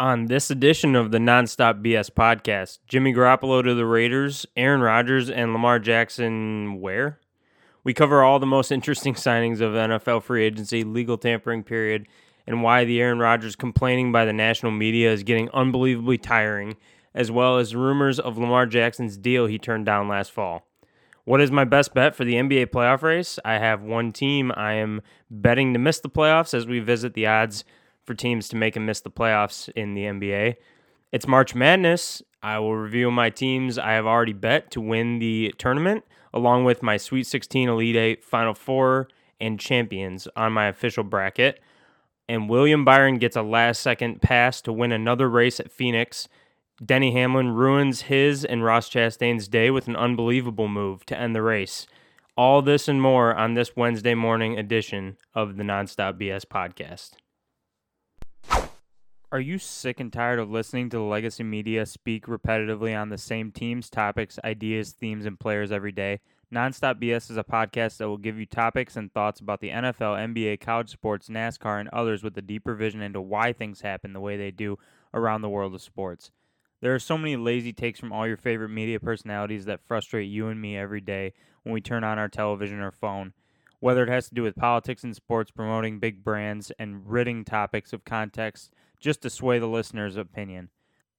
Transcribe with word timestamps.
On 0.00 0.26
this 0.26 0.48
edition 0.48 0.94
of 0.94 1.10
the 1.10 1.18
Nonstop 1.18 1.82
BS 1.82 2.08
podcast, 2.08 2.78
Jimmy 2.86 3.12
Garoppolo 3.12 3.64
to 3.64 3.74
the 3.74 3.84
Raiders, 3.84 4.46
Aaron 4.56 4.80
Rodgers, 4.80 5.28
and 5.28 5.52
Lamar 5.52 5.80
Jackson 5.80 6.80
where? 6.80 7.18
We 7.82 7.94
cover 7.94 8.22
all 8.22 8.38
the 8.38 8.46
most 8.46 8.70
interesting 8.70 9.14
signings 9.14 9.60
of 9.60 9.72
NFL 9.72 10.22
free 10.22 10.44
agency, 10.44 10.84
legal 10.84 11.18
tampering 11.18 11.64
period, 11.64 12.06
and 12.46 12.62
why 12.62 12.84
the 12.84 13.00
Aaron 13.00 13.18
Rodgers 13.18 13.56
complaining 13.56 14.12
by 14.12 14.24
the 14.24 14.32
national 14.32 14.70
media 14.70 15.12
is 15.12 15.24
getting 15.24 15.50
unbelievably 15.50 16.18
tiring, 16.18 16.76
as 17.12 17.32
well 17.32 17.58
as 17.58 17.74
rumors 17.74 18.20
of 18.20 18.38
Lamar 18.38 18.66
Jackson's 18.66 19.16
deal 19.16 19.46
he 19.46 19.58
turned 19.58 19.86
down 19.86 20.06
last 20.06 20.30
fall. 20.30 20.64
What 21.24 21.40
is 21.40 21.50
my 21.50 21.64
best 21.64 21.92
bet 21.92 22.14
for 22.14 22.24
the 22.24 22.34
NBA 22.34 22.66
playoff 22.66 23.02
race? 23.02 23.40
I 23.44 23.54
have 23.54 23.82
one 23.82 24.12
team 24.12 24.52
I 24.54 24.74
am 24.74 25.02
betting 25.28 25.72
to 25.72 25.80
miss 25.80 25.98
the 25.98 26.08
playoffs 26.08 26.54
as 26.54 26.68
we 26.68 26.78
visit 26.78 27.14
the 27.14 27.26
odds 27.26 27.64
for 28.08 28.14
teams 28.14 28.48
to 28.48 28.56
make 28.56 28.74
and 28.74 28.86
miss 28.86 29.02
the 29.02 29.10
playoffs 29.10 29.68
in 29.76 29.92
the 29.92 30.04
NBA. 30.04 30.56
It's 31.12 31.28
March 31.28 31.54
Madness. 31.54 32.22
I 32.42 32.58
will 32.58 32.74
review 32.74 33.10
my 33.10 33.28
teams 33.28 33.78
I 33.78 33.92
have 33.92 34.06
already 34.06 34.32
bet 34.32 34.70
to 34.70 34.80
win 34.80 35.18
the 35.18 35.54
tournament, 35.58 36.04
along 36.32 36.64
with 36.64 36.82
my 36.82 36.96
Sweet 36.96 37.26
16, 37.26 37.68
Elite 37.68 37.96
8, 37.96 38.24
Final 38.24 38.54
Four, 38.54 39.08
and 39.38 39.60
champions 39.60 40.26
on 40.34 40.54
my 40.54 40.68
official 40.68 41.04
bracket. 41.04 41.60
And 42.30 42.48
William 42.48 42.82
Byron 42.82 43.18
gets 43.18 43.36
a 43.36 43.42
last 43.42 43.82
second 43.82 44.22
pass 44.22 44.62
to 44.62 44.72
win 44.72 44.90
another 44.90 45.28
race 45.28 45.60
at 45.60 45.70
Phoenix. 45.70 46.28
Denny 46.82 47.12
Hamlin 47.12 47.50
ruins 47.50 48.02
his 48.02 48.42
and 48.42 48.64
Ross 48.64 48.88
Chastain's 48.88 49.48
day 49.48 49.70
with 49.70 49.86
an 49.86 49.96
unbelievable 49.96 50.68
move 50.68 51.04
to 51.06 51.18
end 51.18 51.34
the 51.34 51.42
race. 51.42 51.86
All 52.38 52.62
this 52.62 52.88
and 52.88 53.02
more 53.02 53.34
on 53.34 53.52
this 53.52 53.76
Wednesday 53.76 54.14
morning 54.14 54.58
edition 54.58 55.18
of 55.34 55.58
the 55.58 55.62
Nonstop 55.62 56.18
BS 56.18 56.46
podcast. 56.46 57.16
Are 59.30 59.40
you 59.40 59.58
sick 59.58 60.00
and 60.00 60.10
tired 60.10 60.38
of 60.38 60.50
listening 60.50 60.88
to 60.88 60.96
the 60.96 61.02
legacy 61.02 61.44
media 61.44 61.84
speak 61.84 62.24
repetitively 62.24 62.98
on 62.98 63.10
the 63.10 63.18
same 63.18 63.52
teams, 63.52 63.90
topics, 63.90 64.38
ideas, 64.42 64.92
themes, 64.92 65.26
and 65.26 65.38
players 65.38 65.70
every 65.70 65.92
day? 65.92 66.20
Nonstop 66.50 66.94
BS 66.94 67.30
is 67.30 67.36
a 67.36 67.44
podcast 67.44 67.98
that 67.98 68.08
will 68.08 68.16
give 68.16 68.38
you 68.38 68.46
topics 68.46 68.96
and 68.96 69.12
thoughts 69.12 69.40
about 69.40 69.60
the 69.60 69.68
NFL, 69.68 70.34
NBA, 70.34 70.60
college 70.60 70.88
sports, 70.88 71.28
NASCAR, 71.28 71.78
and 71.78 71.90
others 71.90 72.22
with 72.22 72.38
a 72.38 72.42
deeper 72.42 72.74
vision 72.74 73.02
into 73.02 73.20
why 73.20 73.52
things 73.52 73.82
happen 73.82 74.14
the 74.14 74.20
way 74.20 74.38
they 74.38 74.50
do 74.50 74.78
around 75.12 75.42
the 75.42 75.50
world 75.50 75.74
of 75.74 75.82
sports. 75.82 76.30
There 76.80 76.94
are 76.94 76.98
so 76.98 77.18
many 77.18 77.36
lazy 77.36 77.74
takes 77.74 78.00
from 78.00 78.14
all 78.14 78.26
your 78.26 78.38
favorite 78.38 78.70
media 78.70 78.98
personalities 78.98 79.66
that 79.66 79.86
frustrate 79.86 80.30
you 80.30 80.48
and 80.48 80.58
me 80.58 80.74
every 80.74 81.02
day 81.02 81.34
when 81.64 81.74
we 81.74 81.82
turn 81.82 82.02
on 82.02 82.18
our 82.18 82.28
television 82.28 82.80
or 82.80 82.92
phone. 82.92 83.34
Whether 83.80 84.04
it 84.04 84.08
has 84.08 84.30
to 84.30 84.34
do 84.34 84.42
with 84.42 84.56
politics 84.56 85.04
and 85.04 85.14
sports, 85.14 85.50
promoting 85.50 85.98
big 85.98 86.24
brands, 86.24 86.72
and 86.78 87.06
ridding 87.06 87.44
topics 87.44 87.92
of 87.92 88.06
context 88.06 88.72
just 88.98 89.22
to 89.22 89.30
sway 89.30 89.58
the 89.58 89.66
listener's 89.66 90.16
opinion. 90.16 90.70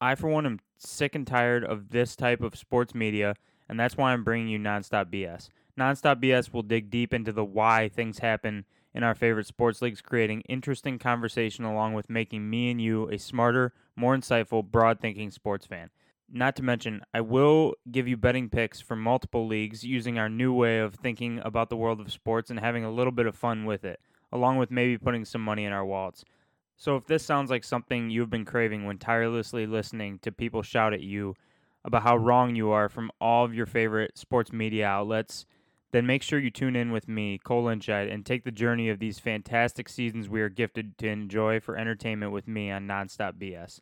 I, 0.02 0.16
for 0.16 0.28
one, 0.30 0.46
am 0.46 0.60
sick 0.78 1.16
and 1.16 1.28
tired 1.28 1.64
of 1.64 1.90
this 1.90 2.16
type 2.16 2.42
of 2.42 2.56
sports 2.56 2.96
media, 2.96 3.36
and 3.68 3.80
that's 3.80 3.98
why 3.98 4.14
I'm 4.14 4.24
bringing 4.24 4.48
you 4.48 4.60
Nonstop 4.60 5.06
BS. 5.06 5.50
Nonstop 5.78 6.22
BS 6.22 6.54
will 6.54 6.64
dig 6.64 6.90
deep 6.90 7.14
into 7.14 7.32
the 7.32 7.46
why 7.46 7.90
things 7.90 8.20
happen 8.20 8.66
in 8.94 9.04
our 9.04 9.16
favorite 9.16 9.48
sports 9.48 9.82
leagues, 9.82 10.02
creating 10.02 10.42
interesting 10.50 10.98
conversation 11.00 11.64
along 11.64 11.94
with 11.94 12.10
making 12.10 12.50
me 12.50 12.72
and 12.72 12.82
you 12.82 13.10
a 13.10 13.18
smarter, 13.18 13.74
more 13.96 14.16
insightful, 14.16 14.64
broad 14.64 15.00
thinking 15.00 15.32
sports 15.32 15.66
fan. 15.66 15.90
Not 16.32 16.56
to 16.58 16.64
mention, 16.64 17.02
I 17.14 17.22
will 17.22 17.76
give 17.92 18.08
you 18.08 18.16
betting 18.16 18.50
picks 18.50 18.80
from 18.80 19.02
multiple 19.02 19.48
leagues 19.48 19.84
using 19.84 20.20
our 20.20 20.30
new 20.30 20.54
way 20.54 20.80
of 20.80 20.96
thinking 20.96 21.40
about 21.44 21.70
the 21.70 21.78
world 21.78 22.00
of 22.00 22.12
sports 22.12 22.50
and 22.50 22.60
having 22.60 22.84
a 22.84 22.92
little 22.92 23.12
bit 23.12 23.26
of 23.26 23.36
fun 23.36 23.66
with 23.66 23.84
it, 23.84 24.00
along 24.32 24.58
with 24.58 24.70
maybe 24.70 24.98
putting 24.98 25.26
some 25.26 25.42
money 25.42 25.66
in 25.66 25.74
our 25.74 25.86
wallets. 25.86 26.24
So 26.80 26.96
if 26.96 27.06
this 27.08 27.26
sounds 27.26 27.52
like 27.52 27.66
something 27.66 28.10
you've 28.10 28.30
been 28.30 28.46
craving 28.46 28.86
when 28.86 28.98
tirelessly 28.98 29.68
listening 29.68 30.18
to 30.20 30.32
people 30.32 30.64
shout 30.64 30.94
at 30.94 31.02
you 31.02 31.36
about 31.84 32.04
how 32.04 32.16
wrong 32.16 32.56
you 32.56 32.72
are 32.72 32.88
from 32.88 33.12
all 33.20 33.44
of 33.44 33.54
your 33.54 33.66
favorite 33.66 34.18
sports 34.18 34.54
media 34.54 34.88
outlets, 34.88 35.46
then 35.92 36.06
make 36.06 36.24
sure 36.24 36.40
you 36.40 36.50
tune 36.50 36.78
in 36.78 36.94
with 36.94 37.10
me, 37.10 37.38
Cole 37.38 37.66
Lynchide, 37.66 38.10
and 38.10 38.26
take 38.26 38.46
the 38.46 38.52
journey 38.52 38.88
of 38.88 39.00
these 39.00 39.20
fantastic 39.20 39.90
seasons 39.90 40.30
we 40.30 40.40
are 40.40 40.48
gifted 40.48 40.98
to 41.00 41.10
enjoy 41.10 41.60
for 41.60 41.76
entertainment 41.76 42.32
with 42.32 42.48
me 42.48 42.72
on 42.72 42.88
Nonstop 42.88 43.34
BS. 43.34 43.82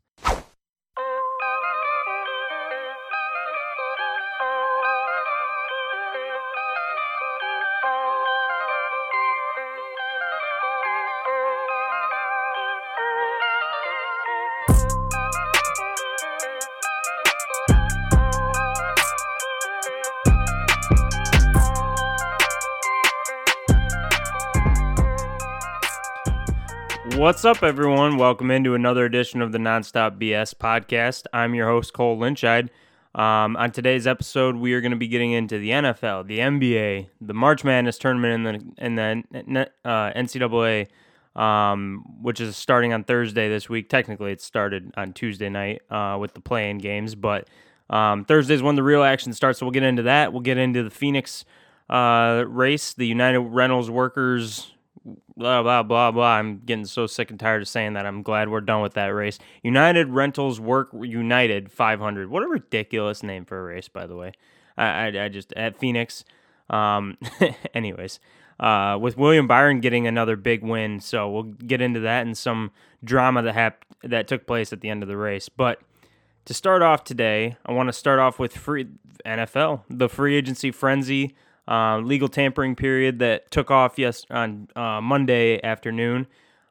What's 27.27 27.43
up, 27.43 27.61
everyone? 27.61 28.15
Welcome 28.15 28.51
into 28.51 28.73
another 28.73 29.03
edition 29.03 29.41
of 29.41 29.51
the 29.51 29.57
Nonstop 29.57 30.17
BS 30.17 30.55
podcast. 30.55 31.25
I'm 31.33 31.53
your 31.53 31.67
host, 31.67 31.91
Cole 31.91 32.17
Lynchide. 32.17 32.69
Um, 33.13 33.57
on 33.57 33.71
today's 33.71 34.07
episode, 34.07 34.55
we 34.55 34.71
are 34.71 34.79
going 34.79 34.91
to 34.93 34.97
be 34.97 35.09
getting 35.09 35.33
into 35.33 35.59
the 35.59 35.71
NFL, 35.71 36.27
the 36.27 36.39
NBA, 36.39 37.09
the 37.19 37.33
March 37.33 37.65
Madness 37.65 37.97
tournament, 37.97 38.33
and 38.77 38.97
the, 38.97 39.23
and 39.35 39.57
the 39.57 39.69
uh, 39.83 40.13
NCAA, 40.13 40.87
um, 41.35 42.05
which 42.21 42.39
is 42.39 42.55
starting 42.55 42.93
on 42.93 43.03
Thursday 43.03 43.49
this 43.49 43.67
week. 43.67 43.89
Technically, 43.89 44.31
it 44.31 44.39
started 44.39 44.93
on 44.95 45.11
Tuesday 45.11 45.49
night 45.49 45.81
uh, 45.91 46.15
with 46.17 46.33
the 46.33 46.39
play-in 46.39 46.77
games, 46.77 47.13
but 47.13 47.49
um, 47.89 48.23
Thursday 48.23 48.53
is 48.53 48.63
when 48.63 48.75
the 48.75 48.83
real 48.83 49.03
action 49.03 49.33
starts. 49.33 49.59
So 49.59 49.65
we'll 49.65 49.73
get 49.73 49.83
into 49.83 50.03
that. 50.03 50.31
We'll 50.31 50.43
get 50.43 50.57
into 50.57 50.81
the 50.81 50.91
Phoenix 50.91 51.43
uh, 51.89 52.45
race, 52.47 52.93
the 52.93 53.05
United 53.05 53.39
Rentals 53.41 53.91
Workers 53.91 54.71
blah 55.37 55.61
blah 55.63 55.83
blah 55.83 56.11
blah. 56.11 56.35
I'm 56.35 56.59
getting 56.59 56.85
so 56.85 57.07
sick 57.07 57.29
and 57.29 57.39
tired 57.39 57.61
of 57.61 57.67
saying 57.67 57.93
that. 57.93 58.05
I'm 58.05 58.23
glad 58.23 58.49
we're 58.49 58.61
done 58.61 58.81
with 58.81 58.93
that 58.93 59.07
race. 59.07 59.39
United 59.63 60.09
Rentals 60.09 60.59
Work 60.59 60.89
United 60.93 61.71
500. 61.71 62.29
What 62.29 62.43
a 62.43 62.47
ridiculous 62.47 63.23
name 63.23 63.45
for 63.45 63.59
a 63.59 63.63
race, 63.63 63.87
by 63.87 64.07
the 64.07 64.15
way. 64.15 64.33
I 64.77 64.85
I, 64.85 65.25
I 65.25 65.29
just 65.29 65.53
at 65.53 65.77
Phoenix. 65.77 66.25
Um, 66.69 67.17
anyways, 67.73 68.19
uh, 68.59 68.97
with 68.99 69.17
William 69.17 69.47
Byron 69.47 69.79
getting 69.79 70.07
another 70.07 70.35
big 70.35 70.63
win, 70.63 70.99
so 70.99 71.29
we'll 71.29 71.43
get 71.43 71.81
into 71.81 72.01
that 72.01 72.25
and 72.25 72.37
some 72.37 72.71
drama 73.03 73.41
that 73.43 73.53
hap- 73.53 73.85
that 74.03 74.27
took 74.27 74.45
place 74.45 74.73
at 74.73 74.81
the 74.81 74.89
end 74.89 75.03
of 75.03 75.09
the 75.09 75.17
race. 75.17 75.47
But 75.49 75.79
to 76.45 76.53
start 76.53 76.81
off 76.81 77.03
today, 77.03 77.57
I 77.65 77.71
want 77.71 77.87
to 77.87 77.93
start 77.93 78.19
off 78.19 78.39
with 78.39 78.57
free 78.57 78.87
NFL, 79.25 79.83
the 79.89 80.09
free 80.09 80.35
agency 80.35 80.71
frenzy 80.71 81.35
uh, 81.67 81.99
legal 81.99 82.27
tampering 82.27 82.75
period 82.75 83.19
that 83.19 83.51
took 83.51 83.69
off 83.69 83.97
yes 83.97 84.25
on 84.29 84.67
uh, 84.75 85.01
Monday 85.01 85.61
afternoon, 85.63 86.27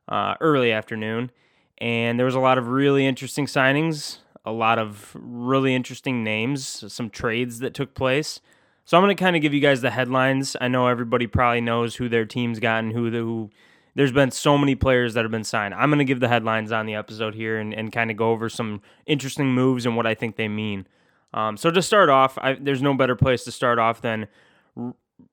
uh, 0.08 0.34
early 0.40 0.72
afternoon, 0.72 1.30
and 1.78 2.18
there 2.18 2.26
was 2.26 2.34
a 2.34 2.40
lot 2.40 2.58
of 2.58 2.68
really 2.68 3.06
interesting 3.06 3.46
signings, 3.46 4.18
a 4.44 4.52
lot 4.52 4.78
of 4.78 5.14
really 5.14 5.74
interesting 5.74 6.24
names, 6.24 6.84
some 6.92 7.10
trades 7.10 7.58
that 7.58 7.74
took 7.74 7.94
place. 7.94 8.40
So 8.84 8.96
I'm 8.96 9.02
going 9.02 9.14
to 9.14 9.20
kind 9.20 9.34
of 9.34 9.42
give 9.42 9.52
you 9.52 9.60
guys 9.60 9.80
the 9.80 9.90
headlines. 9.90 10.56
I 10.60 10.68
know 10.68 10.86
everybody 10.86 11.26
probably 11.26 11.60
knows 11.60 11.96
who 11.96 12.08
their 12.08 12.24
team's 12.24 12.60
gotten, 12.60 12.92
who 12.92 13.10
the 13.10 13.18
who. 13.18 13.50
There's 13.96 14.12
been 14.12 14.30
so 14.30 14.58
many 14.58 14.74
players 14.74 15.14
that 15.14 15.24
have 15.24 15.30
been 15.30 15.42
signed. 15.42 15.72
I'm 15.72 15.88
going 15.88 16.00
to 16.00 16.04
give 16.04 16.20
the 16.20 16.28
headlines 16.28 16.70
on 16.70 16.84
the 16.84 16.94
episode 16.94 17.34
here 17.34 17.58
and, 17.58 17.72
and 17.72 17.90
kind 17.90 18.10
of 18.10 18.16
go 18.18 18.30
over 18.30 18.50
some 18.50 18.82
interesting 19.06 19.54
moves 19.54 19.86
and 19.86 19.96
what 19.96 20.06
I 20.06 20.14
think 20.14 20.36
they 20.36 20.48
mean. 20.48 20.86
Um, 21.32 21.56
so 21.56 21.70
to 21.70 21.80
start 21.80 22.10
off, 22.10 22.36
I, 22.38 22.54
there's 22.54 22.82
no 22.82 22.92
better 22.92 23.16
place 23.16 23.42
to 23.44 23.50
start 23.50 23.78
off 23.78 24.02
than 24.02 24.28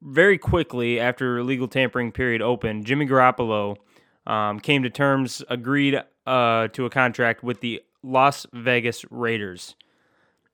very 0.02 0.38
quickly 0.38 1.00
after 1.00 1.44
legal 1.44 1.68
tampering 1.68 2.12
period 2.12 2.42
opened, 2.42 2.86
Jimmy 2.86 3.06
Garoppolo 3.06 3.78
um, 4.26 4.60
came 4.60 4.84
to 4.84 4.90
terms, 4.90 5.44
agreed 5.50 6.02
uh, 6.26 6.68
to 6.70 6.86
a 6.86 6.90
contract 6.90 7.44
with 7.44 7.62
the 7.62 7.82
Las 8.02 8.46
Vegas 8.54 9.06
Raiders. 9.10 9.76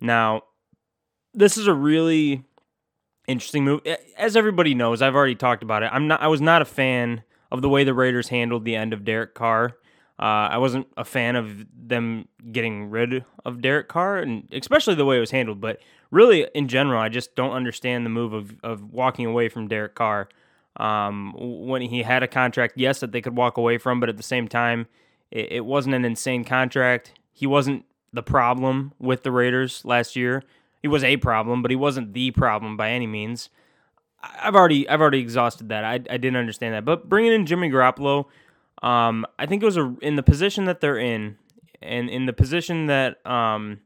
Now, 0.01 0.43
this 1.33 1.57
is 1.57 1.67
a 1.67 1.73
really 1.73 2.43
interesting 3.27 3.63
move. 3.63 3.81
As 4.17 4.35
everybody 4.35 4.73
knows, 4.73 5.01
I've 5.01 5.15
already 5.15 5.35
talked 5.35 5.63
about 5.63 5.83
it. 5.83 5.89
I'm 5.91 6.07
not. 6.07 6.21
I 6.21 6.27
was 6.27 6.41
not 6.41 6.61
a 6.61 6.65
fan 6.65 7.23
of 7.51 7.61
the 7.61 7.69
way 7.69 7.83
the 7.83 7.93
Raiders 7.93 8.29
handled 8.29 8.65
the 8.65 8.75
end 8.75 8.93
of 8.93 9.03
Derek 9.03 9.33
Carr. 9.35 9.77
Uh, 10.19 10.51
I 10.51 10.57
wasn't 10.57 10.87
a 10.97 11.05
fan 11.05 11.35
of 11.35 11.65
them 11.73 12.27
getting 12.51 12.89
rid 12.89 13.23
of 13.45 13.61
Derek 13.61 13.87
Carr, 13.87 14.19
and 14.19 14.47
especially 14.51 14.95
the 14.95 15.05
way 15.05 15.17
it 15.17 15.21
was 15.21 15.31
handled. 15.31 15.61
But 15.61 15.79
really, 16.11 16.47
in 16.53 16.67
general, 16.67 17.01
I 17.01 17.09
just 17.09 17.35
don't 17.35 17.51
understand 17.51 18.05
the 18.05 18.09
move 18.09 18.33
of, 18.33 18.55
of 18.63 18.91
walking 18.91 19.25
away 19.25 19.49
from 19.49 19.67
Derek 19.67 19.95
Carr. 19.95 20.29
Um, 20.77 21.33
when 21.37 21.81
he 21.81 22.03
had 22.03 22.23
a 22.23 22.27
contract, 22.27 22.73
yes, 22.77 22.99
that 23.01 23.11
they 23.11 23.21
could 23.21 23.35
walk 23.35 23.57
away 23.57 23.77
from, 23.77 23.99
but 23.99 24.09
at 24.09 24.17
the 24.17 24.23
same 24.23 24.47
time, 24.47 24.87
it, 25.31 25.51
it 25.51 25.65
wasn't 25.65 25.95
an 25.95 26.05
insane 26.05 26.43
contract. 26.45 27.13
He 27.33 27.45
wasn't 27.47 27.85
the 28.13 28.23
problem 28.23 28.93
with 28.99 29.23
the 29.23 29.31
Raiders 29.31 29.83
last 29.85 30.15
year. 30.15 30.43
He 30.81 30.87
was 30.87 31.03
a 31.03 31.17
problem, 31.17 31.61
but 31.61 31.71
he 31.71 31.75
wasn't 31.75 32.13
the 32.13 32.31
problem 32.31 32.77
by 32.77 32.91
any 32.91 33.07
means. 33.07 33.49
I've 34.21 34.55
already 34.55 34.87
I've 34.87 35.01
already 35.01 35.19
exhausted 35.19 35.69
that. 35.69 35.83
I, 35.83 35.93
I 35.93 36.17
didn't 36.17 36.37
understand 36.37 36.73
that. 36.73 36.85
But 36.85 37.09
bringing 37.09 37.33
in 37.33 37.45
Jimmy 37.45 37.69
Garoppolo, 37.69 38.25
um, 38.81 39.25
I 39.37 39.45
think 39.45 39.61
it 39.61 39.65
was 39.65 39.77
a, 39.77 39.95
in 40.01 40.15
the 40.15 40.23
position 40.23 40.65
that 40.65 40.81
they're 40.81 40.97
in. 40.97 41.37
and 41.81 42.09
in 42.09 42.25
the 42.25 42.33
position 42.33 42.87
that 42.87 43.25
um, 43.25 43.79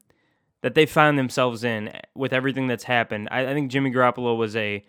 that 0.64 0.76
they 0.76 0.86
found 0.86 1.20
themselves 1.20 1.64
in 1.64 1.92
with 2.16 2.34
everything 2.34 2.68
that's 2.68 2.86
happened, 2.86 3.28
I, 3.30 3.48
I 3.48 3.54
think 3.54 3.70
Jimmy 3.70 3.92
Garoppolo 3.92 4.36
was 4.36 4.56
a 4.56 4.84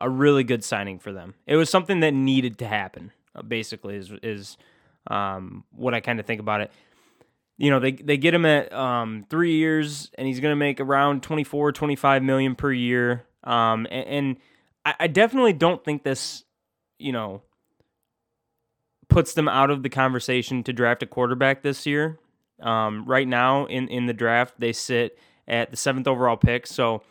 a 0.00 0.10
really 0.10 0.44
good 0.44 0.62
signing 0.64 0.98
for 0.98 1.12
them. 1.12 1.34
It 1.46 1.56
was 1.56 1.70
something 1.70 2.00
that 2.00 2.12
needed 2.12 2.58
to 2.58 2.66
happen. 2.66 3.12
Uh, 3.34 3.42
basically, 3.42 3.96
is 3.96 4.10
is 4.22 4.56
um, 5.06 5.64
what 5.74 5.94
I 5.94 6.00
kind 6.00 6.18
of 6.18 6.26
think 6.26 6.40
about 6.40 6.62
it. 6.62 6.72
You 7.58 7.70
know, 7.70 7.80
they 7.80 7.92
they 7.92 8.16
get 8.16 8.34
him 8.34 8.46
at 8.46 8.72
um, 8.72 9.26
three 9.28 9.56
years, 9.56 10.10
and 10.18 10.26
he's 10.26 10.40
going 10.40 10.52
to 10.52 10.56
make 10.56 10.80
around 10.80 11.22
24, 11.22 11.72
25 11.72 12.22
million 12.22 12.54
per 12.54 12.72
year. 12.72 13.24
Um, 13.44 13.86
and, 13.90 14.06
and 14.06 14.36
I, 14.84 14.94
I 15.00 15.06
definitely 15.06 15.52
don't 15.52 15.84
think 15.84 16.02
this, 16.02 16.44
you 16.98 17.12
know, 17.12 17.42
puts 19.08 19.34
them 19.34 19.48
out 19.48 19.70
of 19.70 19.82
the 19.82 19.88
conversation 19.90 20.62
to 20.64 20.72
draft 20.72 21.02
a 21.02 21.06
quarterback 21.06 21.62
this 21.62 21.86
year. 21.86 22.18
Um, 22.60 23.04
right 23.06 23.26
now 23.26 23.66
in, 23.66 23.88
in 23.88 24.06
the 24.06 24.12
draft, 24.12 24.54
they 24.58 24.72
sit 24.72 25.18
at 25.48 25.70
the 25.70 25.76
seventh 25.76 26.06
overall 26.06 26.36
pick. 26.36 26.66
So, 26.66 27.02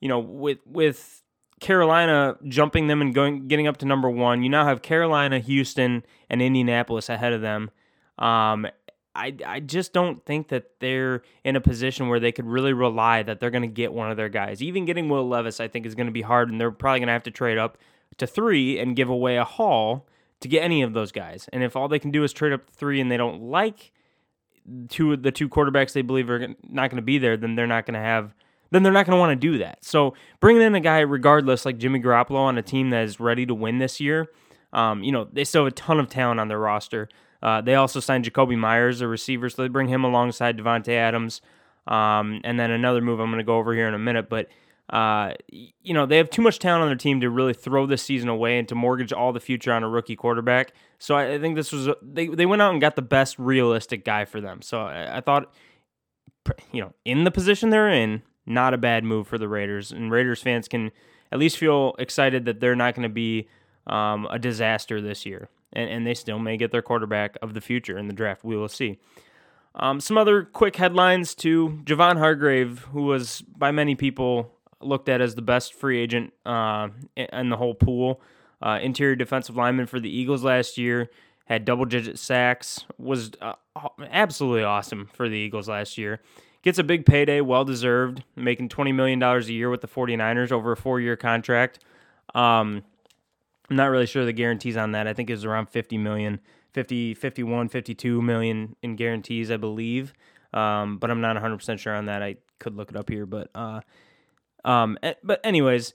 you 0.00 0.08
know, 0.08 0.18
with 0.18 0.58
with 0.66 1.22
Carolina 1.60 2.36
jumping 2.48 2.88
them 2.88 3.00
and 3.00 3.14
going 3.14 3.48
getting 3.48 3.66
up 3.66 3.78
to 3.78 3.86
number 3.86 4.10
one, 4.10 4.42
you 4.42 4.48
now 4.48 4.66
have 4.66 4.82
Carolina, 4.82 5.38
Houston, 5.38 6.04
and 6.28 6.42
Indianapolis 6.42 7.08
ahead 7.08 7.32
of 7.32 7.40
them. 7.40 7.70
Um, 8.18 8.66
I 9.14 9.34
I 9.46 9.60
just 9.60 9.92
don't 9.92 10.24
think 10.24 10.48
that 10.48 10.80
they're 10.80 11.22
in 11.44 11.56
a 11.56 11.60
position 11.60 12.08
where 12.08 12.20
they 12.20 12.32
could 12.32 12.46
really 12.46 12.72
rely 12.72 13.22
that 13.22 13.40
they're 13.40 13.50
going 13.50 13.62
to 13.62 13.68
get 13.68 13.92
one 13.92 14.10
of 14.10 14.16
their 14.16 14.28
guys. 14.28 14.62
Even 14.62 14.84
getting 14.84 15.08
Will 15.08 15.28
Levis, 15.28 15.60
I 15.60 15.68
think, 15.68 15.86
is 15.86 15.94
going 15.94 16.06
to 16.06 16.12
be 16.12 16.22
hard, 16.22 16.50
and 16.50 16.60
they're 16.60 16.70
probably 16.70 17.00
going 17.00 17.08
to 17.08 17.12
have 17.12 17.22
to 17.24 17.30
trade 17.30 17.58
up 17.58 17.78
to 18.18 18.26
three 18.26 18.78
and 18.78 18.96
give 18.96 19.08
away 19.08 19.36
a 19.36 19.44
haul 19.44 20.06
to 20.40 20.48
get 20.48 20.62
any 20.62 20.82
of 20.82 20.92
those 20.92 21.12
guys. 21.12 21.48
And 21.52 21.62
if 21.62 21.76
all 21.76 21.88
they 21.88 21.98
can 21.98 22.10
do 22.10 22.22
is 22.22 22.32
trade 22.32 22.52
up 22.52 22.68
three 22.70 23.00
and 23.00 23.10
they 23.10 23.16
don't 23.16 23.42
like 23.42 23.92
two 24.88 25.16
the 25.16 25.32
two 25.32 25.48
quarterbacks 25.48 25.92
they 25.92 26.02
believe 26.02 26.30
are 26.30 26.48
not 26.68 26.90
going 26.90 26.96
to 26.96 27.02
be 27.02 27.18
there, 27.18 27.36
then 27.36 27.54
they're 27.54 27.66
not 27.66 27.86
going 27.86 27.94
to 27.94 28.00
have 28.00 28.34
then 28.70 28.82
they're 28.82 28.92
not 28.92 29.06
going 29.06 29.16
to 29.16 29.20
want 29.20 29.30
to 29.30 29.52
do 29.52 29.58
that. 29.58 29.84
So 29.84 30.14
bringing 30.40 30.62
in 30.62 30.74
a 30.74 30.80
guy 30.80 31.00
regardless 31.00 31.64
like 31.64 31.78
Jimmy 31.78 32.00
Garoppolo 32.00 32.38
on 32.38 32.58
a 32.58 32.62
team 32.62 32.90
that 32.90 33.04
is 33.04 33.20
ready 33.20 33.46
to 33.46 33.54
win 33.54 33.78
this 33.78 34.00
year, 34.00 34.28
um, 34.72 35.02
you 35.02 35.12
know 35.12 35.28
they 35.32 35.44
still 35.44 35.64
have 35.64 35.72
a 35.72 35.76
ton 35.76 36.00
of 36.00 36.08
talent 36.08 36.40
on 36.40 36.48
their 36.48 36.58
roster. 36.58 37.08
Uh, 37.42 37.60
they 37.60 37.74
also 37.74 38.00
signed 38.00 38.24
Jakobi 38.24 38.56
Meyers, 38.56 39.02
a 39.02 39.06
receiver, 39.08 39.50
so 39.50 39.62
they 39.62 39.68
bring 39.68 39.88
him 39.88 40.02
alongside 40.02 40.56
Davante 40.56 40.94
Adams. 40.94 41.42
Um, 41.86 42.40
and 42.42 42.58
then 42.58 42.70
another 42.70 43.02
move 43.02 43.20
I'm 43.20 43.28
going 43.28 43.38
to 43.38 43.44
go 43.44 43.58
over 43.58 43.74
here 43.74 43.86
in 43.86 43.92
a 43.92 43.98
minute, 43.98 44.30
but 44.30 44.48
uh, 44.90 45.32
you 45.48 45.94
know, 45.94 46.04
they 46.04 46.18
have 46.18 46.28
too 46.28 46.42
much 46.42 46.58
talent 46.58 46.82
on 46.82 46.88
their 46.88 46.96
team 46.96 47.20
to 47.20 47.30
really 47.30 47.54
throw 47.54 47.86
this 47.86 48.02
season 48.02 48.28
away 48.28 48.58
and 48.58 48.68
to 48.68 48.74
mortgage 48.74 49.12
all 49.12 49.32
the 49.32 49.40
future 49.40 49.72
on 49.72 49.82
a 49.82 49.88
rookie 49.88 50.16
quarterback. 50.16 50.72
So 50.98 51.14
I, 51.14 51.34
I 51.34 51.38
think 51.38 51.56
this 51.56 51.72
was 51.72 51.88
they 52.02 52.26
they 52.26 52.46
went 52.46 52.60
out 52.60 52.72
and 52.72 52.80
got 52.80 52.96
the 52.96 53.02
best 53.02 53.38
realistic 53.38 54.04
guy 54.04 54.26
for 54.26 54.40
them. 54.40 54.60
So 54.60 54.82
I, 54.82 55.18
I 55.18 55.20
thought, 55.20 55.52
you 56.70 56.82
know, 56.82 56.92
in 57.04 57.24
the 57.24 57.30
position 57.30 57.70
they're 57.70 57.88
in, 57.88 58.22
not 58.44 58.74
a 58.74 58.78
bad 58.78 59.04
move 59.04 59.26
for 59.26 59.38
the 59.38 59.48
Raiders, 59.48 59.90
and 59.90 60.10
Raiders 60.10 60.42
fans 60.42 60.68
can 60.68 60.90
at 61.32 61.38
least 61.38 61.56
feel 61.56 61.94
excited 61.98 62.44
that 62.44 62.60
they're 62.60 62.76
not 62.76 62.94
going 62.94 63.08
to 63.08 63.12
be 63.14 63.48
um, 63.86 64.26
a 64.30 64.38
disaster 64.38 65.00
this 65.00 65.24
year, 65.24 65.48
and, 65.72 65.88
and 65.88 66.06
they 66.06 66.14
still 66.14 66.38
may 66.38 66.58
get 66.58 66.72
their 66.72 66.82
quarterback 66.82 67.38
of 67.40 67.54
the 67.54 67.62
future 67.62 67.96
in 67.96 68.06
the 68.06 68.14
draft. 68.14 68.44
We 68.44 68.56
will 68.56 68.68
see. 68.68 68.98
Um, 69.76 69.98
some 69.98 70.16
other 70.16 70.44
quick 70.44 70.76
headlines 70.76 71.34
to 71.36 71.80
Javon 71.84 72.18
Hargrave, 72.18 72.86
who 72.92 73.04
was 73.04 73.40
by 73.40 73.72
many 73.72 73.94
people 73.94 74.52
looked 74.80 75.08
at 75.08 75.20
as 75.20 75.34
the 75.34 75.42
best 75.42 75.74
free 75.74 76.00
agent 76.00 76.32
uh, 76.44 76.88
in 77.16 77.48
the 77.48 77.56
whole 77.56 77.74
pool. 77.74 78.20
Uh, 78.62 78.78
interior 78.82 79.16
defensive 79.16 79.56
lineman 79.56 79.86
for 79.86 80.00
the 80.00 80.08
Eagles 80.08 80.42
last 80.42 80.78
year 80.78 81.10
had 81.46 81.64
double 81.64 81.84
digit 81.84 82.18
sacks. 82.18 82.84
Was 82.98 83.32
uh, 83.40 83.54
absolutely 84.10 84.64
awesome 84.64 85.08
for 85.12 85.28
the 85.28 85.36
Eagles 85.36 85.68
last 85.68 85.98
year. 85.98 86.20
Gets 86.62 86.78
a 86.78 86.84
big 86.84 87.04
payday, 87.04 87.42
well 87.42 87.64
deserved, 87.64 88.24
making 88.36 88.70
$20 88.70 88.94
million 88.94 89.22
a 89.22 89.40
year 89.40 89.68
with 89.68 89.82
the 89.82 89.88
49ers 89.88 90.50
over 90.50 90.72
a 90.72 90.76
four 90.76 90.98
year 90.98 91.16
contract. 91.16 91.80
Um, 92.34 92.82
I'm 93.68 93.76
not 93.76 93.90
really 93.90 94.06
sure 94.06 94.24
the 94.24 94.32
guarantees 94.32 94.76
on 94.76 94.92
that. 94.92 95.06
I 95.06 95.12
think 95.12 95.28
it 95.28 95.34
was 95.34 95.44
around 95.44 95.68
50 95.68 95.98
million, 95.98 96.40
50, 96.72 97.14
51, 97.14 97.68
52 97.68 98.22
million 98.22 98.76
in 98.82 98.96
guarantees, 98.96 99.50
I 99.50 99.56
believe. 99.56 100.14
Um, 100.54 100.98
but 100.98 101.10
I'm 101.10 101.20
not 101.20 101.36
100% 101.36 101.78
sure 101.78 101.94
on 101.94 102.06
that. 102.06 102.22
I 102.22 102.36
could 102.58 102.76
look 102.76 102.90
it 102.90 102.96
up 102.96 103.10
here, 103.10 103.26
but 103.26 103.50
uh, 103.54 103.80
um, 104.64 104.98
eh, 105.02 105.14
but 105.22 105.40
anyways, 105.44 105.94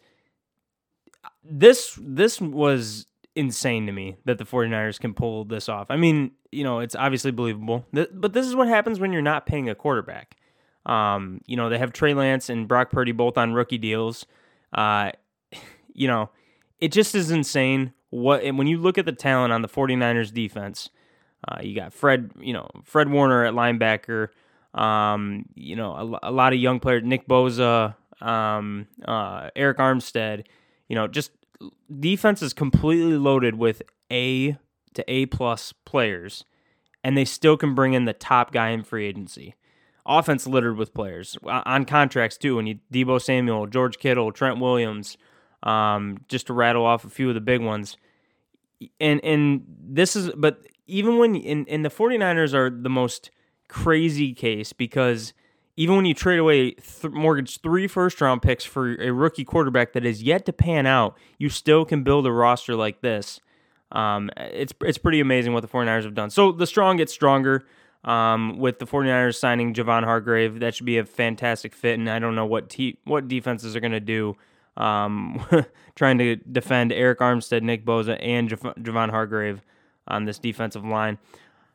this 1.44 1.98
this 2.02 2.40
was 2.40 3.06
insane 3.36 3.86
to 3.86 3.92
me 3.92 4.18
that 4.26 4.38
the 4.38 4.44
49ers 4.46 5.00
can 5.00 5.14
pull 5.14 5.46
this 5.46 5.70
off. 5.70 5.88
I 5.90 5.96
mean, 5.96 6.32
you 6.52 6.64
know, 6.64 6.80
it's 6.80 6.96
obviously 6.96 7.32
believable. 7.32 7.86
But 7.94 8.34
this 8.34 8.46
is 8.46 8.56
what 8.56 8.68
happens 8.68 9.00
when 9.00 9.14
you're 9.14 9.22
not 9.22 9.46
paying 9.46 9.70
a 9.70 9.76
quarterback. 9.76 10.36
Um, 10.86 11.42
you 11.46 11.56
know, 11.56 11.70
they 11.70 11.78
have 11.78 11.94
Trey 11.94 12.14
Lance 12.14 12.50
and 12.50 12.68
Brock 12.68 12.90
Purdy 12.90 13.12
both 13.12 13.38
on 13.38 13.54
rookie 13.54 13.78
deals. 13.78 14.26
Uh, 14.74 15.12
you 15.94 16.08
know, 16.08 16.30
it 16.80 16.92
just 16.92 17.16
is 17.16 17.32
insane 17.32 17.94
what 18.10 18.44
and 18.44 18.58
when 18.58 18.68
you 18.68 18.78
look 18.80 18.98
at 18.98 19.06
the 19.06 19.12
talent 19.12 19.54
on 19.54 19.62
the 19.62 19.68
49ers 19.68 20.34
defense. 20.34 20.90
Uh, 21.48 21.60
you 21.62 21.74
got 21.74 21.94
Fred, 21.94 22.32
you 22.40 22.52
know, 22.52 22.70
Fred 22.84 23.10
Warner 23.10 23.46
at 23.46 23.54
linebacker. 23.54 24.28
Um, 24.74 25.46
you 25.56 25.76
know, 25.78 26.20
a, 26.22 26.30
a 26.30 26.32
lot 26.32 26.52
of 26.52 26.60
young 26.60 26.82
players, 26.82 27.04
Nick 27.06 27.28
Bosa, 27.30 27.96
um, 28.22 28.88
uh, 29.06 29.50
Arik 29.56 29.78
Armstead. 29.78 30.46
You 30.88 30.96
know, 30.96 31.08
just 31.08 31.32
defense 32.00 32.42
is 32.42 32.54
completely 32.54 33.18
loaded 33.18 33.56
with 33.56 33.82
A 34.12 34.58
to 34.94 35.04
A 35.08 35.26
plus 35.28 35.74
players, 35.86 36.44
and 37.04 37.18
they 37.18 37.26
still 37.26 37.58
can 37.58 37.76
bring 37.76 37.94
in 37.94 38.06
the 38.06 38.14
top 38.14 38.52
guy 38.52 38.70
in 38.70 38.84
free 38.84 39.06
agency. 39.06 39.56
Offense 40.06 40.48
littered 40.48 40.78
with 40.78 40.94
players 40.94 41.38
on 41.46 41.86
contracts 41.86 42.38
too. 42.38 42.58
And 42.58 42.68
you 42.68 42.80
Deebo 42.92 43.22
Samuel, 43.22 43.68
George 43.68 44.00
Kittle, 44.00 44.32
Trent 44.32 44.60
Williams, 44.60 45.18
um, 45.62 46.18
just 46.28 46.48
to 46.48 46.54
rattle 46.54 46.86
off 46.86 47.04
a 47.04 47.10
few 47.10 47.30
of 47.30 47.36
the 47.36 47.42
big 47.42 47.62
ones. 47.62 47.98
And 49.00 49.24
and 49.24 49.64
this 49.68 50.16
is 50.16 50.32
but 50.36 50.66
even 50.88 51.18
when 51.18 51.36
in, 51.36 51.66
in 51.66 51.84
the 51.84 51.90
49ers 51.90 52.54
are 52.54 52.70
the 52.70 52.90
most 52.90 53.30
crazy 53.68 54.34
case 54.34 54.74
because 54.74 55.34
even 55.80 55.96
when 55.96 56.04
you 56.04 56.14
trade 56.14 56.40
away 56.40 56.72
th- 56.72 57.14
mortgage 57.14 57.62
three 57.62 57.88
first 57.88 58.20
round 58.20 58.42
picks 58.42 58.66
for 58.66 59.02
a 59.02 59.12
rookie 59.12 59.46
quarterback 59.46 59.94
that 59.94 60.04
is 60.06 60.22
yet 60.22 60.46
to 60.46 60.52
pan 60.52 60.86
out, 60.86 61.18
you 61.38 61.48
still 61.48 61.86
can 61.86 62.04
build 62.04 62.28
a 62.28 62.32
roster 62.34 62.76
like 62.76 63.00
this. 63.00 63.40
Um, 63.94 64.30
it's 64.36 64.74
it's 64.82 64.98
pretty 64.98 65.22
amazing 65.22 65.54
what 65.54 65.62
the 65.62 65.70
49ers 65.70 66.04
have 66.04 66.14
done. 66.14 66.32
So 66.32 66.52
the 66.52 66.68
strong 66.68 66.98
get 66.98 67.10
stronger. 67.10 67.66
Um, 68.04 68.60
with 68.60 68.80
the 68.80 68.86
49ers 68.86 69.36
signing 69.38 69.74
Javon 69.74 70.04
Hargrave, 70.04 70.60
that 70.60 70.74
should 70.76 70.86
be 70.86 70.98
a 70.98 71.06
fantastic 71.06 71.74
fit. 71.74 72.00
And 72.00 72.10
I 72.10 72.20
don't 72.20 72.36
know 72.36 72.46
what 72.46 72.70
te- 72.70 72.98
what 73.06 73.30
defenses 73.30 73.76
are 73.76 73.80
going 73.80 73.94
to 73.94 74.00
do 74.02 74.36
um, 74.76 75.46
trying 75.96 76.18
to 76.18 76.36
defend 76.38 76.92
Arik 76.92 77.18
Armstead, 77.18 77.62
Nick 77.62 77.86
Bosa, 77.86 78.18
and 78.22 78.50
Javon 78.50 79.12
Hargrave 79.12 79.62
on 80.08 80.26
this 80.26 80.40
defensive 80.40 80.84
line. 80.84 81.18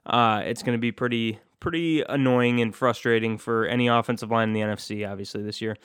Uh, 0.05 0.43
it's 0.45 0.63
going 0.63 0.77
to 0.77 0.81
be 0.81 0.93
pretty 0.93 1.39
pretty 1.65 2.03
annoying 2.03 2.61
and 2.61 2.75
frustrating 2.75 3.39
for 3.39 3.65
any 3.65 3.89
offensive 3.89 4.31
line 4.31 4.51
in 4.51 4.53
the 4.53 4.61
NFC, 4.61 5.11
obviously, 5.11 5.43
this 5.43 5.63
year. 5.63 5.79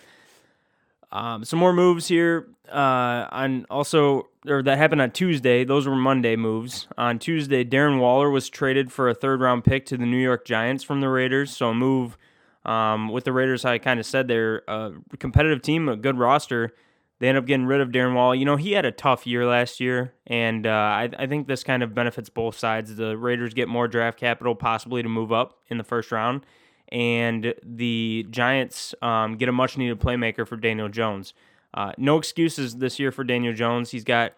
Um, 1.10 1.46
some 1.46 1.58
more 1.58 1.72
moves 1.72 2.10
here. 2.10 2.50
Uh, 2.70 3.26
on 3.32 3.66
also, 3.70 4.28
or 4.46 4.62
that 4.62 4.78
happened 4.78 5.02
on 5.02 5.12
Tuesday. 5.12 5.64
Those 5.64 5.88
were 5.88 5.96
Monday 5.96 6.36
moves. 6.36 6.90
On 6.98 7.18
Tuesday, 7.18 7.64
Darren 7.64 7.98
Waller 7.98 8.30
was 8.30 8.50
traded 8.50 8.92
for 8.92 9.08
a 9.08 9.14
third 9.14 9.40
round 9.40 9.64
pick 9.64 9.86
to 9.86 9.96
the 9.96 10.06
New 10.06 10.18
York 10.18 10.44
Giants 10.44 10.84
from 10.84 11.00
the 11.00 11.08
Raiders. 11.08 11.56
So 11.56 11.70
a 11.70 11.74
move 11.74 12.18
um, 12.66 13.08
with 13.08 13.24
the 13.24 13.32
Raiders, 13.32 13.64
I 13.64 13.78
kind 13.78 14.02
of 14.02 14.06
said 14.06 14.28
they're 14.28 14.64
a 14.68 14.92
competitive 15.18 15.62
team, 15.62 15.88
a 15.88 15.96
good 15.96 16.18
roster. 16.18 16.74
They 17.20 17.28
end 17.28 17.38
up 17.38 17.46
getting 17.46 17.66
rid 17.66 17.82
of 17.82 17.90
Darren 17.90 18.16
Wall. 18.16 18.34
You 18.34 18.46
know, 18.46 18.56
he 18.56 18.72
had 18.72 18.86
a 18.86 18.92
tough 18.92 19.28
year 19.28 19.46
last 19.46 19.80
year, 19.82 20.14
and 20.26 20.66
uh, 20.66 20.70
I, 20.70 21.10
I 21.18 21.28
think 21.28 21.48
this 21.48 21.64
kind 21.66 21.84
of 21.84 21.94
benefits 21.94 22.30
both 22.30 22.58
sides. 22.58 22.96
The 22.96 23.18
Raiders 23.18 23.54
get 23.54 23.68
more 23.68 23.90
draft 23.90 24.18
capital, 24.18 24.56
possibly 24.56 25.04
to 25.04 25.10
move 25.10 25.32
up 25.32 25.60
in 25.68 25.78
the 25.78 25.84
first 25.84 26.12
round, 26.14 26.46
and 26.90 27.54
the 27.62 28.26
Giants 28.30 28.96
um, 29.02 29.36
get 29.36 29.50
a 29.50 29.52
much 29.52 29.78
needed 29.78 30.00
playmaker 30.00 30.48
for 30.48 30.56
Daniel 30.56 30.88
Jones. 30.88 31.34
Uh, 31.74 31.92
no 31.98 32.18
excuses 32.18 32.78
this 32.78 33.00
year 33.00 33.12
for 33.12 33.24
Daniel 33.24 33.54
Jones. 33.54 33.92
He's 33.92 34.06
got, 34.06 34.34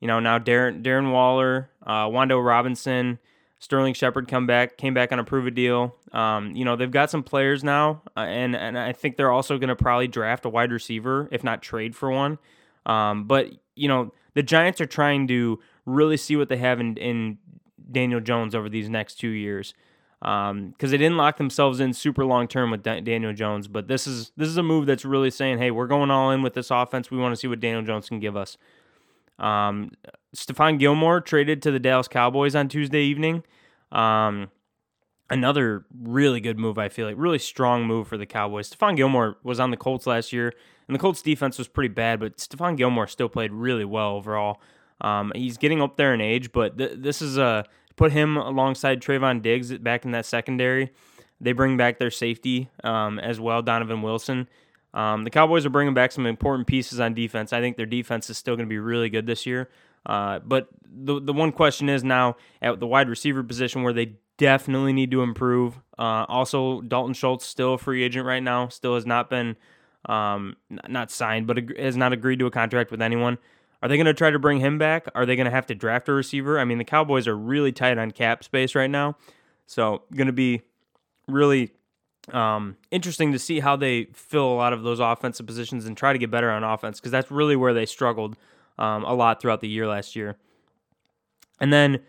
you 0.00 0.08
know, 0.08 0.18
now 0.18 0.38
Darren, 0.38 0.82
Darren 0.82 1.12
Waller, 1.12 1.70
uh, 1.86 2.06
Wan'Dale 2.06 2.44
Robinson, 2.44 3.20
Sterling 3.64 3.94
Shepard 3.94 4.28
come 4.28 4.46
back, 4.46 4.76
came 4.76 4.92
back 4.92 5.10
on 5.10 5.18
a 5.18 5.24
prove 5.24 5.46
a 5.46 5.50
deal. 5.50 5.96
Um, 6.12 6.54
you 6.54 6.66
know, 6.66 6.76
they've 6.76 6.90
got 6.90 7.10
some 7.10 7.22
players 7.22 7.64
now, 7.64 8.02
uh, 8.14 8.20
and 8.20 8.54
and 8.54 8.78
I 8.78 8.92
think 8.92 9.16
they're 9.16 9.32
also 9.32 9.56
going 9.56 9.68
to 9.68 9.76
probably 9.76 10.06
draft 10.06 10.44
a 10.44 10.50
wide 10.50 10.70
receiver, 10.70 11.30
if 11.32 11.42
not 11.42 11.62
trade 11.62 11.96
for 11.96 12.10
one. 12.10 12.38
Um, 12.84 13.24
but 13.24 13.48
you 13.74 13.88
know, 13.88 14.12
the 14.34 14.42
Giants 14.42 14.82
are 14.82 14.86
trying 14.86 15.26
to 15.28 15.60
really 15.86 16.18
see 16.18 16.36
what 16.36 16.50
they 16.50 16.58
have 16.58 16.78
in, 16.78 16.98
in 16.98 17.38
Daniel 17.90 18.20
Jones 18.20 18.54
over 18.54 18.68
these 18.68 18.90
next 18.90 19.14
two 19.14 19.30
years, 19.30 19.72
because 20.20 20.50
um, 20.50 20.74
they 20.78 20.98
didn't 20.98 21.16
lock 21.16 21.38
themselves 21.38 21.80
in 21.80 21.94
super 21.94 22.26
long 22.26 22.46
term 22.46 22.70
with 22.70 22.82
da- 22.82 23.00
Daniel 23.00 23.32
Jones. 23.32 23.66
But 23.66 23.88
this 23.88 24.06
is 24.06 24.30
this 24.36 24.48
is 24.48 24.58
a 24.58 24.62
move 24.62 24.84
that's 24.84 25.06
really 25.06 25.30
saying, 25.30 25.56
hey, 25.56 25.70
we're 25.70 25.86
going 25.86 26.10
all 26.10 26.30
in 26.32 26.42
with 26.42 26.52
this 26.52 26.70
offense. 26.70 27.10
We 27.10 27.16
want 27.16 27.32
to 27.32 27.36
see 27.36 27.48
what 27.48 27.60
Daniel 27.60 27.82
Jones 27.82 28.10
can 28.10 28.20
give 28.20 28.36
us. 28.36 28.58
Um, 29.38 29.92
Stephon 30.34 30.78
Gilmore 30.78 31.20
traded 31.20 31.62
to 31.62 31.70
the 31.70 31.78
Dallas 31.78 32.08
Cowboys 32.08 32.54
on 32.54 32.68
Tuesday 32.68 33.02
evening. 33.02 33.44
Um, 33.92 34.50
another 35.30 35.86
really 36.02 36.40
good 36.40 36.58
move, 36.58 36.78
I 36.78 36.88
feel 36.88 37.06
like, 37.06 37.16
really 37.18 37.38
strong 37.38 37.86
move 37.86 38.08
for 38.08 38.16
the 38.16 38.26
Cowboys. 38.26 38.70
Stephon 38.70 38.96
Gilmore 38.96 39.36
was 39.42 39.60
on 39.60 39.70
the 39.70 39.76
Colts 39.76 40.06
last 40.06 40.32
year, 40.32 40.52
and 40.88 40.94
the 40.94 40.98
Colts 40.98 41.22
defense 41.22 41.58
was 41.58 41.68
pretty 41.68 41.92
bad, 41.92 42.20
but 42.20 42.36
Stephon 42.38 42.76
Gilmore 42.76 43.06
still 43.06 43.28
played 43.28 43.52
really 43.52 43.84
well 43.84 44.10
overall. 44.10 44.60
Um, 45.00 45.32
he's 45.34 45.56
getting 45.56 45.80
up 45.82 45.96
there 45.96 46.14
in 46.14 46.20
age, 46.20 46.52
but 46.52 46.78
th- 46.78 46.92
this 46.96 47.22
is 47.22 47.38
a 47.38 47.64
put 47.96 48.12
him 48.12 48.36
alongside 48.36 49.00
Trevon 49.00 49.42
Diggs 49.42 49.76
back 49.78 50.04
in 50.04 50.10
that 50.12 50.26
secondary. 50.26 50.90
They 51.40 51.52
bring 51.52 51.76
back 51.76 51.98
their 51.98 52.10
safety 52.10 52.70
um, 52.82 53.18
as 53.18 53.38
well, 53.38 53.62
Donovan 53.62 54.02
Wilson. 54.02 54.48
Um, 54.94 55.24
the 55.24 55.30
Cowboys 55.30 55.66
are 55.66 55.70
bringing 55.70 55.94
back 55.94 56.12
some 56.12 56.26
important 56.26 56.68
pieces 56.68 57.00
on 57.00 57.14
defense. 57.14 57.52
I 57.52 57.60
think 57.60 57.76
their 57.76 57.86
defense 57.86 58.30
is 58.30 58.38
still 58.38 58.54
going 58.54 58.68
to 58.68 58.72
be 58.72 58.78
really 58.78 59.10
good 59.10 59.26
this 59.26 59.44
year. 59.44 59.68
Uh, 60.06 60.38
but 60.40 60.68
the 60.84 61.20
the 61.20 61.32
one 61.32 61.52
question 61.52 61.88
is 61.88 62.04
now 62.04 62.36
at 62.62 62.78
the 62.80 62.86
wide 62.86 63.08
receiver 63.08 63.42
position 63.42 63.82
where 63.82 63.92
they 63.92 64.14
definitely 64.36 64.92
need 64.92 65.10
to 65.10 65.22
improve. 65.22 65.80
Uh, 65.98 66.24
also, 66.28 66.80
Dalton 66.80 67.14
Schultz 67.14 67.46
still 67.46 67.74
a 67.74 67.78
free 67.78 68.02
agent 68.02 68.26
right 68.26 68.42
now. 68.42 68.68
Still 68.68 68.94
has 68.94 69.06
not 69.06 69.30
been 69.30 69.56
um, 70.06 70.56
not 70.88 71.10
signed, 71.10 71.46
but 71.46 71.58
has 71.78 71.96
not 71.96 72.12
agreed 72.12 72.38
to 72.40 72.46
a 72.46 72.50
contract 72.50 72.90
with 72.90 73.00
anyone. 73.02 73.38
Are 73.82 73.88
they 73.88 73.96
going 73.96 74.06
to 74.06 74.14
try 74.14 74.30
to 74.30 74.38
bring 74.38 74.60
him 74.60 74.78
back? 74.78 75.08
Are 75.14 75.26
they 75.26 75.36
going 75.36 75.44
to 75.44 75.50
have 75.50 75.66
to 75.66 75.74
draft 75.74 76.08
a 76.08 76.12
receiver? 76.12 76.58
I 76.58 76.64
mean, 76.64 76.78
the 76.78 76.84
Cowboys 76.84 77.28
are 77.28 77.36
really 77.36 77.70
tight 77.70 77.98
on 77.98 78.10
cap 78.12 78.42
space 78.42 78.74
right 78.74 78.90
now, 78.90 79.16
so 79.66 80.02
going 80.14 80.26
to 80.26 80.32
be 80.32 80.62
really 81.28 81.70
um, 82.32 82.76
interesting 82.90 83.32
to 83.32 83.38
see 83.38 83.60
how 83.60 83.76
they 83.76 84.04
fill 84.14 84.50
a 84.52 84.54
lot 84.56 84.72
of 84.72 84.82
those 84.82 85.00
offensive 85.00 85.46
positions 85.46 85.84
and 85.86 85.96
try 85.96 86.12
to 86.12 86.18
get 86.18 86.30
better 86.30 86.50
on 86.50 86.64
offense 86.64 86.98
because 86.98 87.12
that's 87.12 87.30
really 87.30 87.56
where 87.56 87.74
they 87.74 87.86
struggled 87.86 88.36
um, 88.78 89.04
a 89.04 89.14
lot 89.14 89.40
throughout 89.40 89.60
the 89.60 89.68
year 89.68 89.86
last 89.86 90.16
year. 90.16 90.36
And 91.60 91.72
then 91.72 92.00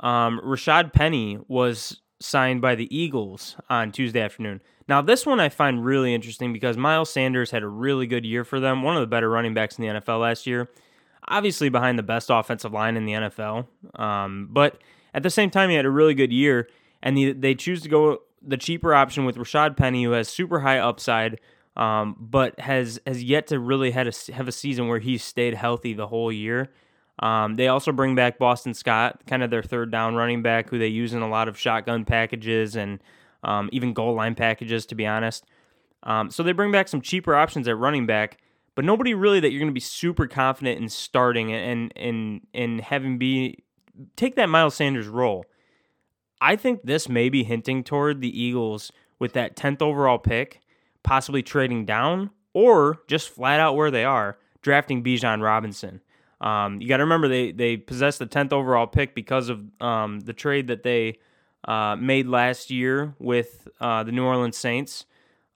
um, 0.00 0.40
Rashad 0.44 0.92
Penny 0.92 1.38
was 1.48 2.00
signed 2.20 2.60
by 2.60 2.74
the 2.74 2.94
Eagles 2.96 3.56
on 3.70 3.92
Tuesday 3.92 4.20
afternoon. 4.20 4.60
Now, 4.88 5.02
this 5.02 5.26
one 5.26 5.38
I 5.38 5.48
find 5.48 5.84
really 5.84 6.14
interesting 6.14 6.52
because 6.52 6.76
Miles 6.76 7.10
Sanders 7.10 7.50
had 7.50 7.62
a 7.62 7.68
really 7.68 8.06
good 8.06 8.24
year 8.24 8.44
for 8.44 8.58
them, 8.58 8.82
one 8.82 8.96
of 8.96 9.00
the 9.00 9.06
better 9.06 9.28
running 9.28 9.54
backs 9.54 9.78
in 9.78 9.82
the 9.82 10.00
NFL 10.00 10.20
last 10.20 10.46
year. 10.46 10.68
Obviously, 11.28 11.68
behind 11.68 11.98
the 11.98 12.02
best 12.02 12.30
offensive 12.30 12.72
line 12.72 12.96
in 12.96 13.04
the 13.04 13.12
NFL. 13.12 13.66
Um, 13.94 14.48
but 14.50 14.80
at 15.12 15.22
the 15.22 15.30
same 15.30 15.50
time, 15.50 15.68
he 15.68 15.76
had 15.76 15.84
a 15.84 15.90
really 15.90 16.14
good 16.14 16.32
year, 16.32 16.68
and 17.02 17.16
they, 17.16 17.32
they 17.32 17.54
choose 17.54 17.82
to 17.82 17.88
go 17.88 18.22
the 18.40 18.56
cheaper 18.56 18.94
option 18.94 19.24
with 19.26 19.36
Rashad 19.36 19.76
Penny, 19.76 20.04
who 20.04 20.12
has 20.12 20.28
super 20.28 20.60
high 20.60 20.78
upside, 20.78 21.38
um, 21.78 22.16
but 22.18 22.58
has 22.60 23.00
has 23.06 23.22
yet 23.22 23.46
to 23.46 23.58
really 23.58 23.92
had 23.92 24.08
a, 24.08 24.32
have 24.32 24.48
a 24.48 24.52
season 24.52 24.88
where 24.88 24.98
he's 24.98 25.22
stayed 25.22 25.54
healthy 25.54 25.94
the 25.94 26.08
whole 26.08 26.32
year. 26.32 26.70
Um, 27.20 27.54
they 27.54 27.68
also 27.68 27.92
bring 27.92 28.14
back 28.14 28.38
Boston 28.38 28.74
Scott, 28.74 29.22
kind 29.26 29.42
of 29.42 29.50
their 29.50 29.62
third 29.62 29.90
down 29.90 30.14
running 30.14 30.42
back, 30.42 30.68
who 30.68 30.78
they 30.78 30.88
use 30.88 31.14
in 31.14 31.22
a 31.22 31.28
lot 31.28 31.48
of 31.48 31.58
shotgun 31.58 32.04
packages 32.04 32.76
and 32.76 33.00
um, 33.42 33.68
even 33.72 33.92
goal 33.92 34.14
line 34.14 34.34
packages, 34.34 34.86
to 34.86 34.94
be 34.94 35.06
honest. 35.06 35.44
Um, 36.02 36.30
so 36.30 36.42
they 36.42 36.52
bring 36.52 36.70
back 36.70 36.88
some 36.88 37.00
cheaper 37.00 37.34
options 37.34 37.66
at 37.66 37.76
running 37.76 38.06
back, 38.06 38.38
but 38.74 38.84
nobody 38.84 39.14
really 39.14 39.40
that 39.40 39.50
you're 39.50 39.58
going 39.58 39.70
to 39.70 39.74
be 39.74 39.80
super 39.80 40.26
confident 40.26 40.80
in 40.80 40.88
starting 40.88 41.52
and 41.52 41.92
and 41.96 42.46
and 42.54 42.80
having 42.80 43.18
be 43.18 43.64
take 44.16 44.36
that 44.36 44.48
Miles 44.48 44.74
Sanders 44.74 45.06
role. 45.06 45.44
I 46.40 46.56
think 46.56 46.82
this 46.84 47.08
may 47.08 47.28
be 47.28 47.42
hinting 47.42 47.82
toward 47.82 48.20
the 48.20 48.40
Eagles 48.40 48.92
with 49.18 49.32
that 49.32 49.56
10th 49.56 49.82
overall 49.82 50.18
pick, 50.18 50.60
possibly 51.08 51.42
trading 51.42 51.86
down 51.86 52.28
or 52.52 52.98
just 53.08 53.30
flat 53.30 53.60
out 53.60 53.74
where 53.74 53.90
they 53.90 54.04
are, 54.04 54.36
drafting 54.60 55.02
Bijan 55.02 55.42
Robinson. 55.42 56.02
Um, 56.42 56.82
you 56.82 56.86
got 56.86 56.98
to 56.98 57.04
remember 57.04 57.28
they 57.28 57.50
they 57.50 57.78
possess 57.78 58.18
the 58.18 58.26
tenth 58.26 58.52
overall 58.52 58.86
pick 58.86 59.14
because 59.14 59.48
of 59.48 59.62
um, 59.80 60.20
the 60.20 60.34
trade 60.34 60.66
that 60.66 60.82
they 60.82 61.18
uh, 61.66 61.96
made 61.96 62.26
last 62.26 62.70
year 62.70 63.14
with 63.18 63.66
uh, 63.80 64.04
the 64.04 64.12
New 64.12 64.22
Orleans 64.22 64.58
Saints, 64.58 65.06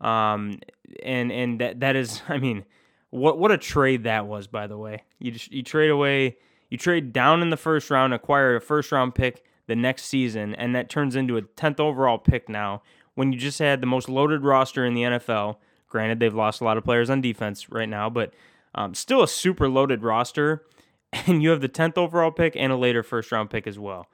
um, 0.01 0.59
and 1.03 1.31
and 1.31 1.61
that 1.61 1.81
that 1.81 1.97
is 1.97 2.23
I 2.29 2.39
mean 2.39 2.65
what 3.11 3.39
what 3.39 3.53
a 3.53 3.59
trade 3.59 4.05
that 4.05 4.27
was 4.27 4.47
by 4.47 4.67
the 4.67 4.79
way 4.79 5.03
you 5.19 5.33
just, 5.33 5.53
you 5.53 5.63
trade 5.63 5.91
away 5.91 6.39
you 6.71 6.79
trade 6.79 7.13
down 7.13 7.43
in 7.43 7.51
the 7.51 7.59
first 7.59 7.91
round 7.91 8.15
acquire 8.15 8.57
a 8.57 8.61
first 8.61 8.91
round 8.91 9.15
pick 9.15 9.45
the 9.67 9.77
next 9.77 10.05
season 10.05 10.55
and 10.55 10.75
that 10.75 10.89
turns 10.89 11.15
into 11.15 11.37
a 11.37 11.43
tenth 11.43 11.79
overall 11.79 12.17
pick 12.17 12.49
now 12.49 12.81
when 13.15 13.33
you 13.33 13.39
just 13.39 13.59
had 13.59 13.81
the 13.81 13.87
most 13.87 14.09
loaded 14.09 14.43
roster 14.43 14.85
in 14.85 14.95
the 14.95 15.03
NFL. 15.03 15.57
Granted, 15.89 16.21
they've 16.21 16.35
lost 16.35 16.61
a 16.61 16.65
lot 16.65 16.79
of 16.79 16.85
players 16.85 17.11
on 17.11 17.21
defense 17.21 17.71
right 17.71 17.89
now, 17.89 18.09
but 18.09 18.33
um, 18.75 18.95
still 18.95 19.23
a 19.23 19.29
super 19.29 19.69
loaded 19.69 20.03
roster, 20.03 20.65
and 21.13 21.43
you 21.43 21.51
have 21.51 21.61
the 21.61 21.69
10th 21.69 21.99
overall 21.99 22.31
pick 22.31 22.57
and 22.57 22.73
a 22.73 22.77
later 22.77 23.03
first 23.03 23.31
round 23.31 23.51
pick 23.51 23.67
as 23.67 23.79
well. 23.79 24.09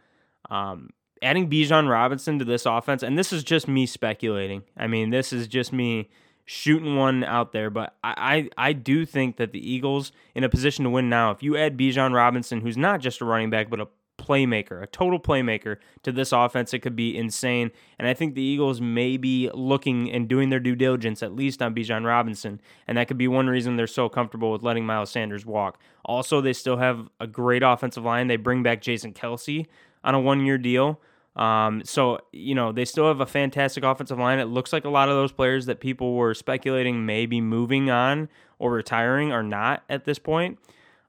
Um, 0.50 0.90
adding 1.23 1.49
Bijan 1.49 1.88
Robinson 1.88 2.38
to 2.38 2.45
this 2.45 2.67
offense, 2.67 3.02
and 3.02 3.19
this 3.19 3.33
is 3.33 3.45
just 3.45 3.69
me 3.69 3.87
speculating. 3.87 4.62
I 4.76 4.87
mean, 4.87 5.11
this 5.11 5.33
is 5.33 5.47
just 5.47 5.73
me 5.73 6.09
shooting 6.45 6.97
one 6.97 7.25
out 7.25 7.52
there, 7.52 7.71
but 7.71 7.95
I, 8.02 8.49
I, 8.57 8.69
I 8.69 8.73
do 8.73 9.05
think 9.05 9.37
that 9.37 9.52
the 9.52 9.71
Eagles 9.71 10.12
in 10.35 10.45
a 10.45 10.49
position 10.49 10.85
to 10.85 10.90
win 10.90 11.09
now. 11.09 11.31
If 11.31 11.43
you 11.43 11.57
add 11.57 11.76
Bijan 11.76 12.14
Robinson, 12.14 12.62
who's 12.62 12.76
not 12.76 13.00
just 13.00 13.21
a 13.21 13.25
running 13.25 13.50
back 13.50 13.69
but 13.69 13.81
a 13.81 13.88
playmaker, 14.19 14.83
a 14.83 14.87
total 14.87 15.19
playmaker 15.19 15.77
to 16.03 16.13
this 16.13 16.33
offense. 16.33 16.75
It 16.75 16.81
could 16.81 16.97
be 16.97 17.17
insane. 17.17 17.71
And 17.99 18.07
I 18.07 18.15
think 18.15 18.35
the 18.35 18.43
Eagles 18.43 18.81
may 18.81 19.17
be 19.17 19.49
looking 19.55 20.11
and 20.11 20.29
doing 20.29 20.51
their 20.51 20.61
due 20.61 20.77
diligence, 20.77 21.23
at 21.23 21.35
least 21.35 21.63
on 21.63 21.75
Bijan 21.75 22.05
Robinson. 22.05 22.61
And 22.87 22.99
that 22.99 23.09
could 23.09 23.17
be 23.17 23.29
one 23.29 23.47
reason 23.47 23.77
they're 23.77 23.87
so 23.87 24.09
comfortable 24.09 24.53
with 24.53 24.63
letting 24.63 24.85
Miles 24.85 25.11
Sanders 25.11 25.47
walk. 25.47 25.81
Also, 26.05 26.41
they 26.41 26.53
still 26.53 26.77
have 26.77 27.09
a 27.21 27.27
great 27.27 27.63
offensive 27.63 28.05
line. 28.05 28.27
They 28.27 28.37
bring 28.37 28.63
back 28.63 28.83
Jason 28.83 29.15
Kelce 29.15 29.67
on 30.05 30.15
a 30.15 30.21
one 30.21 30.45
year 30.45 30.59
deal. 30.59 31.01
Um, 31.37 31.85
so, 31.85 32.19
you 32.33 32.55
know, 32.55 32.73
they 32.73 32.85
still 32.85 33.07
have 33.07 33.21
a 33.21 33.27
fantastic 33.27 33.85
offensive 33.85 34.19
line. 34.19 34.41
It 34.41 34.47
looks 34.47 34.73
like 34.73 34.85
a 34.85 34.91
lot 34.91 35.09
of 35.09 35.15
those 35.15 35.31
players 35.31 35.67
that 35.67 35.79
people 35.79 36.15
were 36.15 36.35
speculating 36.35 37.07
may 37.07 37.27
be 37.27 37.41
moving 37.41 37.91
on 37.91 38.29
or 38.59 38.73
retiring 38.73 39.31
are 39.31 39.45
not 39.45 39.85
at 39.89 40.05
this 40.05 40.19
point. 40.19 40.59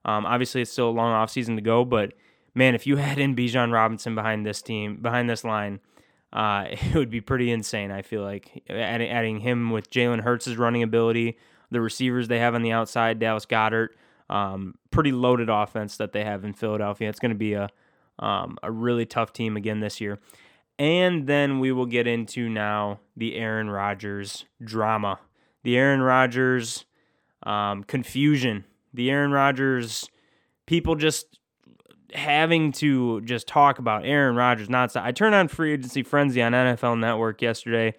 Um, 0.04 0.24
obviously, 0.24 0.62
it's 0.62 0.70
still 0.70 0.88
a 0.88 0.92
long 0.92 1.12
offseason 1.12 1.56
to 1.56 1.62
go, 1.62 1.84
but 1.84 2.14
man, 2.54 2.74
if 2.74 2.86
you 2.86 2.96
had 3.08 3.18
in 3.18 3.36
Bijan 3.36 3.72
Robinson 3.72 4.14
behind 4.14 4.46
this 4.46 4.62
team, 4.62 4.96
behind 4.96 5.28
this 5.28 5.44
line, 5.44 5.80
uh, 6.32 6.66
it 6.70 6.94
would 6.94 7.10
be 7.10 7.20
pretty 7.20 7.50
insane. 7.50 7.90
I 7.90 8.02
feel 8.02 8.22
like 8.22 8.64
adding, 8.68 9.10
adding 9.10 9.40
him 9.40 9.70
with 9.70 9.90
Jalen 9.90 10.20
Hurts' 10.20 10.48
running 10.56 10.82
ability, 10.82 11.38
the 11.70 11.80
receivers 11.80 12.28
they 12.28 12.38
have 12.38 12.54
on 12.54 12.62
the 12.62 12.72
outside, 12.72 13.18
Dallas 13.18 13.46
Goedert, 13.46 13.90
um, 14.28 14.74
pretty 14.90 15.12
loaded 15.12 15.48
offense 15.48 15.96
that 15.96 16.12
they 16.12 16.24
have 16.24 16.44
in 16.44 16.52
Philadelphia. 16.52 17.08
It's 17.08 17.20
going 17.20 17.32
to 17.32 17.38
be 17.38 17.54
a 17.54 17.68
um, 18.20 18.58
a 18.62 18.70
really 18.70 19.06
tough 19.06 19.32
team 19.32 19.56
again 19.56 19.80
this 19.80 20.00
year. 20.00 20.18
And 20.78 21.26
then 21.26 21.58
we 21.58 21.72
will 21.72 21.86
get 21.86 22.06
into 22.06 22.48
now 22.48 23.00
the 23.16 23.36
Aaron 23.36 23.70
Rodgers 23.70 24.44
drama, 24.62 25.18
the 25.62 25.76
Aaron 25.76 26.00
Rodgers 26.00 26.84
um, 27.42 27.82
confusion, 27.82 28.64
the 28.92 29.10
Aaron 29.10 29.32
Rodgers 29.32 30.08
people 30.66 30.94
just 30.94 31.39
having 32.14 32.72
to 32.72 33.20
just 33.22 33.46
talk 33.46 33.78
about 33.78 34.04
Aaron 34.04 34.36
Rodgers 34.36 34.68
nonstop. 34.68 35.02
I 35.02 35.12
turned 35.12 35.34
on 35.34 35.48
Free 35.48 35.72
Agency 35.72 36.02
Frenzy 36.02 36.42
on 36.42 36.52
NFL 36.52 36.98
Network 36.98 37.42
yesterday 37.42 37.94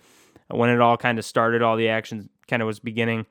when 0.50 0.70
it 0.70 0.82
all 0.82 0.98
kind 0.98 1.18
of 1.18 1.25
started, 1.25 1.62
all 1.62 1.77
the 1.77 1.89
action 1.89 2.30
kind 2.48 2.62
of 2.62 2.68
was 2.68 2.80
beginning. 2.80 3.25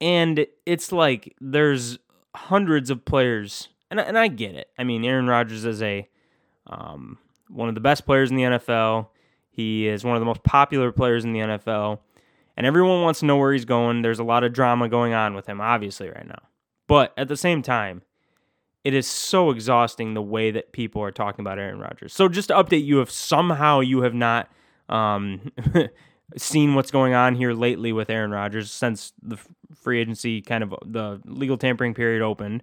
And 0.00 0.46
it's 0.66 0.92
like 0.92 1.34
there's 1.40 1.98
hundreds 2.34 2.90
of 2.90 3.04
players, 3.04 3.68
and, 3.90 3.98
and 3.98 4.18
I 4.18 4.28
get 4.28 4.54
it. 4.54 4.68
I 4.78 4.84
mean, 4.84 5.04
Aaron 5.04 5.26
Rodgers 5.26 5.64
is 5.64 5.80
a 5.82 6.08
um, 6.66 7.18
one 7.48 7.68
of 7.68 7.74
the 7.74 7.80
best 7.80 8.04
players 8.04 8.30
in 8.30 8.36
the 8.36 8.42
NFL. 8.42 9.08
He 9.50 9.86
is 9.86 10.04
one 10.04 10.16
of 10.16 10.20
the 10.20 10.26
most 10.26 10.42
popular 10.42 10.92
players 10.92 11.24
in 11.24 11.32
the 11.32 11.40
NFL, 11.40 12.00
and 12.56 12.66
everyone 12.66 13.02
wants 13.02 13.20
to 13.20 13.26
know 13.26 13.38
where 13.38 13.52
he's 13.52 13.64
going. 13.64 14.02
There's 14.02 14.18
a 14.18 14.24
lot 14.24 14.44
of 14.44 14.52
drama 14.52 14.88
going 14.88 15.14
on 15.14 15.34
with 15.34 15.46
him, 15.46 15.60
obviously, 15.60 16.10
right 16.10 16.26
now. 16.26 16.42
But 16.86 17.14
at 17.16 17.28
the 17.28 17.36
same 17.36 17.62
time, 17.62 18.02
it 18.86 18.94
is 18.94 19.08
so 19.08 19.50
exhausting 19.50 20.14
the 20.14 20.22
way 20.22 20.52
that 20.52 20.70
people 20.70 21.02
are 21.02 21.10
talking 21.10 21.42
about 21.42 21.58
Aaron 21.58 21.80
Rodgers. 21.80 22.14
So 22.14 22.28
just 22.28 22.48
to 22.48 22.54
update 22.54 22.84
you, 22.84 23.00
if 23.00 23.10
somehow 23.10 23.80
you 23.80 24.02
have 24.02 24.14
not 24.14 24.48
um, 24.88 25.50
seen 26.36 26.76
what's 26.76 26.92
going 26.92 27.12
on 27.12 27.34
here 27.34 27.52
lately 27.52 27.92
with 27.92 28.08
Aaron 28.10 28.30
Rodgers 28.30 28.70
since 28.70 29.12
the 29.20 29.38
free 29.74 30.00
agency 30.00 30.40
kind 30.40 30.62
of 30.62 30.72
the 30.84 31.20
legal 31.24 31.58
tampering 31.58 31.94
period 31.94 32.22
opened, 32.22 32.62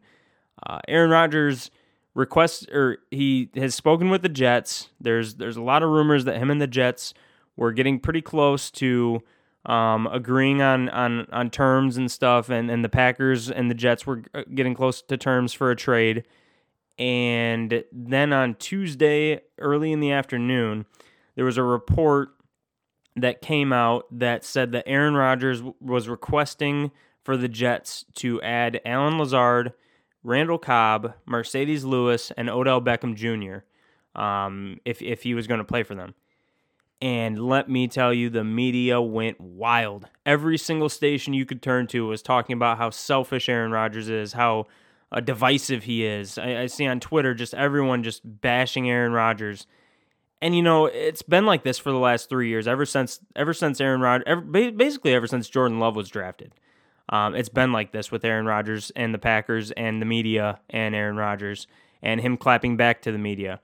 uh, 0.65 0.79
Aaron 0.87 1.09
Rodgers 1.09 1.69
requests 2.13 2.65
or 2.69 2.99
he 3.11 3.49
has 3.57 3.75
spoken 3.75 4.09
with 4.09 4.21
the 4.21 4.29
Jets. 4.29 4.91
There's 5.01 5.35
there's 5.35 5.57
a 5.57 5.61
lot 5.61 5.83
of 5.83 5.89
rumors 5.89 6.23
that 6.23 6.37
him 6.37 6.49
and 6.49 6.61
the 6.61 6.67
Jets 6.67 7.13
were 7.57 7.73
getting 7.73 7.99
pretty 7.99 8.21
close 8.21 8.71
to 8.71 9.21
um, 9.65 10.07
agreeing 10.07 10.61
on, 10.61 10.89
on 10.89 11.27
on 11.31 11.49
terms 11.49 11.97
and 11.97 12.11
stuff, 12.11 12.49
and, 12.49 12.69
and 12.69 12.83
the 12.83 12.89
Packers 12.89 13.49
and 13.49 13.69
the 13.69 13.75
Jets 13.75 14.05
were 14.05 14.23
uh, 14.33 14.43
getting 14.53 14.73
close 14.73 15.01
to 15.01 15.17
terms 15.17 15.53
for 15.53 15.71
a 15.71 15.75
trade. 15.75 16.25
And 16.99 17.83
then 17.91 18.33
on 18.33 18.55
Tuesday, 18.55 19.41
early 19.57 19.91
in 19.91 19.99
the 19.99 20.11
afternoon, 20.11 20.85
there 21.35 21.45
was 21.45 21.57
a 21.57 21.63
report 21.63 22.29
that 23.15 23.41
came 23.41 23.71
out 23.71 24.05
that 24.11 24.43
said 24.43 24.71
that 24.73 24.87
Aaron 24.87 25.15
Rodgers 25.15 25.61
was 25.79 26.07
requesting 26.07 26.91
for 27.23 27.37
the 27.37 27.47
Jets 27.47 28.05
to 28.15 28.41
add 28.41 28.81
Allen 28.85 29.17
Lazard, 29.17 29.73
Randall 30.23 30.57
Cobb, 30.57 31.13
Marcedes 31.27 31.83
Lewis, 31.83 32.31
and 32.37 32.49
Odell 32.49 32.81
Beckham 32.81 33.15
Jr. 33.15 33.63
Um, 34.19 34.79
if 34.85 35.01
if 35.01 35.23
he 35.23 35.33
was 35.33 35.47
going 35.47 35.59
to 35.59 35.63
play 35.63 35.83
for 35.83 35.95
them. 35.95 36.15
And 37.03 37.37
let 37.37 37.67
me 37.67 37.89
tell 37.89 38.13
you, 38.13 38.29
the 38.29 38.45
media 38.45 39.01
went 39.01 39.41
wild. 39.41 40.07
Every 40.25 40.57
single 40.57 40.87
station 40.87 41.33
you 41.33 41.45
could 41.45 41.61
turn 41.61 41.85
to 41.87 42.07
was 42.07 42.21
talking 42.21 42.53
about 42.53 42.77
how 42.77 42.91
selfish 42.91 43.49
Aaron 43.49 43.73
Rodgers 43.73 44.07
is, 44.07 44.31
how 44.31 44.67
uh, 45.11 45.19
divisive 45.19 45.83
he 45.83 46.05
is. 46.05 46.37
I, 46.37 46.61
I 46.61 46.65
see 46.67 46.87
on 46.87 47.01
Twitter 47.01 47.33
just 47.33 47.53
everyone 47.55 48.03
just 48.03 48.21
bashing 48.23 48.89
Aaron 48.89 49.11
Rodgers. 49.11 49.67
And 50.41 50.55
you 50.55 50.61
know, 50.61 50.85
it's 50.85 51.21
been 51.21 51.45
like 51.45 51.65
this 51.65 51.77
for 51.77 51.91
the 51.91 51.97
last 51.97 52.29
three 52.29 52.47
years, 52.47 52.69
ever 52.69 52.85
since 52.85 53.19
ever 53.35 53.53
since 53.53 53.81
Aaron 53.81 53.99
Rodgers, 53.99 54.71
basically 54.73 55.13
ever 55.13 55.27
since 55.27 55.49
Jordan 55.49 55.81
Love 55.81 55.97
was 55.97 56.07
drafted. 56.07 56.53
Um, 57.09 57.35
it's 57.35 57.49
been 57.49 57.73
like 57.73 57.91
this 57.91 58.13
with 58.13 58.23
Aaron 58.23 58.45
Rodgers 58.45 58.93
and 58.95 59.13
the 59.13 59.19
Packers 59.19 59.71
and 59.71 60.01
the 60.01 60.05
media 60.05 60.61
and 60.69 60.95
Aaron 60.95 61.17
Rodgers 61.17 61.67
and 62.01 62.21
him 62.21 62.37
clapping 62.37 62.77
back 62.77 63.01
to 63.01 63.11
the 63.11 63.17
media. 63.17 63.59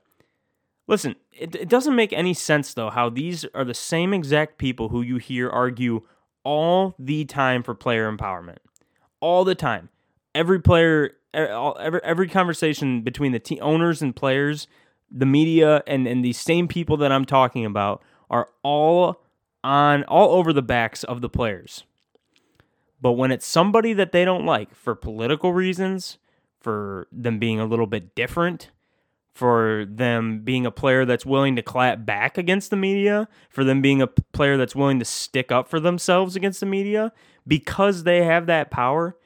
Listen, 0.90 1.14
it, 1.32 1.54
it 1.54 1.68
doesn't 1.68 1.94
make 1.94 2.12
any 2.12 2.34
sense 2.34 2.74
though 2.74 2.90
how 2.90 3.08
these 3.08 3.46
are 3.54 3.64
the 3.64 3.74
same 3.74 4.12
exact 4.12 4.58
people 4.58 4.88
who 4.88 5.02
you 5.02 5.18
hear 5.18 5.48
argue 5.48 6.02
all 6.42 6.96
the 6.98 7.24
time 7.24 7.62
for 7.62 7.76
player 7.76 8.10
empowerment, 8.10 8.56
all 9.20 9.44
the 9.44 9.54
time. 9.54 9.88
Every 10.34 10.60
player, 10.60 11.12
every 11.32 12.00
every 12.02 12.28
conversation 12.28 13.02
between 13.02 13.30
the 13.30 13.38
team 13.38 13.60
owners 13.62 14.02
and 14.02 14.16
players, 14.16 14.66
the 15.08 15.26
media, 15.26 15.84
and 15.86 16.08
and 16.08 16.24
these 16.24 16.38
same 16.38 16.66
people 16.66 16.96
that 16.96 17.12
I'm 17.12 17.24
talking 17.24 17.64
about 17.64 18.02
are 18.28 18.48
all 18.64 19.22
on 19.62 20.02
all 20.04 20.34
over 20.34 20.52
the 20.52 20.60
backs 20.60 21.04
of 21.04 21.20
the 21.20 21.28
players. 21.28 21.84
But 23.00 23.12
when 23.12 23.30
it's 23.30 23.46
somebody 23.46 23.92
that 23.92 24.10
they 24.10 24.24
don't 24.24 24.44
like 24.44 24.74
for 24.74 24.96
political 24.96 25.52
reasons, 25.52 26.18
for 26.60 27.06
them 27.12 27.38
being 27.38 27.60
a 27.60 27.64
little 27.64 27.86
bit 27.86 28.16
different, 28.16 28.72
for 29.34 29.86
them 29.88 30.40
being 30.40 30.66
a 30.66 30.70
player 30.70 31.04
that's 31.04 31.24
willing 31.24 31.56
to 31.56 31.62
clap 31.62 32.04
back 32.04 32.36
against 32.36 32.70
the 32.70 32.76
media, 32.76 33.28
for 33.48 33.64
them 33.64 33.80
being 33.80 34.02
a 34.02 34.06
player 34.06 34.56
that's 34.56 34.74
willing 34.74 34.98
to 34.98 35.04
stick 35.04 35.50
up 35.52 35.68
for 35.68 35.80
themselves 35.80 36.36
against 36.36 36.60
the 36.60 36.66
media, 36.66 37.12
because 37.46 38.04
they 38.04 38.24
have 38.24 38.46
that 38.46 38.70
power, 38.70 39.16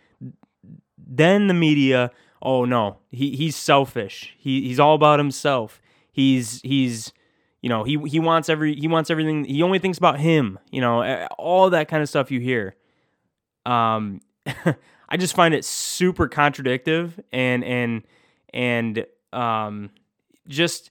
then 0.97 1.47
the 1.49 1.55
media, 1.55 2.11
oh 2.43 2.65
no, 2.65 2.99
he, 3.11 3.37
he's 3.37 3.57
selfish. 3.57 4.35
He, 4.39 4.63
he's 4.69 4.79
all 4.81 4.95
about 4.95 5.19
himself. 5.19 5.81
He's 6.13 6.61
he's 6.63 7.13
you 7.61 7.69
know 7.69 7.83
he 7.83 7.99
he 8.07 8.21
wants 8.21 8.49
every 8.49 8.75
he 8.77 8.87
wants 8.87 9.11
everything. 9.11 9.45
He 9.45 9.63
only 9.63 9.79
thinks 9.79 9.99
about 9.99 10.21
him. 10.21 10.59
You 10.71 10.81
know 10.81 11.27
all 11.39 11.71
that 11.71 11.89
kind 11.89 12.03
of 12.03 12.09
stuff 12.09 12.31
you 12.31 12.39
hear. 12.39 12.77
Um, 13.67 14.21
I 15.09 15.17
just 15.17 15.35
find 15.35 15.55
it 15.55 15.65
super 15.65 16.29
contradictive 16.29 17.19
and 17.33 17.65
and 17.65 18.03
and 18.53 19.07
um, 19.35 19.91
just 20.49 20.91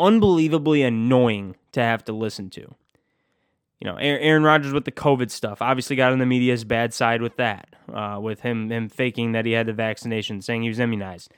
unbelievably 0.00 0.82
annoying 0.82 1.56
to 1.72 1.80
have 1.80 2.04
to 2.04 2.12
listen 2.12 2.50
to. 2.50 2.74
You 3.80 3.84
know, 3.84 3.96
Aaron 3.96 4.42
Rodgers 4.42 4.72
with 4.72 4.84
the 4.84 4.92
COVID 4.92 5.30
stuff 5.30 5.62
obviously 5.62 5.94
got 5.94 6.12
on 6.12 6.18
the 6.18 6.26
media's 6.26 6.64
bad 6.64 6.92
side 6.92 7.22
with 7.22 7.36
that, 7.36 7.76
uh, 7.92 8.18
with 8.20 8.40
him 8.40 8.70
him 8.70 8.88
faking 8.88 9.32
that 9.32 9.46
he 9.46 9.52
had 9.52 9.66
the 9.66 9.72
vaccination, 9.72 10.42
saying 10.42 10.62
he 10.62 10.68
was 10.68 10.80
immunized. 10.80 11.32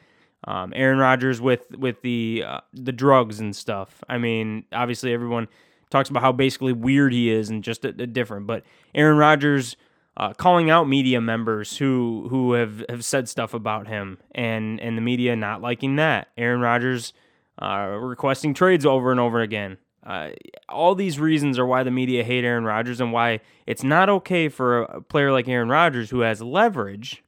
Um, 0.44 0.72
Aaron 0.74 0.98
Rodgers 0.98 1.40
with 1.40 1.70
with 1.76 2.00
the 2.00 2.44
uh, 2.46 2.60
the 2.72 2.92
drugs 2.92 3.40
and 3.40 3.54
stuff. 3.54 4.02
I 4.08 4.16
mean, 4.16 4.64
obviously 4.72 5.12
everyone 5.12 5.48
talks 5.90 6.08
about 6.08 6.22
how 6.22 6.32
basically 6.32 6.72
weird 6.72 7.12
he 7.12 7.30
is 7.30 7.50
and 7.50 7.62
just 7.62 7.84
a, 7.84 7.88
a 7.88 8.06
different. 8.06 8.46
But 8.46 8.64
Aaron 8.94 9.18
Rodgers 9.18 9.76
uh, 10.16 10.32
calling 10.34 10.70
out 10.70 10.88
media 10.88 11.20
members 11.20 11.76
who 11.76 12.26
who 12.30 12.52
have, 12.52 12.84
have 12.88 13.04
said 13.04 13.28
stuff 13.28 13.54
about 13.54 13.88
him 13.88 14.18
and 14.32 14.80
and 14.80 14.96
the 14.96 15.02
media 15.02 15.36
not 15.36 15.62
liking 15.62 15.96
that. 15.96 16.28
Aaron 16.36 16.60
Rodgers 16.60 17.12
uh, 17.60 17.96
requesting 18.00 18.54
trades 18.54 18.86
over 18.86 19.10
and 19.10 19.20
over 19.20 19.40
again. 19.40 19.78
Uh, 20.04 20.30
all 20.68 20.94
these 20.94 21.18
reasons 21.18 21.58
are 21.58 21.66
why 21.66 21.82
the 21.82 21.90
media 21.90 22.24
hate 22.24 22.44
Aaron 22.44 22.64
Rodgers 22.64 23.00
and 23.00 23.12
why 23.12 23.40
it's 23.66 23.84
not 23.84 24.08
okay 24.08 24.48
for 24.48 24.82
a 24.82 25.02
player 25.02 25.30
like 25.30 25.46
Aaron 25.46 25.68
Rodgers 25.68 26.10
who 26.10 26.20
has 26.20 26.40
leverage. 26.40 27.22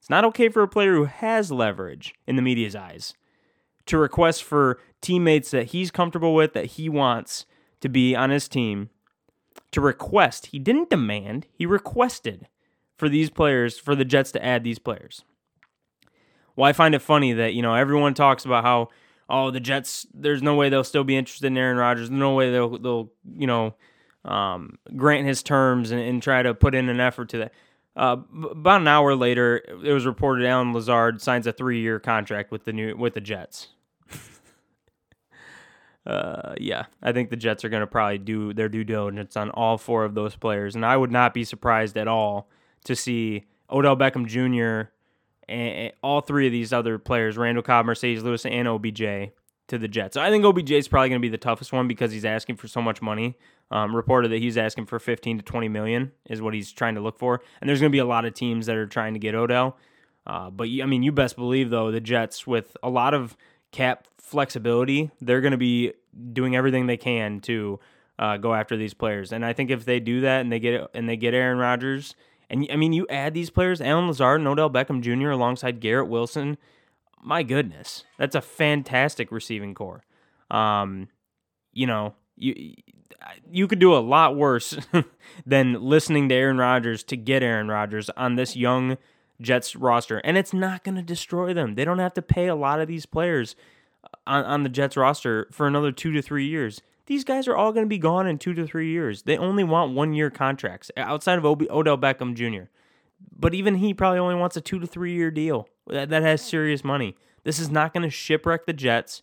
It's 0.00 0.08
not 0.08 0.24
okay 0.24 0.48
for 0.48 0.62
a 0.62 0.68
player 0.68 0.94
who 0.94 1.04
has 1.04 1.52
leverage 1.52 2.14
in 2.26 2.36
the 2.36 2.42
media's 2.42 2.74
eyes 2.74 3.14
to 3.88 3.98
request 3.98 4.44
for 4.44 4.78
teammates 5.00 5.50
that 5.50 5.68
he's 5.68 5.90
comfortable 5.90 6.34
with, 6.34 6.52
that 6.52 6.66
he 6.66 6.88
wants 6.88 7.46
to 7.80 7.88
be 7.88 8.14
on 8.14 8.30
his 8.30 8.48
team, 8.48 8.90
to 9.72 9.80
request. 9.80 10.46
He 10.46 10.58
didn't 10.58 10.90
demand, 10.90 11.46
he 11.52 11.66
requested 11.66 12.48
for 12.96 13.08
these 13.08 13.30
players, 13.30 13.78
for 13.78 13.94
the 13.94 14.04
Jets 14.04 14.32
to 14.32 14.44
add 14.44 14.64
these 14.64 14.78
players. 14.78 15.24
Well, 16.56 16.68
I 16.68 16.72
find 16.72 16.94
it 16.94 17.02
funny 17.02 17.32
that, 17.34 17.54
you 17.54 17.62
know, 17.62 17.74
everyone 17.74 18.14
talks 18.14 18.44
about 18.44 18.64
how, 18.64 18.88
oh, 19.30 19.50
the 19.50 19.60
Jets, 19.60 20.06
there's 20.12 20.42
no 20.42 20.56
way 20.56 20.68
they'll 20.68 20.82
still 20.82 21.04
be 21.04 21.16
interested 21.16 21.46
in 21.46 21.56
Aaron 21.56 21.76
Rodgers. 21.76 22.10
no 22.10 22.34
way 22.34 22.50
they'll, 22.50 22.78
they'll 22.78 23.12
you 23.36 23.46
know, 23.46 23.76
um, 24.24 24.78
grant 24.96 25.26
his 25.26 25.42
terms 25.42 25.92
and, 25.92 26.00
and, 26.00 26.22
try 26.22 26.42
to 26.42 26.52
put 26.52 26.74
in 26.74 26.88
an 26.88 26.98
effort 26.98 27.28
to 27.30 27.38
that. 27.38 27.52
Uh, 27.94 28.16
about 28.50 28.80
an 28.80 28.88
hour 28.88 29.14
later, 29.14 29.62
it 29.84 29.92
was 29.92 30.04
reported 30.06 30.44
Allen 30.44 30.72
Lazard 30.72 31.22
signs 31.22 31.46
a 31.46 31.52
three-year 31.52 32.00
contract 32.00 32.50
with 32.50 32.64
the 32.64 32.72
new 32.72 32.96
with 32.96 33.14
the 33.14 33.20
Jets 33.20 33.68
uh, 36.08 36.54
yeah, 36.58 36.86
I 37.02 37.12
think 37.12 37.28
the 37.28 37.36
Jets 37.36 37.64
are 37.64 37.68
going 37.68 37.82
to 37.82 37.86
probably 37.86 38.16
do 38.16 38.54
their 38.54 38.70
due 38.70 38.82
diligence 38.82 39.36
on 39.36 39.50
all 39.50 39.76
four 39.76 40.04
of 40.04 40.14
those 40.14 40.34
players, 40.34 40.74
and 40.74 40.84
I 40.84 40.96
would 40.96 41.12
not 41.12 41.34
be 41.34 41.44
surprised 41.44 41.98
at 41.98 42.08
all 42.08 42.48
to 42.84 42.96
see 42.96 43.44
Odell 43.70 43.94
Beckham 43.94 44.26
Jr. 44.26 44.90
and 45.48 45.92
all 46.02 46.22
three 46.22 46.46
of 46.46 46.52
these 46.52 46.72
other 46.72 46.98
players, 46.98 47.36
Randall 47.36 47.62
Cobb, 47.62 47.84
Marcedes 47.84 48.22
Lewis, 48.22 48.46
and 48.46 48.66
OBJ, 48.66 49.32
to 49.68 49.78
the 49.78 49.86
Jets. 49.86 50.14
So 50.14 50.22
I 50.22 50.30
think 50.30 50.46
OBJ 50.46 50.70
is 50.72 50.88
probably 50.88 51.10
going 51.10 51.20
to 51.20 51.26
be 51.26 51.28
the 51.28 51.36
toughest 51.36 51.74
one 51.74 51.86
because 51.86 52.10
he's 52.10 52.24
asking 52.24 52.56
for 52.56 52.68
so 52.68 52.80
much 52.80 53.02
money. 53.02 53.36
Um, 53.70 53.94
reported 53.94 54.30
that 54.30 54.38
he's 54.38 54.56
asking 54.56 54.86
for 54.86 54.98
15 54.98 55.38
to 55.38 55.44
20 55.44 55.68
million 55.68 56.12
is 56.30 56.40
what 56.40 56.54
he's 56.54 56.72
trying 56.72 56.94
to 56.94 57.02
look 57.02 57.18
for, 57.18 57.42
and 57.60 57.68
there's 57.68 57.80
going 57.80 57.92
to 57.92 57.94
be 57.94 57.98
a 57.98 58.06
lot 58.06 58.24
of 58.24 58.32
teams 58.32 58.64
that 58.64 58.76
are 58.76 58.86
trying 58.86 59.12
to 59.12 59.20
get 59.20 59.34
Odell. 59.34 59.76
Uh, 60.26 60.48
but 60.48 60.68
I 60.82 60.86
mean, 60.86 61.02
you 61.02 61.12
best 61.12 61.36
believe 61.36 61.68
though 61.68 61.90
the 61.90 62.00
Jets 62.00 62.46
with 62.46 62.78
a 62.82 62.88
lot 62.88 63.12
of 63.12 63.36
cap 63.72 64.06
flexibility, 64.18 65.10
they're 65.20 65.40
going 65.40 65.52
to 65.52 65.58
be 65.58 65.92
doing 66.32 66.56
everything 66.56 66.86
they 66.86 66.96
can 66.96 67.40
to 67.40 67.78
uh, 68.18 68.36
go 68.36 68.54
after 68.54 68.76
these 68.76 68.94
players. 68.94 69.32
And 69.32 69.44
I 69.44 69.52
think 69.52 69.70
if 69.70 69.84
they 69.84 70.00
do 70.00 70.20
that 70.22 70.40
and 70.40 70.52
they 70.52 70.58
get 70.58 70.88
and 70.94 71.08
they 71.08 71.16
get 71.16 71.34
Aaron 71.34 71.58
Rodgers, 71.58 72.14
and 72.50 72.66
I 72.70 72.76
mean 72.76 72.92
you 72.92 73.06
add 73.08 73.34
these 73.34 73.50
players, 73.50 73.80
Allen 73.80 74.08
Lazard 74.08 74.40
and 74.40 74.48
Odell 74.48 74.70
Beckham 74.70 75.00
Jr. 75.00 75.30
alongside 75.30 75.80
Garrett 75.80 76.08
Wilson, 76.08 76.58
my 77.22 77.42
goodness, 77.42 78.04
that's 78.18 78.34
a 78.34 78.40
fantastic 78.40 79.30
receiving 79.30 79.74
corps. 79.74 80.02
Um, 80.50 81.08
you 81.72 81.86
know, 81.86 82.14
you 82.36 82.74
you 83.50 83.66
could 83.66 83.78
do 83.78 83.94
a 83.94 83.98
lot 83.98 84.36
worse 84.36 84.76
than 85.46 85.74
listening 85.82 86.28
to 86.28 86.34
Aaron 86.34 86.58
Rodgers 86.58 87.02
to 87.04 87.16
get 87.16 87.42
Aaron 87.42 87.68
Rodgers 87.68 88.10
on 88.10 88.36
this 88.36 88.56
young 88.56 88.96
Jets 89.40 89.76
roster, 89.76 90.18
and 90.18 90.36
it's 90.36 90.52
not 90.52 90.84
going 90.84 90.96
to 90.96 91.02
destroy 91.02 91.54
them. 91.54 91.74
They 91.74 91.84
don't 91.84 91.98
have 91.98 92.14
to 92.14 92.22
pay 92.22 92.46
a 92.48 92.54
lot 92.54 92.80
of 92.80 92.88
these 92.88 93.06
players 93.06 93.54
uh, 94.02 94.08
on, 94.26 94.44
on 94.44 94.62
the 94.62 94.68
Jets 94.68 94.96
roster 94.96 95.48
for 95.52 95.66
another 95.66 95.92
two 95.92 96.12
to 96.12 96.22
three 96.22 96.46
years. 96.46 96.80
These 97.06 97.24
guys 97.24 97.48
are 97.48 97.56
all 97.56 97.72
going 97.72 97.86
to 97.86 97.88
be 97.88 97.98
gone 97.98 98.26
in 98.26 98.38
two 98.38 98.52
to 98.54 98.66
three 98.66 98.90
years. 98.90 99.22
They 99.22 99.38
only 99.38 99.64
want 99.64 99.94
one 99.94 100.12
year 100.12 100.30
contracts 100.30 100.90
uh, 100.96 101.00
outside 101.00 101.38
of 101.38 101.44
Odell 101.44 101.98
Beckham 101.98 102.34
Jr. 102.34 102.68
But 103.36 103.54
even 103.54 103.76
he 103.76 103.94
probably 103.94 104.18
only 104.18 104.34
wants 104.34 104.56
a 104.56 104.60
two 104.60 104.78
to 104.80 104.86
three 104.86 105.14
year 105.14 105.30
deal 105.30 105.68
that, 105.86 106.08
that 106.10 106.22
has 106.22 106.42
serious 106.42 106.84
money. 106.84 107.16
This 107.44 107.58
is 107.58 107.70
not 107.70 107.92
going 107.94 108.02
to 108.02 108.10
shipwreck 108.10 108.66
the 108.66 108.72
Jets. 108.72 109.22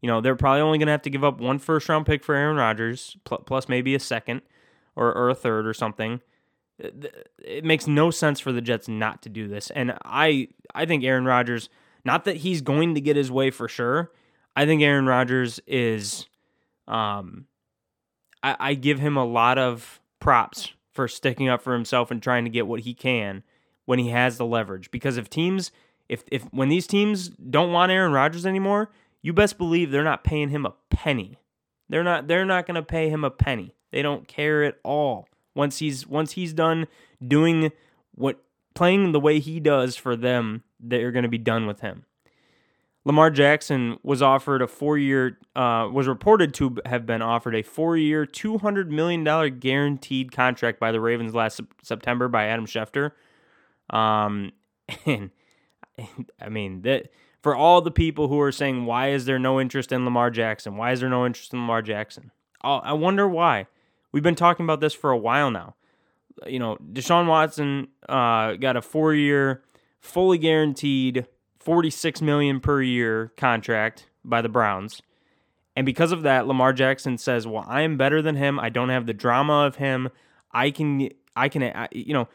You 0.00 0.06
know, 0.06 0.20
they're 0.20 0.36
probably 0.36 0.60
only 0.60 0.78
going 0.78 0.86
to 0.86 0.92
have 0.92 1.02
to 1.02 1.10
give 1.10 1.24
up 1.24 1.40
one 1.40 1.58
first 1.58 1.88
round 1.88 2.06
pick 2.06 2.22
for 2.22 2.34
Aaron 2.34 2.56
Rodgers, 2.56 3.16
plus 3.24 3.68
maybe 3.68 3.94
a 3.94 4.00
second 4.00 4.42
or, 4.94 5.12
or 5.12 5.28
a 5.28 5.34
third 5.34 5.66
or 5.66 5.74
something 5.74 6.20
it 6.78 7.64
makes 7.64 7.86
no 7.86 8.10
sense 8.10 8.40
for 8.40 8.52
the 8.52 8.60
Jets 8.60 8.88
not 8.88 9.22
to 9.22 9.28
do 9.28 9.48
this. 9.48 9.70
And 9.70 9.96
I 10.04 10.48
I 10.74 10.86
think 10.86 11.04
Aaron 11.04 11.24
Rodgers, 11.24 11.68
not 12.04 12.24
that 12.24 12.36
he's 12.36 12.60
going 12.60 12.94
to 12.94 13.00
get 13.00 13.16
his 13.16 13.30
way 13.30 13.50
for 13.50 13.68
sure. 13.68 14.12
I 14.54 14.66
think 14.66 14.82
Aaron 14.82 15.06
Rodgers 15.06 15.60
is 15.66 16.26
um 16.86 17.46
I, 18.42 18.56
I 18.58 18.74
give 18.74 18.98
him 18.98 19.16
a 19.16 19.24
lot 19.24 19.58
of 19.58 20.00
props 20.20 20.72
for 20.92 21.08
sticking 21.08 21.48
up 21.48 21.62
for 21.62 21.72
himself 21.72 22.10
and 22.10 22.22
trying 22.22 22.44
to 22.44 22.50
get 22.50 22.66
what 22.66 22.80
he 22.80 22.94
can 22.94 23.42
when 23.84 23.98
he 23.98 24.10
has 24.10 24.36
the 24.36 24.46
leverage. 24.46 24.90
Because 24.90 25.16
if 25.16 25.30
teams 25.30 25.70
if 26.08 26.24
if 26.30 26.44
when 26.52 26.68
these 26.68 26.86
teams 26.86 27.28
don't 27.28 27.72
want 27.72 27.92
Aaron 27.92 28.12
Rodgers 28.12 28.46
anymore, 28.46 28.90
you 29.22 29.32
best 29.32 29.56
believe 29.56 29.90
they're 29.90 30.04
not 30.04 30.24
paying 30.24 30.50
him 30.50 30.66
a 30.66 30.74
penny. 30.90 31.38
They're 31.88 32.04
not 32.04 32.28
they're 32.28 32.44
not 32.44 32.66
gonna 32.66 32.82
pay 32.82 33.08
him 33.08 33.24
a 33.24 33.30
penny. 33.30 33.74
They 33.92 34.02
don't 34.02 34.28
care 34.28 34.62
at 34.62 34.78
all 34.82 35.28
once 35.56 35.78
he's 35.78 36.06
once 36.06 36.32
he's 36.32 36.52
done 36.52 36.86
doing 37.26 37.72
what 38.14 38.42
playing 38.74 39.12
the 39.12 39.20
way 39.20 39.40
he 39.40 39.58
does 39.58 39.96
for 39.96 40.14
them, 40.14 40.62
they're 40.78 41.10
going 41.10 41.22
to 41.24 41.28
be 41.28 41.38
done 41.38 41.66
with 41.66 41.80
him. 41.80 42.04
Lamar 43.04 43.30
Jackson 43.30 43.98
was 44.02 44.20
offered 44.20 44.62
a 44.62 44.66
four-year, 44.66 45.38
uh, 45.54 45.88
was 45.92 46.08
reported 46.08 46.52
to 46.54 46.76
have 46.86 47.06
been 47.06 47.22
offered 47.22 47.54
a 47.54 47.62
four-year, 47.62 48.26
two 48.26 48.58
hundred 48.58 48.90
million 48.92 49.24
dollar 49.24 49.48
guaranteed 49.48 50.32
contract 50.32 50.78
by 50.78 50.92
the 50.92 51.00
Ravens 51.00 51.34
last 51.34 51.60
September 51.82 52.28
by 52.28 52.46
Adam 52.46 52.66
Schefter. 52.66 53.12
Um, 53.90 54.52
and, 55.06 55.30
I 56.40 56.48
mean 56.48 56.82
that 56.82 57.10
for 57.42 57.54
all 57.54 57.80
the 57.80 57.90
people 57.90 58.28
who 58.28 58.40
are 58.40 58.52
saying 58.52 58.86
why 58.86 59.10
is 59.10 59.24
there 59.24 59.38
no 59.38 59.60
interest 59.60 59.92
in 59.92 60.04
Lamar 60.04 60.30
Jackson? 60.30 60.76
Why 60.76 60.92
is 60.92 61.00
there 61.00 61.08
no 61.08 61.24
interest 61.24 61.52
in 61.52 61.60
Lamar 61.60 61.82
Jackson? 61.82 62.32
I 62.60 62.94
wonder 62.94 63.28
why. 63.28 63.68
We've 64.16 64.22
been 64.22 64.34
talking 64.34 64.64
about 64.64 64.80
this 64.80 64.94
for 64.94 65.10
a 65.10 65.18
while 65.18 65.50
now. 65.50 65.74
You 66.46 66.58
know, 66.58 66.78
Deshaun 66.90 67.26
Watson 67.26 67.88
uh, 68.08 68.54
got 68.54 68.74
a 68.74 68.80
four-year, 68.80 69.62
fully 70.00 70.38
guaranteed, 70.38 71.26
forty-six 71.58 72.22
million 72.22 72.60
per 72.60 72.80
year 72.80 73.34
contract 73.36 74.08
by 74.24 74.40
the 74.40 74.48
Browns, 74.48 75.02
and 75.76 75.84
because 75.84 76.12
of 76.12 76.22
that, 76.22 76.46
Lamar 76.46 76.72
Jackson 76.72 77.18
says, 77.18 77.46
"Well, 77.46 77.66
I 77.68 77.82
am 77.82 77.98
better 77.98 78.22
than 78.22 78.36
him. 78.36 78.58
I 78.58 78.70
don't 78.70 78.88
have 78.88 79.04
the 79.04 79.12
drama 79.12 79.66
of 79.66 79.76
him. 79.76 80.08
I 80.50 80.70
can, 80.70 81.10
I 81.36 81.50
can, 81.50 81.86
you 81.92 82.14
know." 82.14 82.26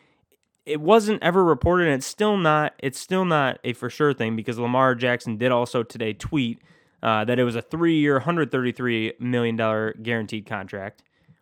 It 0.67 0.79
wasn't 0.79 1.23
ever 1.23 1.43
reported, 1.43 1.87
and 1.87 1.95
it's 1.95 2.05
still 2.05 2.37
not. 2.37 2.73
It's 2.77 2.99
still 2.99 3.25
not 3.25 3.57
a 3.63 3.73
for 3.73 3.89
sure 3.89 4.13
thing 4.13 4.35
because 4.35 4.59
Lamar 4.59 4.93
Jackson 4.93 5.35
did 5.37 5.51
also 5.51 5.81
today 5.81 6.13
tweet 6.13 6.61
uh, 7.01 7.25
that 7.25 7.39
it 7.39 7.43
was 7.43 7.55
a 7.55 7.61
three-year, 7.63 8.19
hundred 8.19 8.51
thirty-three 8.51 9.13
million 9.19 9.55
dollar 9.55 9.95
guaranteed 10.03 10.45
contract, 10.45 11.01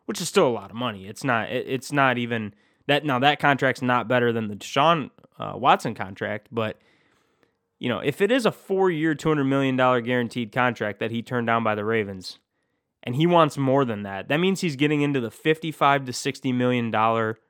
which 0.10 0.19
is 0.19 0.28
still 0.28 0.48
a 0.48 0.50
lot 0.50 0.72
of 0.72 0.76
money. 0.76 1.06
It's 1.06 1.24
not. 1.24 1.52
It, 1.52 1.67
it's 1.67 1.91
not 1.91 2.17
even 2.17 2.56
that. 2.88 3.06
Now 3.06 3.19
that 3.19 3.39
contract's 3.39 3.84
not 3.84 4.08
better 4.08 4.34
than 4.34 4.48
the 4.48 4.56
Deshaun 4.56 5.12
uh, 5.38 5.54
Watson 5.54 5.93
contract, 5.93 6.48
but 6.52 6.80
you 7.78 7.89
know, 7.89 8.00
if 8.00 8.19
it 8.19 8.32
is 8.32 8.48
a 8.48 8.52
four 8.52 8.89
year, 8.89 9.13
$200 9.13 9.48
million 9.48 9.76
guaranteed 9.76 10.52
contract 10.52 11.00
that 11.00 11.12
he 11.12 11.22
turned 11.22 11.45
down 11.45 11.63
by 11.63 11.76
the 11.76 11.86
Ravens, 11.86 12.39
and 13.04 13.17
he 13.17 13.28
wants 13.28 13.56
more 13.56 13.86
than 13.86 14.02
that, 14.02 14.30
that 14.30 14.39
means 14.39 14.62
he's 14.62 14.76
getting 14.76 15.02
into 15.02 15.22
the 15.22 15.30
55 15.30 16.06
to 16.06 16.12
$60 16.12 16.56
million 16.56 16.91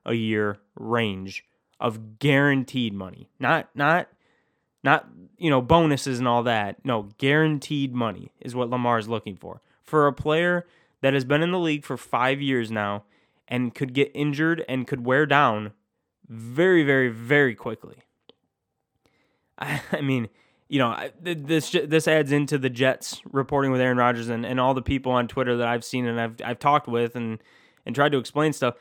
a 0.05 0.13
year 0.13 0.57
range 0.75 1.45
of 1.79 2.19
guaranteed 2.19 2.93
money. 2.93 3.29
Not, 3.39 3.69
not, 3.73 4.09
not, 4.83 5.07
you 5.37 5.49
know, 5.49 5.61
bonuses 5.61 6.19
and 6.19 6.27
all 6.27 6.43
that. 6.43 6.83
No, 6.83 7.07
guaranteed 7.19 7.95
money 7.95 8.33
is 8.41 8.53
what 8.53 8.69
Lamar 8.69 8.99
is 8.99 9.07
looking 9.07 9.37
for. 9.37 9.61
For 9.81 10.07
a 10.07 10.13
player 10.13 10.65
that 11.01 11.13
has 11.13 11.25
been 11.25 11.41
in 11.41 11.51
the 11.51 11.59
league 11.59 11.85
for 11.85 11.97
five 11.97 12.41
years 12.41 12.71
now 12.71 13.03
and 13.47 13.73
could 13.73 13.93
get 13.93 14.11
injured 14.13 14.63
and 14.67 14.87
could 14.87 15.05
wear 15.05 15.25
down 15.25 15.71
very, 16.27 16.83
very, 16.83 17.09
very 17.09 17.55
quickly. 17.55 17.97
I, 19.57 19.81
I 19.91 20.01
mean, 20.01 20.29
you 20.67 20.77
know, 20.77 21.09
this 21.19 21.71
this 21.71 22.07
adds 22.07 22.31
into 22.31 22.59
the 22.59 22.69
Jets 22.69 23.21
reporting 23.31 23.71
with 23.71 23.81
Aaron 23.81 23.97
Rodgers 23.97 24.29
and, 24.29 24.45
and 24.45 24.59
all 24.59 24.75
the 24.75 24.83
people 24.83 25.11
on 25.11 25.27
Twitter 25.27 25.57
that 25.57 25.67
I've 25.67 25.83
seen 25.83 26.05
and 26.05 26.21
I've 26.21 26.35
I've 26.45 26.59
talked 26.59 26.87
with 26.87 27.15
and 27.15 27.39
and 27.87 27.95
tried 27.95 28.11
to 28.11 28.19
explain 28.19 28.53
stuff 28.53 28.75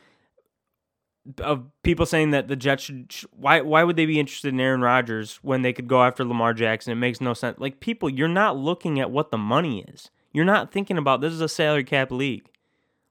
of 1.38 1.64
people 1.82 2.06
saying 2.06 2.30
that 2.30 2.48
the 2.48 2.56
Jets 2.56 2.84
should 2.84 3.14
why 3.32 3.62
why 3.62 3.84
would 3.84 3.96
they 3.96 4.04
be 4.04 4.20
interested 4.20 4.52
in 4.52 4.60
Aaron 4.60 4.82
Rodgers 4.82 5.38
when 5.42 5.62
they 5.62 5.72
could 5.72 5.88
go 5.88 6.02
after 6.02 6.24
Lamar 6.24 6.52
Jackson? 6.52 6.92
It 6.92 6.96
makes 6.96 7.20
no 7.20 7.32
sense. 7.34 7.58
Like 7.58 7.80
people, 7.80 8.10
you're 8.10 8.28
not 8.28 8.56
looking 8.56 9.00
at 9.00 9.10
what 9.10 9.30
the 9.30 9.38
money 9.38 9.84
is. 9.88 10.10
You're 10.38 10.44
not 10.44 10.70
thinking 10.70 10.98
about 10.98 11.20
this 11.20 11.32
is 11.32 11.40
a 11.40 11.48
salary 11.48 11.82
cap 11.82 12.12
league. 12.12 12.48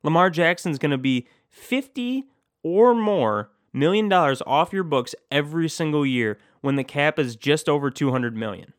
Lamar 0.02 0.30
Jackson's 0.30 0.78
going 0.78 0.92
to 0.92 0.98
be 0.98 1.28
50 1.50 2.24
or 2.64 2.96
more 2.96 3.50
million 3.74 4.08
dollars 4.08 4.42
off 4.48 4.72
your 4.72 4.86
books 4.86 5.14
every 5.30 5.68
single 5.68 6.06
year 6.06 6.38
when 6.62 6.78
the 6.78 6.86
cap 6.86 7.20
is 7.20 7.36
just 7.36 7.68
over 7.68 7.92
200 7.92 8.38
million. 8.38 8.72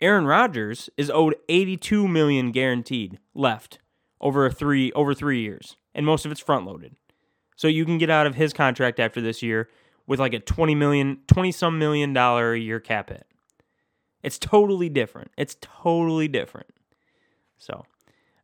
Aaron 0.00 0.26
Rodgers 0.26 0.88
is 0.96 1.10
owed 1.10 1.34
82 1.48 2.06
million 2.06 2.52
guaranteed 2.52 3.18
left 3.34 3.80
over 4.20 4.48
3 4.48 4.92
over 4.92 5.12
3 5.12 5.40
years 5.40 5.76
and 5.92 6.06
most 6.06 6.24
of 6.24 6.30
it's 6.30 6.40
front 6.40 6.66
loaded. 6.66 6.94
So 7.56 7.66
you 7.66 7.84
can 7.84 7.98
get 7.98 8.10
out 8.10 8.28
of 8.28 8.36
his 8.36 8.52
contract 8.52 9.00
after 9.00 9.20
this 9.20 9.42
year 9.42 9.68
with 10.06 10.20
like 10.20 10.34
a 10.34 10.38
20 10.38 10.76
million 10.76 11.18
20 11.26 11.50
some 11.50 11.80
million 11.80 12.12
dollar 12.12 12.52
a 12.52 12.60
year 12.60 12.78
cap 12.78 13.08
hit. 13.08 13.26
It's 14.22 14.38
totally 14.38 14.88
different. 14.88 15.32
It's 15.36 15.56
totally 15.60 16.28
different. 16.28 16.68
So 17.58 17.84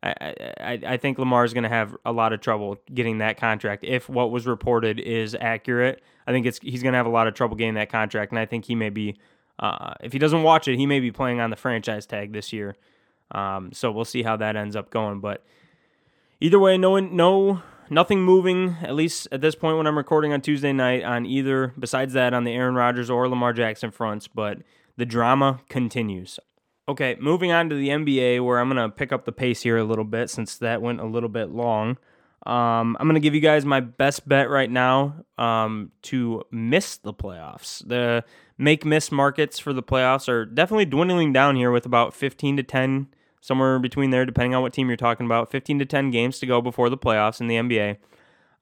I, 0.03 0.35
I, 0.61 0.81
I 0.87 0.96
think 0.96 1.18
Lamar 1.18 1.44
is 1.44 1.55
going 1.55 1.62
to 1.62 1.68
have 1.68 1.96
a 2.05 2.12
lot 2.12 2.33
of 2.33 2.40
trouble 2.40 2.77
getting 2.92 3.18
that 3.18 3.37
contract 3.37 3.85
if 3.85 4.09
what 4.09 4.31
was 4.31 4.46
reported 4.46 4.98
is 4.98 5.37
accurate. 5.40 6.03
I 6.27 6.33
think 6.33 6.46
it's 6.46 6.59
he's 6.59 6.83
going 6.83 6.92
to 6.92 6.96
have 6.96 7.07
a 7.07 7.11
lot 7.11 7.27
of 7.29 7.35
trouble 7.35 7.57
getting 7.57 7.75
that 7.75 7.90
contract, 7.90 8.33
and 8.33 8.38
I 8.38 8.46
think 8.46 8.64
he 8.64 8.75
may 8.75 8.90
be, 8.90 9.16
uh, 9.59 9.94
if 10.01 10.12
he 10.12 10.18
doesn't 10.18 10.42
watch 10.42 10.66
it, 10.66 10.77
he 10.77 10.87
may 10.87 11.01
be 11.01 11.12
playing 11.12 11.40
on 11.40 11.51
the 11.51 11.57
franchise 11.57 12.07
tag 12.07 12.33
this 12.33 12.53
year. 12.53 12.75
Um, 13.31 13.72
so 13.72 13.90
we'll 13.90 14.05
see 14.05 14.22
how 14.22 14.37
that 14.37 14.57
ends 14.57 14.77
up 14.77 14.90
going. 14.90 15.20
But 15.20 15.44
either 16.40 16.59
way, 16.59 16.77
no 16.79 16.98
no 16.98 17.62
nothing 17.90 18.22
moving 18.22 18.77
at 18.83 18.94
least 18.94 19.29
at 19.31 19.40
this 19.40 19.55
point 19.55 19.77
when 19.77 19.87
I'm 19.87 19.96
recording 19.96 20.33
on 20.33 20.40
Tuesday 20.40 20.72
night 20.72 21.05
on 21.05 21.27
either 21.27 21.75
besides 21.79 22.12
that 22.14 22.35
on 22.35 22.44
the 22.44 22.53
Aaron 22.53 22.75
Rodgers 22.75 23.11
or 23.11 23.29
Lamar 23.29 23.53
Jackson 23.53 23.90
fronts. 23.90 24.27
But 24.27 24.59
the 24.96 25.07
drama 25.07 25.61
continues. 25.68 26.38
Okay, 26.92 27.16
moving 27.18 27.52
on 27.52 27.70
to 27.70 27.74
the 27.74 27.88
NBA, 27.88 28.44
where 28.44 28.59
I'm 28.59 28.68
going 28.68 28.76
to 28.76 28.94
pick 28.94 29.12
up 29.12 29.24
the 29.24 29.33
pace 29.33 29.62
here 29.62 29.78
a 29.78 29.83
little 29.83 30.05
bit 30.05 30.28
since 30.28 30.59
that 30.59 30.83
went 30.83 31.00
a 31.00 31.07
little 31.07 31.31
bit 31.31 31.48
long. 31.48 31.96
Um, 32.44 32.98
I'm 33.00 33.09
going 33.09 33.14
to 33.14 33.20
give 33.20 33.35
you 33.35 33.40
guys 33.40 33.64
my 33.64 33.81
best 33.81 34.28
bet 34.28 34.50
right 34.50 34.70
now 34.70 35.24
um, 35.38 35.92
to 36.02 36.42
miss 36.50 36.98
the 36.98 37.14
playoffs. 37.14 37.83
The 37.88 38.24
make 38.59 38.85
miss 38.85 39.11
markets 39.11 39.59
for 39.59 39.72
the 39.72 39.83
playoffs 39.83 40.28
are 40.28 40.44
definitely 40.44 40.85
dwindling 40.85 41.33
down 41.33 41.57
here 41.57 41.70
with 41.70 41.87
about 41.87 42.12
15 42.12 42.59
to 42.59 42.62
10, 42.62 43.07
somewhere 43.40 43.78
between 43.78 44.11
there, 44.11 44.26
depending 44.26 44.55
on 44.55 44.61
what 44.61 44.74
team 44.74 44.88
you're 44.88 44.98
talking 44.98 45.24
about. 45.24 45.50
15 45.50 45.78
to 45.78 45.87
10 45.87 46.11
games 46.11 46.40
to 46.40 46.46
go 46.46 46.61
before 46.61 46.90
the 46.90 46.98
playoffs 46.98 47.40
in 47.40 47.46
the 47.46 47.55
NBA. 47.55 47.96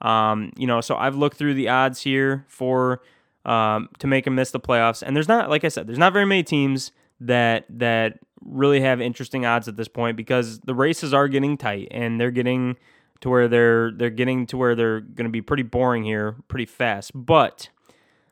Um, 0.09 0.53
you 0.57 0.69
know, 0.69 0.81
so 0.81 0.95
I've 0.95 1.17
looked 1.17 1.37
through 1.37 1.55
the 1.55 1.69
odds 1.69 2.03
here 2.03 2.45
for 2.47 3.03
um, 3.45 3.89
to 3.99 4.07
make 4.07 4.25
them 4.25 4.37
miss 4.37 4.53
the 4.53 4.61
playoffs, 4.61 5.03
and 5.03 5.17
there's 5.17 5.27
not, 5.27 5.51
like 5.51 5.65
I 5.65 5.69
said, 5.69 5.89
there's 5.89 5.99
not 5.99 6.13
very 6.13 6.27
many 6.27 6.45
teams 6.45 6.93
that 7.21 7.67
that 7.69 8.19
really 8.43 8.81
have 8.81 9.01
interesting 9.01 9.45
odds 9.45 9.69
at 9.69 9.77
this 9.77 9.89
point 9.89 10.17
because 10.17 10.61
the 10.61 10.75
races 10.75 11.13
are 11.13 11.29
getting 11.29 11.57
tight 11.57 11.89
and 11.91 12.21
they're 12.21 12.31
getting 12.31 12.77
to 13.21 13.29
where 13.29 13.49
they're 13.49 13.91
they're 13.93 14.11
getting 14.11 14.47
to 14.47 14.57
where 14.57 14.75
they're 14.75 15.01
going 15.01 15.27
to 15.27 15.31
be 15.31 15.43
pretty 15.43 15.63
boring 15.63 16.05
here 16.05 16.37
pretty 16.49 16.67
fast. 16.67 17.13
But 17.15 17.69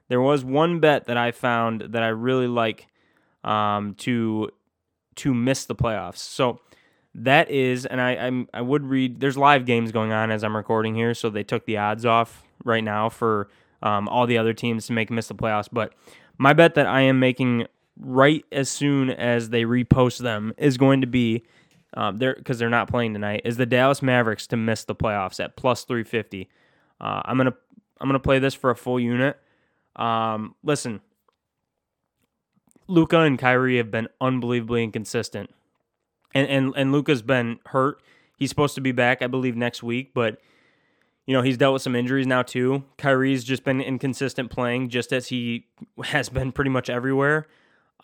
there 0.09 0.21
was 0.21 0.45
one 0.45 0.81
bet 0.81 1.07
that 1.07 1.17
I 1.17 1.31
found 1.31 1.83
that 1.93 2.03
I 2.03 2.09
really 2.09 2.49
like 2.49 2.89
um, 3.45 3.95
to 3.99 4.51
to 5.17 5.35
miss 5.35 5.67
the 5.67 5.75
playoffs. 5.75 6.19
So 6.19 6.61
that 7.15 7.51
is, 7.51 7.87
and 7.87 8.01
I 8.01 8.13
I'm, 8.13 8.49
I 8.55 8.63
would 8.63 8.85
read. 8.85 9.21
There's 9.21 9.37
live 9.37 9.67
games 9.67 9.93
going 9.93 10.13
on 10.13 10.31
as 10.31 10.43
I'm 10.43 10.57
recording 10.57 10.95
here, 10.95 11.15
so 11.15 11.31
they 11.31 11.45
took 11.45 11.67
the 11.67 11.77
odds 11.77 12.07
off 12.07 12.43
right 12.65 12.85
now 12.85 13.09
for 13.09 13.49
um, 13.83 14.09
all 14.09 14.27
the 14.27 14.39
other 14.39 14.53
teams 14.53 14.87
to 14.87 14.93
make 14.93 15.11
miss 15.11 15.29
the 15.29 15.35
playoffs. 15.35 15.69
But 15.71 15.95
my 16.39 16.53
bet 16.53 16.75
that 16.75 16.87
I 16.87 17.03
am 17.03 17.19
making 17.19 17.67
right 18.01 18.45
as 18.53 18.69
soon 18.69 19.11
as 19.11 19.51
they 19.51 19.65
repost 19.65 20.19
them 20.19 20.53
is 20.57 20.77
going 20.77 21.01
to 21.01 21.07
be 21.07 21.45
um, 21.95 22.19
they're 22.19 22.35
because 22.35 22.59
they're 22.59 22.69
not 22.69 22.89
playing 22.89 23.15
tonight 23.15 23.43
is 23.45 23.57
the 23.57 23.67
Dallas 23.67 24.03
Mavericks 24.03 24.47
to 24.49 24.57
miss 24.57 24.85
the 24.85 24.95
playoffs 24.95 25.43
at 25.43 25.57
plus 25.57 25.85
350. 25.85 26.49
Uh, 27.01 27.23
I'm 27.25 27.37
gonna 27.37 27.55
I'm 28.01 28.09
gonna 28.09 28.19
play 28.19 28.39
this 28.39 28.55
for 28.55 28.71
a 28.71 28.77
full 28.77 29.01
unit. 29.01 29.39
Um, 29.97 30.55
listen, 30.63 31.01
Luka 32.87 33.21
and 33.21 33.39
Kyrie 33.39 33.79
have 33.79 33.91
been 33.91 34.09
unbelievably 34.21 34.85
inconsistent, 34.85 35.51
and 36.35 36.47
and 36.49 36.75
and 36.77 36.93
Luka's 36.93 37.23
been 37.23 37.59
hurt. 37.67 38.03
He's 38.37 38.51
supposed 38.51 38.75
to 38.77 38.81
be 38.81 38.93
back, 38.93 39.23
I 39.23 39.27
believe, 39.27 39.57
next 39.57 39.83
week, 39.83 40.13
but 40.15 40.41
you 41.27 41.35
know 41.35 41.43
he's 41.43 41.57
dealt 41.57 41.73
with 41.73 41.83
some 41.83 41.97
injuries 41.97 42.27
now 42.27 42.43
too. 42.43 42.85
Kyrie's 42.99 43.45
just 43.45 43.65
been 43.65 43.81
inconsistent 43.81 44.51
playing, 44.51 44.91
just 44.91 45.13
as 45.13 45.29
he 45.29 45.67
has 46.05 46.29
been 46.29 46.53
pretty 46.53 46.71
much 46.71 46.91
everywhere. 46.91 47.47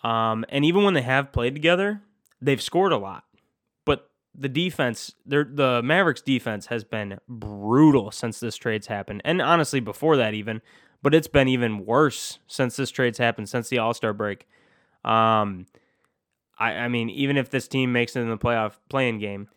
Um, 0.03 0.45
and 0.49 0.65
even 0.65 0.85
when 0.85 0.95
they 0.95 1.03
have 1.03 1.33
played 1.33 1.55
together, 1.55 2.03
they've 2.41 2.61
scored 2.61 2.93
a 2.93 2.99
lot. 2.99 3.25
But 3.85 4.11
the 4.35 4.49
defense, 4.49 5.15
the 5.25 5.81
Mavericks 5.85 6.21
defense 6.21 6.67
has 6.67 6.85
been 6.85 7.19
brutal 7.29 8.11
since 8.11 8.41
this 8.41 8.57
trade's 8.57 8.89
happened. 8.89 9.23
And 9.25 9.41
honestly, 9.41 9.81
before 9.81 10.17
that 10.17 10.35
even, 10.35 10.61
but 11.03 11.15
it's 11.15 11.29
been 11.29 11.49
even 11.49 11.85
worse 11.85 12.39
since 12.47 12.77
this 12.77 12.91
trade's 12.91 13.19
happened, 13.19 13.49
since 13.49 13.69
the 13.69 13.79
All 13.79 13.95
Star 13.95 14.13
break. 14.13 14.47
Um, 15.05 15.67
I, 16.59 16.73
I 16.73 16.89
mean, 16.89 17.11
even 17.11 17.37
if 17.37 17.51
this 17.51 17.69
team 17.69 17.93
makes 17.93 18.17
it 18.17 18.21
in 18.21 18.31
the 18.31 18.39
playoff 18.39 18.73
playing 18.89 19.19
game, 19.19 19.49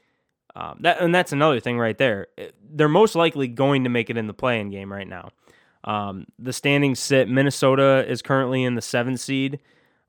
um, 0.56 0.80
that 0.82 1.00
and 1.02 1.13
that's 1.13 1.32
another 1.32 1.60
thing 1.60 1.78
right 1.78 1.97
there. 1.97 2.28
They're 2.69 2.89
most 2.89 3.15
likely 3.15 3.47
going 3.47 3.84
to 3.84 3.89
make 3.89 4.10
it 4.10 4.17
in 4.17 4.28
the 4.28 4.34
playing 4.34 4.71
game 4.71 4.91
right 4.91 5.08
now. 5.08 5.30
Um, 5.84 6.26
the 6.39 6.52
standings 6.52 7.00
sit. 7.00 7.30
Minnesota 7.30 8.04
is 8.08 8.21
currently 8.21 8.63
in 8.63 8.76
the 8.76 8.82
seventh 8.82 9.19
seed. 9.19 9.60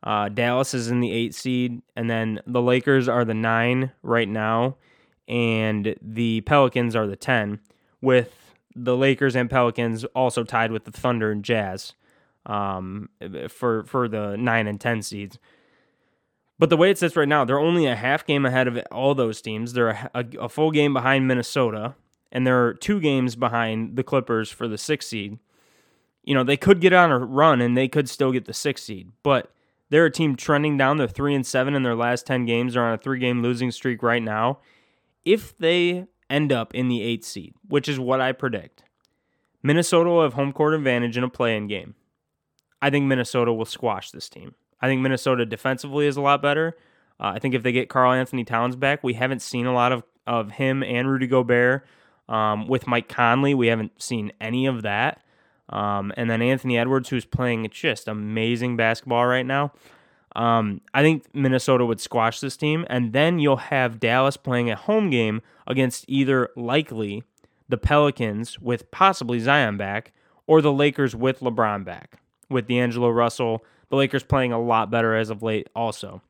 Uh, 0.03 0.29
Dallas 0.29 0.75
is 0.75 0.89
in 0.89 1.01
the 1.01 1.13
eight 1.13 1.35
seed, 1.35 1.83
and 1.97 2.09
then 2.09 2.41
the 2.47 2.63
Lakers 2.63 3.09
are 3.09 3.25
the 3.25 3.35
nine 3.35 3.93
right 4.03 4.29
now, 4.29 4.77
and 5.27 5.97
the 6.01 6.41
Pelicans 6.43 6.95
are 6.95 7.07
the 7.07 7.17
ten, 7.17 7.61
with 8.01 8.55
the 8.77 8.97
Lakers 8.97 9.35
and 9.35 9.51
Pelicans 9.51 10.05
also 10.15 10.45
tied 10.45 10.71
with 10.71 10.85
the 10.85 10.93
Thunder 10.93 11.33
and 11.33 11.45
Jazz 11.45 11.95
um, 12.47 13.09
for 13.49 13.85
for 13.85 14.09
the 14.09 14.37
nine 14.37 14.67
and 14.67 14.81
ten 14.81 15.03
seeds. 15.03 15.39
But 16.59 16.71
the 16.71 16.77
way 16.77 16.91
it 16.91 16.99
sits 16.99 17.17
right 17.17 17.29
now, 17.29 17.45
they're 17.45 17.59
only 17.59 17.87
a 17.87 17.95
half 17.95 18.27
game 18.27 18.45
ahead 18.45 18.67
of 18.67 18.79
all 18.91 19.15
those 19.15 19.41
teams. 19.41 19.73
They're 19.73 19.91
a, 19.91 20.11
a, 20.15 20.25
a 20.43 20.49
full 20.49 20.71
game 20.73 20.93
behind 20.93 21.29
Minnesota, 21.29 21.95
and 22.33 22.47
they're 22.47 22.75
two 22.75 23.01
games 23.01 23.37
behind 23.37 23.97
the 23.97 24.03
Clippers 24.03 24.51
for 24.51 24.67
the 24.67 24.79
six 24.79 25.07
seed. 25.07 25.39
You 26.25 26.35
know, 26.35 26.45
they 26.45 26.57
could 26.57 26.81
get 26.81 26.93
on 26.93 27.11
a 27.11 27.19
run 27.19 27.61
and 27.61 27.77
they 27.77 27.89
could 27.89 28.09
still 28.09 28.33
get 28.33 28.45
the 28.45 28.53
six 28.53 28.83
seed, 28.83 29.13
but 29.23 29.53
they're 29.91 30.07
a 30.07 30.11
team 30.11 30.37
trending 30.37 30.77
down. 30.77 30.97
They're 30.97 31.09
three 31.09 31.35
and 31.35 31.47
seven 31.47 31.75
in 31.75 31.83
their 31.83 31.95
last 31.97 32.27
ten 32.27 32.45
games. 32.45 32.75
They're 32.75 32.85
on 32.85 32.95
a 32.95 32.99
three 32.99 33.19
game 33.19 33.43
losing 33.43 33.71
streak 33.71 34.03
right 34.03 34.23
now. 34.23 34.61
If 35.25 35.57
they 35.59 36.07
end 36.31 36.53
up 36.53 36.75
in 36.75 36.89
the 36.89 37.03
eighth 37.03 37.25
seed, 37.25 37.55
which 37.67 37.89
is 37.89 37.99
what 37.99 38.21
I 38.21 38.33
predict. 38.33 38.83
Minnesota 39.63 40.11
will 40.11 40.23
have 40.23 40.35
home 40.35 40.53
court 40.53 40.75
advantage 40.75 41.17
in 41.17 41.25
a 41.25 41.29
play-in 41.29 41.67
game. 41.67 41.95
I 42.81 42.91
think 42.91 43.07
Minnesota 43.07 43.53
will 43.53 43.65
squash 43.65 44.11
this 44.11 44.29
team. 44.29 44.55
I 44.81 44.87
think 44.87 45.01
Minnesota 45.01 45.45
defensively 45.45 46.07
is 46.07 46.17
a 46.17 46.21
lot 46.21 46.41
better. 46.43 46.77
Uh, 47.19 47.33
I 47.35 47.39
think 47.41 47.55
if 47.55 47.63
they 47.63 47.73
get 47.73 47.89
Karl-Anthony 47.89 48.45
Towns 48.45 48.77
back, 48.77 49.03
we 49.03 49.15
haven't 49.15 49.43
seen 49.43 49.67
a 49.67 49.73
lot 49.73 49.91
of, 49.91 50.05
of 50.27 50.53
him 50.53 50.85
and 50.85 51.09
Rudy 51.09 51.27
Gobert. 51.27 51.85
Um, 52.29 52.69
with 52.69 52.87
Mike 52.87 53.09
Conley, 53.09 53.55
we 53.55 53.69
haven't 53.69 54.01
seen 54.01 54.33
any 54.41 54.67
of 54.67 54.83
that. 54.83 55.23
Um, 55.71 56.13
and 56.17 56.31
then 56.31 56.41
Anthony 56.43 56.79
Edwards, 56.79 57.09
who's 57.09 57.25
playing 57.25 57.69
just 57.71 58.09
amazing 58.09 58.77
basketball 58.77 59.27
right 59.27 59.47
now. 59.47 59.73
Um, 60.37 60.81
I 60.95 61.03
think 61.03 61.25
Minnesota 61.35 61.85
would 61.85 62.01
squash 62.01 62.41
this 62.41 62.57
team, 62.57 62.87
and 62.89 63.13
then 63.13 63.39
you'll 63.39 63.57
have 63.57 63.99
Dallas 64.01 64.37
playing 64.37 64.71
a 64.71 64.77
home 64.77 65.11
game 65.11 65.43
against 65.67 66.05
either 66.07 66.51
likely 66.57 67.25
the 67.69 67.77
Pelicans 67.77 68.59
with 68.59 68.91
possibly 68.91 69.41
Zion 69.41 69.77
back, 69.77 70.13
or 70.47 70.63
the 70.63 70.73
Lakers 70.73 71.15
with 71.15 71.41
LeBron 71.41 71.85
back, 71.85 72.21
with 72.49 72.69
D'Angelo 72.69 73.11
Russell. 73.11 73.65
The 73.91 73.97
Lakers 73.97 74.23
playing 74.23 74.53
a 74.53 74.61
lot 74.61 74.91
better 74.91 75.15
as 75.15 75.29
of 75.31 75.43
late, 75.43 75.69
also. 75.75 76.23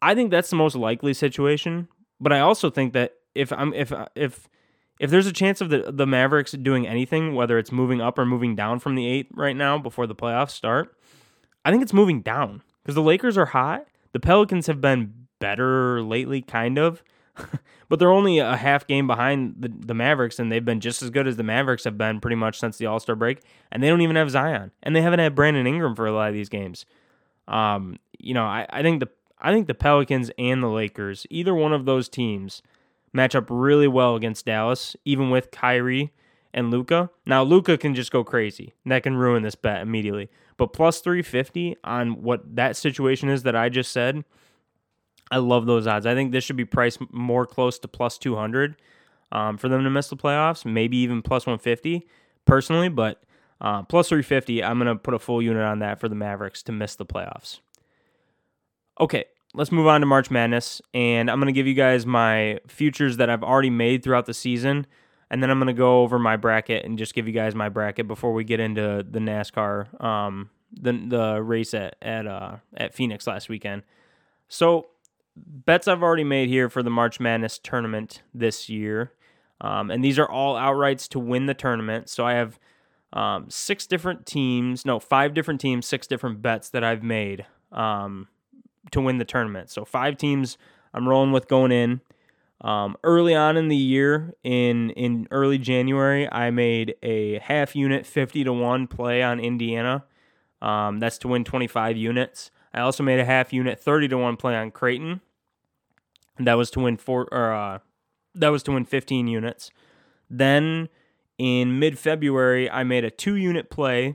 I 0.00 0.14
think 0.14 0.30
that's 0.30 0.50
the 0.50 0.56
most 0.56 0.74
likely 0.74 1.14
situation, 1.14 1.88
but 2.20 2.32
I 2.32 2.40
also 2.40 2.68
think 2.68 2.92
that 2.94 3.14
if 3.34 3.52
I'm 3.52 3.72
if 3.72 3.92
if 4.14 4.48
if 5.00 5.10
there's 5.10 5.26
a 5.26 5.32
chance 5.32 5.60
of 5.60 5.70
the 5.70 5.90
the 5.92 6.06
Mavericks 6.06 6.52
doing 6.52 6.86
anything, 6.86 7.34
whether 7.34 7.58
it's 7.58 7.72
moving 7.72 8.00
up 8.00 8.18
or 8.18 8.26
moving 8.26 8.54
down 8.54 8.78
from 8.78 8.94
the 8.94 9.06
eight 9.06 9.28
right 9.34 9.56
now 9.56 9.78
before 9.78 10.06
the 10.06 10.14
playoffs 10.14 10.50
start, 10.50 10.96
I 11.64 11.70
think 11.70 11.82
it's 11.82 11.92
moving 11.92 12.20
down 12.22 12.62
because 12.82 12.94
the 12.94 13.02
Lakers 13.02 13.36
are 13.36 13.46
hot. 13.46 13.86
The 14.12 14.20
Pelicans 14.20 14.66
have 14.66 14.80
been 14.80 15.26
better 15.38 16.02
lately, 16.02 16.42
kind 16.42 16.78
of, 16.78 17.02
but 17.88 17.98
they're 17.98 18.12
only 18.12 18.38
a 18.38 18.56
half 18.56 18.86
game 18.86 19.06
behind 19.06 19.56
the, 19.58 19.72
the 19.74 19.94
Mavericks, 19.94 20.38
and 20.38 20.52
they've 20.52 20.64
been 20.64 20.80
just 20.80 21.02
as 21.02 21.10
good 21.10 21.26
as 21.26 21.36
the 21.36 21.42
Mavericks 21.42 21.84
have 21.84 21.96
been 21.96 22.20
pretty 22.20 22.36
much 22.36 22.58
since 22.58 22.76
the 22.76 22.86
All 22.86 23.00
Star 23.00 23.16
break. 23.16 23.42
And 23.70 23.82
they 23.82 23.88
don't 23.88 24.02
even 24.02 24.16
have 24.16 24.30
Zion, 24.30 24.70
and 24.82 24.94
they 24.94 25.02
haven't 25.02 25.20
had 25.20 25.34
Brandon 25.34 25.66
Ingram 25.66 25.96
for 25.96 26.06
a 26.06 26.12
lot 26.12 26.28
of 26.28 26.34
these 26.34 26.48
games. 26.48 26.84
Um, 27.48 27.98
you 28.18 28.34
know, 28.34 28.44
I, 28.44 28.66
I 28.70 28.82
think 28.82 29.00
the 29.00 29.08
I 29.40 29.52
think 29.52 29.66
the 29.66 29.74
Pelicans 29.74 30.30
and 30.38 30.62
the 30.62 30.68
Lakers, 30.68 31.26
either 31.28 31.54
one 31.54 31.72
of 31.72 31.84
those 31.84 32.08
teams, 32.08 32.62
match 33.12 33.34
up 33.34 33.46
really 33.48 33.88
well 33.88 34.16
against 34.16 34.46
Dallas, 34.46 34.96
even 35.04 35.30
with 35.30 35.50
Kyrie 35.50 36.12
and 36.54 36.70
Luka. 36.70 37.10
Now 37.26 37.42
Luka 37.42 37.78
can 37.78 37.94
just 37.94 38.12
go 38.12 38.24
crazy. 38.24 38.74
That 38.86 39.02
can 39.02 39.16
ruin 39.16 39.42
this 39.42 39.54
bet 39.54 39.82
immediately. 39.82 40.30
But 40.56 40.72
plus 40.72 41.00
350 41.00 41.76
on 41.84 42.22
what 42.22 42.56
that 42.56 42.76
situation 42.76 43.28
is 43.28 43.42
that 43.44 43.56
I 43.56 43.68
just 43.68 43.90
said, 43.90 44.24
I 45.30 45.38
love 45.38 45.66
those 45.66 45.86
odds. 45.86 46.06
I 46.06 46.14
think 46.14 46.32
this 46.32 46.44
should 46.44 46.56
be 46.56 46.64
priced 46.64 47.00
more 47.10 47.46
close 47.46 47.78
to 47.80 47.88
plus 47.88 48.18
200 48.18 48.76
um, 49.32 49.56
for 49.56 49.68
them 49.68 49.82
to 49.82 49.90
miss 49.90 50.08
the 50.08 50.16
playoffs, 50.16 50.64
maybe 50.64 50.98
even 50.98 51.22
plus 51.22 51.46
150 51.46 52.06
personally, 52.44 52.90
but 52.90 53.22
uh, 53.60 53.82
plus 53.82 54.08
350, 54.08 54.62
I'm 54.62 54.78
going 54.78 54.88
to 54.88 54.96
put 54.96 55.14
a 55.14 55.18
full 55.18 55.40
unit 55.40 55.62
on 55.62 55.78
that 55.78 56.00
for 56.00 56.08
the 56.08 56.14
Mavericks 56.14 56.62
to 56.64 56.72
miss 56.72 56.96
the 56.96 57.06
playoffs. 57.06 57.60
Okay, 59.00 59.24
let's 59.54 59.72
move 59.72 59.86
on 59.86 60.00
to 60.00 60.06
March 60.06 60.30
Madness, 60.30 60.80
and 60.94 61.30
I'm 61.30 61.40
to 61.40 61.52
give 61.52 61.66
you 61.66 61.74
guys 61.74 62.06
my 62.06 62.60
futures 62.68 63.18
that 63.18 63.30
I've 63.30 63.42
already 63.42 63.70
made 63.70 64.02
throughout 64.02 64.26
the 64.26 64.34
season 64.34 64.86
and 65.32 65.42
then 65.42 65.50
I'm 65.50 65.58
gonna 65.58 65.72
go 65.72 66.02
over 66.02 66.18
my 66.18 66.36
bracket 66.36 66.84
and 66.84 66.98
just 66.98 67.14
give 67.14 67.26
you 67.26 67.32
guys 67.32 67.54
my 67.54 67.70
bracket 67.70 68.06
before 68.06 68.34
we 68.34 68.44
get 68.44 68.60
into 68.60 69.04
the 69.08 69.18
NASCAR, 69.18 70.00
um, 70.04 70.50
the 70.70 70.92
the 70.92 71.42
race 71.42 71.72
at 71.72 71.96
at 72.02 72.26
uh, 72.26 72.56
at 72.76 72.94
Phoenix 72.94 73.26
last 73.26 73.48
weekend. 73.48 73.82
So 74.46 74.88
bets 75.34 75.88
I've 75.88 76.02
already 76.02 76.22
made 76.22 76.50
here 76.50 76.68
for 76.68 76.82
the 76.82 76.90
March 76.90 77.18
Madness 77.18 77.58
tournament 77.58 78.22
this 78.34 78.68
year, 78.68 79.14
um, 79.62 79.90
and 79.90 80.04
these 80.04 80.18
are 80.18 80.30
all 80.30 80.54
outrights 80.54 81.08
to 81.08 81.18
win 81.18 81.46
the 81.46 81.54
tournament. 81.54 82.10
So 82.10 82.26
I 82.26 82.34
have 82.34 82.60
um, 83.14 83.48
six 83.48 83.86
different 83.86 84.26
teams, 84.26 84.84
no, 84.84 85.00
five 85.00 85.32
different 85.32 85.62
teams, 85.62 85.86
six 85.86 86.06
different 86.06 86.42
bets 86.42 86.68
that 86.68 86.84
I've 86.84 87.02
made 87.02 87.46
um, 87.72 88.28
to 88.90 89.00
win 89.00 89.18
the 89.18 89.24
tournament. 89.24 89.70
So 89.70 89.84
five 89.84 90.16
teams 90.16 90.58
I'm 90.92 91.08
rolling 91.08 91.32
with 91.32 91.48
going 91.48 91.72
in. 91.72 92.00
Um, 92.60 92.96
early 93.02 93.34
on 93.34 93.56
in 93.56 93.68
the 93.68 93.76
year, 93.76 94.34
in 94.44 94.90
in 94.90 95.26
early 95.30 95.58
January, 95.58 96.30
I 96.30 96.50
made 96.50 96.94
a 97.02 97.40
half 97.40 97.74
unit 97.74 98.06
fifty 98.06 98.44
to 98.44 98.52
one 98.52 98.86
play 98.86 99.22
on 99.22 99.40
Indiana. 99.40 100.04
Um, 100.60 101.00
that's 101.00 101.18
to 101.18 101.28
win 101.28 101.42
twenty 101.42 101.66
five 101.66 101.96
units. 101.96 102.50
I 102.72 102.80
also 102.80 103.02
made 103.02 103.18
a 103.18 103.24
half 103.24 103.52
unit 103.52 103.80
thirty 103.80 104.06
to 104.08 104.16
one 104.16 104.36
play 104.36 104.54
on 104.54 104.70
Creighton. 104.70 105.20
That 106.38 106.54
was 106.54 106.70
to 106.72 106.80
win 106.80 106.96
four 106.98 107.26
or 107.32 107.52
uh, 107.52 107.78
that 108.34 108.48
was 108.48 108.62
to 108.64 108.72
win 108.72 108.84
fifteen 108.84 109.26
units. 109.26 109.70
Then 110.30 110.88
in 111.36 111.80
mid 111.80 111.98
February, 111.98 112.70
I 112.70 112.84
made 112.84 113.04
a 113.04 113.10
two 113.10 113.34
unit 113.34 113.70
play 113.70 114.14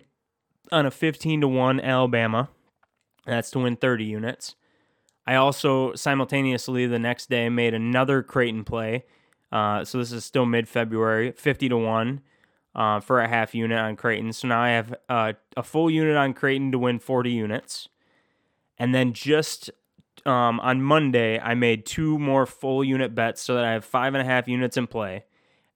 on 0.72 0.86
a 0.86 0.92
fifteen 0.92 1.42
to 1.42 1.50
one 1.50 1.82
Alabama. 1.82 2.50
That's 3.28 3.52
to 3.52 3.60
win 3.60 3.76
thirty 3.76 4.06
units. 4.06 4.56
I 5.28 5.36
also 5.36 5.94
simultaneously 5.94 6.88
the 6.88 6.98
next 6.98 7.30
day 7.30 7.50
made 7.50 7.74
another 7.74 8.24
Creighton 8.24 8.64
play. 8.64 9.04
Uh, 9.52 9.84
so 9.84 9.98
this 9.98 10.14
is 10.14 10.24
still 10.24 10.46
mid 10.46 10.68
February, 10.70 11.34
50 11.34 11.70
to 11.70 11.78
1 11.78 12.22
uh, 12.76 13.00
for 13.02 13.20
a 13.20 13.28
half 13.28 13.54
unit 13.54 13.78
on 13.78 13.98
Creighton. 13.98 14.32
So 14.32 14.48
now 14.48 14.62
I 14.62 14.70
have 14.70 14.96
uh, 15.10 15.34
a 15.58 15.64
full 15.64 15.92
unit 15.92 16.16
on 16.16 16.34
Creighton 16.34 16.72
to 16.72 16.80
win 16.80 17.00
40 17.00 17.30
units. 17.30 17.90
And 18.78 18.96
then 18.96 19.12
just 19.12 19.70
um, 20.26 20.60
on 20.62 20.82
Monday, 20.82 21.40
I 21.40 21.56
made 21.56 21.86
two 21.86 22.18
more 22.20 22.46
full 22.46 22.84
unit 22.84 23.14
bets 23.14 23.42
so 23.42 23.56
that 23.56 23.66
I 23.66 23.74
have 23.74 23.84
five 23.84 24.14
and 24.14 24.22
a 24.22 24.26
half 24.26 24.48
units 24.48 24.78
in 24.78 24.88
play. 24.88 25.26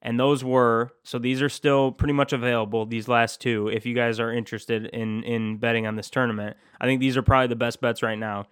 And 0.04 0.18
those 0.18 0.42
were, 0.42 0.90
so 1.04 1.18
these 1.18 1.40
are 1.40 1.48
still 1.48 1.92
pretty 1.92 2.12
much 2.12 2.32
available, 2.32 2.84
these 2.84 3.06
last 3.06 3.40
two, 3.40 3.68
if 3.68 3.86
you 3.86 3.94
guys 3.94 4.18
are 4.18 4.32
interested 4.32 4.86
in, 4.86 5.22
in 5.22 5.58
betting 5.58 5.86
on 5.86 5.94
this 5.94 6.10
tournament. 6.10 6.56
I 6.80 6.86
think 6.86 7.00
these 7.00 7.16
are 7.16 7.22
probably 7.22 7.46
the 7.46 7.56
best 7.56 7.80
bets 7.80 8.02
right 8.02 8.18
now. 8.18 8.46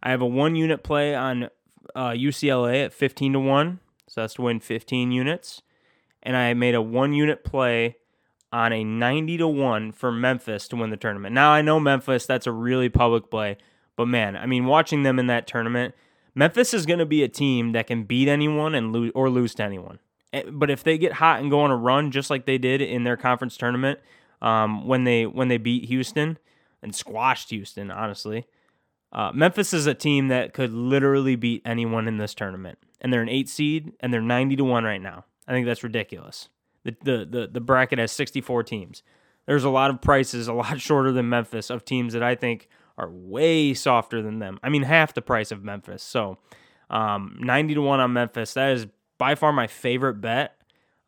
I 0.00 0.10
have 0.10 0.22
a 0.22 0.26
one 0.26 0.54
unit 0.54 0.84
play 0.84 1.14
on 1.14 1.48
uh, 1.94 2.10
UCLA 2.10 2.84
at 2.84 2.92
15 2.92 3.32
to 3.34 3.40
1. 3.40 3.80
So 4.08 4.20
that's 4.20 4.34
to 4.34 4.42
win 4.42 4.60
15 4.60 5.10
units. 5.10 5.62
And 6.22 6.36
I 6.36 6.54
made 6.54 6.74
a 6.74 6.82
one 6.82 7.12
unit 7.12 7.44
play 7.44 7.96
on 8.52 8.72
a 8.72 8.84
90 8.84 9.38
to 9.38 9.48
1 9.48 9.92
for 9.92 10.12
Memphis 10.12 10.68
to 10.68 10.76
win 10.76 10.90
the 10.90 10.96
tournament. 10.96 11.34
Now 11.34 11.50
I 11.50 11.62
know 11.62 11.80
Memphis, 11.80 12.26
that's 12.26 12.46
a 12.46 12.52
really 12.52 12.88
public 12.88 13.30
play. 13.30 13.56
But 13.96 14.06
man, 14.06 14.36
I 14.36 14.46
mean, 14.46 14.66
watching 14.66 15.02
them 15.02 15.18
in 15.18 15.26
that 15.28 15.46
tournament, 15.46 15.94
Memphis 16.34 16.72
is 16.74 16.86
going 16.86 16.98
to 16.98 17.06
be 17.06 17.22
a 17.22 17.28
team 17.28 17.72
that 17.72 17.86
can 17.86 18.04
beat 18.04 18.28
anyone 18.28 18.74
and 18.74 18.92
lose 18.92 19.12
or 19.14 19.28
lose 19.30 19.54
to 19.56 19.62
anyone. 19.62 19.98
Eh, 20.32 20.44
but 20.50 20.70
if 20.70 20.82
they 20.82 20.98
get 20.98 21.14
hot 21.14 21.40
and 21.40 21.50
go 21.50 21.60
on 21.60 21.70
a 21.70 21.76
run, 21.76 22.10
just 22.10 22.30
like 22.30 22.46
they 22.46 22.58
did 22.58 22.80
in 22.80 23.04
their 23.04 23.16
conference 23.16 23.56
tournament 23.56 24.00
um, 24.40 24.86
when 24.86 25.04
they 25.04 25.26
when 25.26 25.48
they 25.48 25.58
beat 25.58 25.86
Houston 25.86 26.38
and 26.82 26.94
squashed 26.94 27.50
Houston, 27.50 27.90
honestly, 27.90 28.46
uh, 29.12 29.30
Memphis 29.32 29.72
is 29.72 29.86
a 29.86 29.94
team 29.94 30.28
that 30.28 30.54
could 30.54 30.72
literally 30.72 31.36
beat 31.36 31.62
anyone 31.64 32.08
in 32.08 32.16
this 32.16 32.34
tournament, 32.34 32.78
and 33.00 33.12
they're 33.12 33.22
an 33.22 33.28
eight 33.28 33.48
seed, 33.48 33.92
and 34.00 34.12
they're 34.12 34.20
ninety 34.20 34.56
to 34.56 34.64
one 34.64 34.84
right 34.84 35.02
now. 35.02 35.24
I 35.46 35.52
think 35.52 35.66
that's 35.66 35.84
ridiculous. 35.84 36.48
The 36.84 36.96
the 37.02 37.26
the, 37.28 37.48
the 37.52 37.60
bracket 37.60 37.98
has 37.98 38.12
sixty 38.12 38.40
four 38.40 38.62
teams. 38.62 39.02
There's 39.46 39.64
a 39.64 39.70
lot 39.70 39.90
of 39.90 40.00
prices, 40.00 40.48
a 40.48 40.52
lot 40.54 40.80
shorter 40.80 41.12
than 41.12 41.28
Memphis, 41.28 41.68
of 41.68 41.84
teams 41.84 42.14
that 42.14 42.22
I 42.22 42.34
think 42.34 42.68
are 42.96 43.10
way 43.10 43.74
softer 43.74 44.22
than 44.22 44.38
them. 44.38 44.58
I 44.62 44.68
mean, 44.68 44.82
half 44.82 45.14
the 45.14 45.22
price 45.22 45.50
of 45.50 45.62
Memphis. 45.62 46.02
So, 46.02 46.38
um, 46.88 47.36
ninety 47.38 47.74
to 47.74 47.82
one 47.82 48.00
on 48.00 48.14
Memphis. 48.14 48.54
That 48.54 48.72
is 48.72 48.86
by 49.22 49.36
far 49.36 49.52
my 49.52 49.68
favorite 49.68 50.14
bet. 50.14 50.56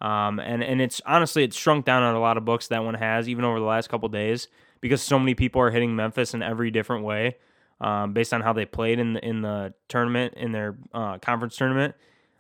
Um, 0.00 0.38
and 0.38 0.62
and 0.62 0.81
it's 0.81 1.00
honestly 1.05 1.42
it's 1.42 1.57
shrunk 1.57 1.85
down 1.85 2.05
on 2.05 2.14
a 2.14 2.20
lot 2.20 2.37
of 2.37 2.44
books 2.44 2.68
that 2.68 2.85
one 2.85 2.94
has 2.94 3.29
even 3.29 3.44
over 3.44 3.59
the 3.59 3.64
last 3.64 3.88
couple 3.88 4.09
days 4.09 4.46
because 4.81 5.03
so 5.03 5.18
many 5.18 5.35
people 5.35 5.61
are 5.61 5.72
hitting 5.72 5.96
Memphis 5.96 6.33
in 6.33 6.40
every 6.40 6.70
different 6.70 7.05
way 7.05 7.38
um, 7.81 8.12
based 8.12 8.33
on 8.33 8.40
how 8.40 8.53
they 8.53 8.66
played 8.66 9.00
in 9.00 9.14
the, 9.14 9.29
in 9.29 9.42
the 9.42 9.74
tournament 9.88 10.35
in 10.37 10.53
their 10.53 10.77
uh, 10.92 11.18
conference 11.18 11.57
tournament. 11.57 11.96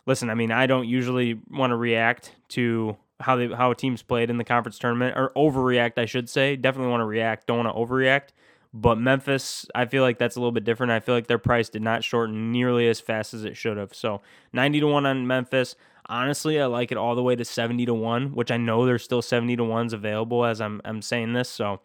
Listen, 0.06 0.30
I 0.30 0.36
mean, 0.36 0.52
I 0.52 0.68
don't 0.68 0.86
usually 0.86 1.40
want 1.50 1.72
to 1.72 1.76
react 1.76 2.36
to 2.50 2.96
how 3.18 3.34
they 3.34 3.48
how 3.48 3.72
a 3.72 3.74
teams 3.74 4.00
played 4.00 4.30
in 4.30 4.38
the 4.38 4.44
conference 4.44 4.78
tournament 4.78 5.16
or 5.16 5.32
overreact, 5.36 5.98
I 5.98 6.06
should 6.06 6.28
say. 6.28 6.54
Definitely 6.54 6.92
want 6.92 7.00
to 7.00 7.06
react, 7.06 7.48
don't 7.48 7.64
want 7.64 7.74
to 7.74 7.74
overreact. 7.74 8.28
But 8.76 8.98
Memphis, 8.98 9.66
I 9.72 9.84
feel 9.84 10.02
like 10.02 10.18
that's 10.18 10.34
a 10.34 10.40
little 10.40 10.50
bit 10.50 10.64
different. 10.64 10.90
I 10.90 10.98
feel 10.98 11.14
like 11.14 11.28
their 11.28 11.38
price 11.38 11.68
did 11.68 11.80
not 11.80 12.02
shorten 12.02 12.50
nearly 12.50 12.88
as 12.88 12.98
fast 12.98 13.32
as 13.32 13.44
it 13.44 13.56
should 13.56 13.76
have. 13.76 13.94
So 13.94 14.20
90 14.52 14.80
to 14.80 14.86
1 14.88 15.06
on 15.06 15.26
Memphis. 15.28 15.76
Honestly, 16.06 16.60
I 16.60 16.66
like 16.66 16.90
it 16.90 16.98
all 16.98 17.14
the 17.14 17.22
way 17.22 17.36
to 17.36 17.44
70 17.44 17.86
to 17.86 17.94
1, 17.94 18.34
which 18.34 18.50
I 18.50 18.56
know 18.56 18.84
there's 18.84 19.04
still 19.04 19.22
70 19.22 19.56
to 19.56 19.62
1s 19.62 19.92
available 19.92 20.44
as 20.44 20.60
I'm 20.60 20.82
I'm 20.84 21.02
saying 21.02 21.34
this. 21.34 21.48
So 21.48 21.80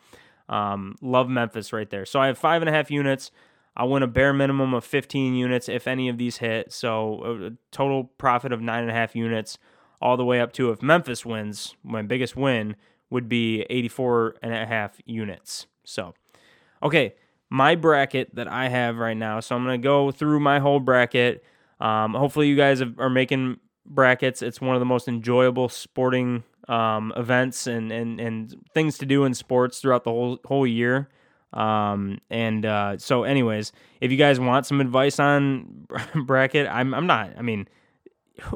um, 0.50 0.96
love 1.00 1.30
Memphis 1.30 1.72
right 1.72 1.90
there. 1.90 2.08
So 2.08 2.20
I 2.20 2.26
have 2.26 2.40
five 2.40 2.64
and 2.64 2.68
a 2.68 2.74
half 2.74 2.90
units. 2.90 3.30
I 3.78 3.84
win 3.84 4.02
a 4.02 4.08
bare 4.08 4.34
minimum 4.34 4.74
of 4.74 4.84
15 4.84 5.36
units 5.36 5.70
if 5.70 5.88
any 5.88 6.10
of 6.10 6.18
these 6.18 6.38
hit. 6.38 6.74
So 6.74 7.52
a 7.52 7.52
total 7.72 8.06
profit 8.18 8.52
of 8.52 8.62
nine 8.62 8.82
and 8.82 8.90
a 8.90 8.96
half 8.96 9.16
units, 9.16 9.60
all 10.02 10.18
the 10.18 10.26
way 10.26 10.42
up 10.42 10.54
to 10.54 10.72
if 10.72 10.82
Memphis 10.82 11.24
wins, 11.24 11.76
my 11.84 12.02
biggest 12.02 12.36
win 12.36 12.76
would 13.12 13.30
be 13.30 13.62
84 13.70 14.38
and 14.42 14.54
a 14.56 14.66
half 14.66 15.00
units. 15.06 15.68
So, 15.84 16.14
okay, 16.84 17.16
my 17.50 17.76
bracket 17.76 18.34
that 18.36 18.48
I 18.48 18.70
have 18.70 18.98
right 18.98 19.18
now. 19.18 19.40
So 19.40 19.56
I'm 19.56 19.64
gonna 19.64 19.78
go 19.78 20.12
through 20.12 20.40
my 20.40 20.60
whole 20.60 20.80
bracket. 20.80 21.44
Um, 21.80 22.14
hopefully, 22.14 22.48
you 22.48 22.56
guys 22.56 22.82
are 22.82 23.10
making 23.10 23.58
brackets. 23.86 24.42
It's 24.42 24.62
one 24.62 24.76
of 24.76 24.80
the 24.80 24.86
most 24.86 25.08
enjoyable 25.08 25.70
sporting 25.70 26.44
um, 26.68 27.12
events 27.18 27.68
and, 27.68 27.92
and, 27.92 28.20
and 28.20 28.56
things 28.74 28.98
to 29.00 29.06
do 29.06 29.26
in 29.26 29.34
sports 29.34 29.80
throughout 29.80 30.04
the 30.04 30.12
whole 30.12 30.40
whole 30.46 30.68
year. 30.68 31.10
Um, 31.52 32.20
and 32.30 32.66
uh, 32.66 32.98
so, 33.00 33.24
anyways, 33.24 33.72
if 34.02 34.12
you 34.12 34.18
guys 34.18 34.40
want 34.40 34.66
some 34.68 34.80
advice 34.82 35.20
on 35.20 35.88
bracket, 36.26 36.68
I'm 36.68 36.94
I'm 36.94 37.08
not. 37.08 37.32
I 37.38 37.42
mean, 37.42 37.68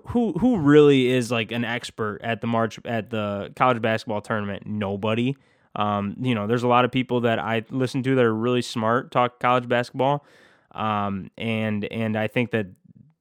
who 0.09 0.33
who 0.33 0.59
really 0.59 1.07
is 1.07 1.31
like 1.31 1.51
an 1.51 1.65
expert 1.65 2.19
at 2.23 2.41
the 2.41 2.47
March 2.47 2.79
at 2.85 3.09
the 3.09 3.51
college 3.55 3.81
basketball 3.81 4.21
tournament? 4.21 4.67
Nobody. 4.67 5.35
Um, 5.75 6.15
you 6.21 6.35
know, 6.35 6.47
there's 6.47 6.63
a 6.63 6.67
lot 6.67 6.85
of 6.85 6.91
people 6.91 7.21
that 7.21 7.39
I 7.39 7.63
listen 7.69 8.03
to 8.03 8.15
that 8.15 8.23
are 8.23 8.33
really 8.33 8.61
smart 8.61 9.11
talk 9.11 9.39
college 9.39 9.67
basketball. 9.67 10.25
Um, 10.71 11.29
and 11.37 11.85
and 11.85 12.17
I 12.17 12.27
think 12.27 12.51
that 12.51 12.67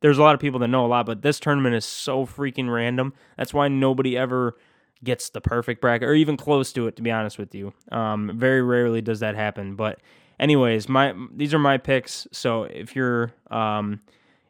there's 0.00 0.18
a 0.18 0.22
lot 0.22 0.34
of 0.34 0.40
people 0.40 0.60
that 0.60 0.68
know 0.68 0.84
a 0.84 0.88
lot, 0.88 1.06
but 1.06 1.22
this 1.22 1.38
tournament 1.38 1.74
is 1.74 1.84
so 1.84 2.26
freaking 2.26 2.72
random. 2.72 3.14
That's 3.36 3.54
why 3.54 3.68
nobody 3.68 4.16
ever 4.16 4.56
gets 5.04 5.30
the 5.30 5.40
perfect 5.40 5.80
bracket 5.80 6.08
or 6.08 6.14
even 6.14 6.36
close 6.36 6.72
to 6.72 6.86
it. 6.86 6.96
To 6.96 7.02
be 7.02 7.10
honest 7.10 7.38
with 7.38 7.54
you, 7.54 7.72
um, 7.90 8.32
very 8.34 8.62
rarely 8.62 9.00
does 9.00 9.20
that 9.20 9.34
happen. 9.34 9.76
But 9.76 10.00
anyways, 10.40 10.88
my 10.88 11.14
these 11.34 11.54
are 11.54 11.58
my 11.58 11.78
picks. 11.78 12.26
So 12.32 12.64
if 12.64 12.96
you're 12.96 13.32
um, 13.50 14.00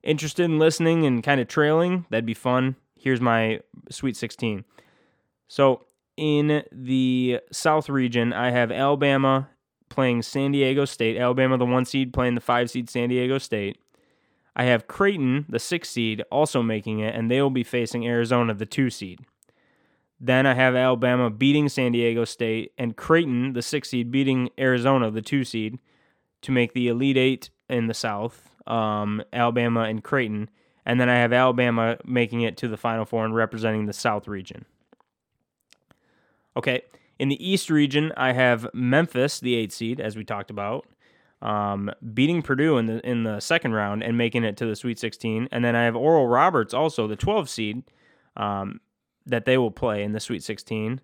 interested 0.02 0.44
in 0.44 0.58
listening 0.58 1.06
and 1.06 1.22
kind 1.22 1.40
of 1.40 1.48
trailing, 1.48 2.06
that'd 2.10 2.26
be 2.26 2.34
fun. 2.34 2.76
Here's 2.96 3.20
my 3.20 3.60
Sweet 3.90 4.16
16. 4.16 4.64
So 5.48 5.84
in 6.16 6.62
the 6.70 7.40
South 7.50 7.88
region, 7.88 8.32
I 8.32 8.50
have 8.50 8.70
Alabama 8.70 9.48
playing 9.88 10.22
San 10.22 10.52
Diego 10.52 10.84
State. 10.84 11.16
Alabama, 11.16 11.58
the 11.58 11.66
one 11.66 11.84
seed, 11.84 12.12
playing 12.12 12.34
the 12.34 12.40
five 12.40 12.70
seed 12.70 12.88
San 12.88 13.08
Diego 13.08 13.38
State. 13.38 13.78
I 14.54 14.64
have 14.64 14.86
Creighton, 14.86 15.46
the 15.48 15.58
six 15.58 15.88
seed, 15.90 16.22
also 16.30 16.62
making 16.62 17.00
it, 17.00 17.14
and 17.14 17.30
they 17.30 17.40
will 17.40 17.50
be 17.50 17.64
facing 17.64 18.06
Arizona, 18.06 18.54
the 18.54 18.66
two 18.66 18.90
seed. 18.90 19.20
Then 20.20 20.46
I 20.46 20.54
have 20.54 20.76
Alabama 20.76 21.30
beating 21.30 21.68
San 21.68 21.92
Diego 21.92 22.24
State 22.24 22.72
and 22.78 22.96
Creighton, 22.96 23.54
the 23.54 23.62
six 23.62 23.90
seed, 23.90 24.10
beating 24.10 24.50
Arizona, 24.58 25.10
the 25.10 25.22
two 25.22 25.44
seed, 25.44 25.78
to 26.42 26.52
make 26.52 26.74
the 26.74 26.88
Elite 26.88 27.16
Eight 27.16 27.50
in 27.68 27.86
the 27.86 27.94
South. 27.94 28.48
Um, 28.66 29.22
Alabama 29.32 29.80
and 29.80 30.04
Creighton, 30.04 30.48
and 30.86 31.00
then 31.00 31.08
I 31.08 31.16
have 31.16 31.32
Alabama 31.32 31.96
making 32.04 32.42
it 32.42 32.56
to 32.58 32.68
the 32.68 32.76
Final 32.76 33.04
Four 33.04 33.24
and 33.24 33.34
representing 33.34 33.86
the 33.86 33.92
South 33.92 34.28
region. 34.28 34.64
Okay, 36.56 36.82
in 37.18 37.28
the 37.28 37.48
East 37.50 37.70
region, 37.70 38.12
I 38.16 38.32
have 38.32 38.66
Memphis, 38.74 39.40
the 39.40 39.54
eight 39.54 39.72
seed, 39.72 40.00
as 40.00 40.16
we 40.16 40.24
talked 40.24 40.50
about, 40.50 40.86
um, 41.40 41.90
beating 42.14 42.42
Purdue 42.42 42.78
in 42.78 42.86
the 42.86 43.08
in 43.08 43.24
the 43.24 43.40
second 43.40 43.72
round 43.72 44.02
and 44.02 44.16
making 44.16 44.44
it 44.44 44.56
to 44.58 44.66
the 44.66 44.76
Sweet 44.76 44.98
16. 44.98 45.48
And 45.50 45.64
then 45.64 45.74
I 45.74 45.84
have 45.84 45.96
Oral 45.96 46.28
Roberts, 46.28 46.74
also 46.74 47.06
the 47.06 47.16
12 47.16 47.48
seed, 47.48 47.82
um, 48.36 48.80
that 49.26 49.44
they 49.44 49.58
will 49.58 49.70
play 49.70 50.02
in 50.02 50.12
the 50.12 50.20
Sweet 50.20 50.42
16, 50.42 51.00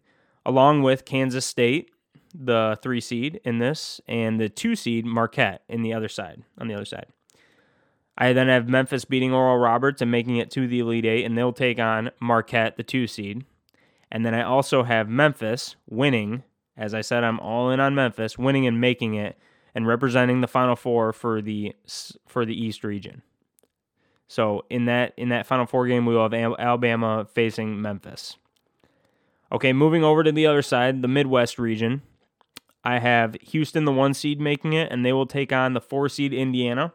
along 0.46 0.82
with 0.82 1.04
Kansas 1.04 1.46
State, 1.46 1.90
the 2.34 2.78
three 2.82 3.00
seed 3.00 3.40
in 3.44 3.58
this, 3.58 4.00
and 4.06 4.40
the 4.40 4.48
two 4.48 4.76
seed 4.76 5.04
Marquette 5.04 5.62
in 5.68 5.82
the 5.82 5.92
other 5.92 6.08
side 6.08 6.42
on 6.58 6.68
the 6.68 6.74
other 6.74 6.84
side. 6.84 7.06
I 8.16 8.32
then 8.32 8.48
have 8.48 8.68
Memphis 8.68 9.04
beating 9.04 9.32
Oral 9.32 9.58
Roberts 9.58 10.02
and 10.02 10.10
making 10.10 10.36
it 10.36 10.50
to 10.50 10.66
the 10.66 10.80
Elite 10.80 11.04
Eight, 11.04 11.24
and 11.24 11.38
they'll 11.38 11.52
take 11.52 11.78
on 11.78 12.10
Marquette, 12.20 12.76
the 12.76 12.82
two 12.82 13.06
seed. 13.06 13.44
And 14.10 14.24
then 14.24 14.34
I 14.34 14.42
also 14.42 14.82
have 14.82 15.08
Memphis 15.08 15.76
winning. 15.88 16.42
As 16.76 16.94
I 16.94 17.00
said, 17.00 17.24
I'm 17.24 17.40
all 17.40 17.70
in 17.70 17.80
on 17.80 17.94
Memphis 17.94 18.38
winning 18.38 18.66
and 18.66 18.80
making 18.80 19.14
it 19.14 19.38
and 19.74 19.86
representing 19.86 20.40
the 20.40 20.48
Final 20.48 20.76
Four 20.76 21.12
for 21.12 21.42
the 21.42 21.74
for 22.26 22.44
the 22.44 22.54
East 22.54 22.84
region. 22.84 23.22
So 24.26 24.64
in 24.70 24.84
that 24.86 25.12
in 25.16 25.30
that 25.30 25.46
Final 25.46 25.66
Four 25.66 25.86
game, 25.86 26.06
we 26.06 26.14
will 26.14 26.28
have 26.28 26.34
Alabama 26.58 27.26
facing 27.32 27.80
Memphis. 27.80 28.36
Okay, 29.50 29.72
moving 29.72 30.04
over 30.04 30.22
to 30.22 30.32
the 30.32 30.46
other 30.46 30.62
side, 30.62 31.00
the 31.00 31.08
Midwest 31.08 31.58
region. 31.58 32.02
I 32.84 32.98
have 32.98 33.34
Houston, 33.42 33.84
the 33.84 33.92
one 33.92 34.14
seed, 34.14 34.40
making 34.40 34.74
it, 34.74 34.92
and 34.92 35.04
they 35.04 35.12
will 35.12 35.26
take 35.26 35.52
on 35.52 35.72
the 35.72 35.80
four 35.80 36.08
seed 36.08 36.32
Indiana. 36.32 36.92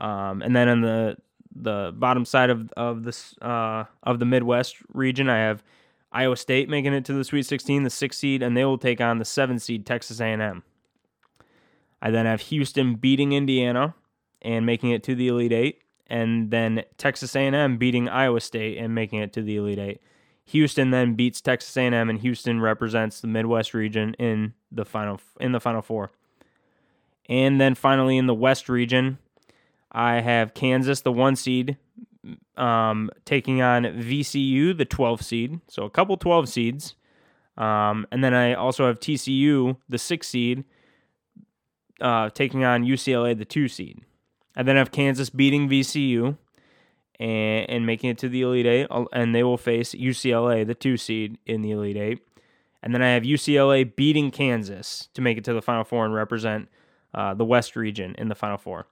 Um, 0.00 0.42
and 0.42 0.54
then 0.54 0.68
on 0.68 0.80
the 0.82 1.16
the 1.54 1.92
bottom 1.94 2.24
side 2.24 2.50
of 2.50 2.70
of 2.76 3.04
this 3.04 3.34
uh, 3.40 3.84
of 4.02 4.18
the 4.18 4.24
Midwest 4.24 4.76
region, 4.92 5.28
I 5.28 5.38
have 5.38 5.62
Iowa 6.12 6.36
State 6.36 6.68
making 6.68 6.92
it 6.92 7.04
to 7.06 7.12
the 7.12 7.24
Sweet 7.24 7.44
16, 7.44 7.84
the 7.84 7.90
six 7.90 8.18
seed, 8.18 8.42
and 8.42 8.56
they 8.56 8.64
will 8.64 8.78
take 8.78 9.00
on 9.00 9.18
the 9.18 9.24
seven 9.24 9.58
seed 9.58 9.86
Texas 9.86 10.20
A&M. 10.20 10.62
I 12.00 12.10
then 12.10 12.26
have 12.26 12.42
Houston 12.42 12.96
beating 12.96 13.32
Indiana 13.32 13.94
and 14.42 14.66
making 14.66 14.90
it 14.90 15.02
to 15.04 15.14
the 15.14 15.28
Elite 15.28 15.52
Eight, 15.52 15.82
and 16.08 16.50
then 16.50 16.84
Texas 16.98 17.34
A&M 17.34 17.78
beating 17.78 18.08
Iowa 18.08 18.40
State 18.40 18.76
and 18.76 18.94
making 18.94 19.20
it 19.20 19.32
to 19.34 19.42
the 19.42 19.56
Elite 19.56 19.78
Eight. 19.78 20.00
Houston 20.46 20.90
then 20.90 21.14
beats 21.14 21.40
Texas 21.40 21.76
A&M, 21.76 22.10
and 22.10 22.18
Houston 22.18 22.60
represents 22.60 23.20
the 23.20 23.28
Midwest 23.28 23.72
region 23.72 24.14
in 24.14 24.54
the 24.70 24.84
final 24.84 25.20
in 25.40 25.52
the 25.52 25.60
Final 25.60 25.82
Four. 25.82 26.10
And 27.28 27.60
then 27.60 27.74
finally 27.74 28.18
in 28.18 28.26
the 28.26 28.34
West 28.34 28.68
region, 28.68 29.18
I 29.92 30.20
have 30.20 30.54
Kansas, 30.54 31.00
the 31.00 31.12
one 31.12 31.36
seed, 31.36 31.76
um, 32.56 33.10
taking 33.24 33.62
on 33.62 33.84
VCU, 33.84 34.76
the 34.76 34.84
12 34.84 35.22
seed. 35.22 35.60
So 35.68 35.84
a 35.84 35.90
couple 35.90 36.16
12 36.16 36.48
seeds. 36.48 36.94
Um, 37.56 38.06
and 38.10 38.22
then 38.24 38.34
I 38.34 38.54
also 38.54 38.86
have 38.86 39.00
TCU, 39.00 39.76
the 39.88 39.98
six 39.98 40.28
seed, 40.28 40.64
uh, 42.00 42.30
taking 42.30 42.64
on 42.64 42.84
UCLA, 42.84 43.36
the 43.36 43.44
two 43.44 43.68
seed. 43.68 44.00
I 44.56 44.62
then 44.62 44.76
I 44.76 44.80
have 44.80 44.90
Kansas 44.90 45.30
beating 45.30 45.68
VCU 45.68 46.36
and, 47.18 47.70
and 47.70 47.86
making 47.86 48.10
it 48.10 48.18
to 48.18 48.28
the 48.28 48.42
Elite 48.42 48.66
Eight, 48.66 48.86
and 49.12 49.34
they 49.34 49.42
will 49.42 49.56
face 49.56 49.94
UCLA, 49.94 50.66
the 50.66 50.74
two 50.74 50.96
seed, 50.96 51.38
in 51.46 51.62
the 51.62 51.70
Elite 51.70 51.96
Eight. 51.96 52.20
And 52.82 52.92
then 52.92 53.02
I 53.02 53.10
have 53.10 53.22
UCLA 53.22 53.94
beating 53.94 54.30
Kansas 54.30 55.08
to 55.14 55.22
make 55.22 55.38
it 55.38 55.44
to 55.44 55.52
the 55.52 55.62
Final 55.62 55.84
Four 55.84 56.04
and 56.04 56.14
represent 56.14 56.68
uh, 57.14 57.34
the 57.34 57.44
West 57.44 57.76
region 57.76 58.14
in 58.18 58.28
the 58.28 58.34
Final 58.34 58.58
Four. 58.58 58.86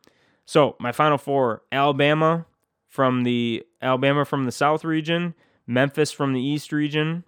So 0.47 0.77
my 0.79 0.93
Final 0.93 1.19
Four: 1.19 1.63
Alabama, 1.73 2.47
from 2.91 3.23
the 3.23 3.65
Alabama 3.81 4.25
from 4.25 4.45
the 4.45 4.53
South 4.53 4.85
region, 4.85 5.35
Memphis 5.67 6.11
from 6.11 6.35
the 6.35 6.43
East 6.43 6.73
region 6.73 7.25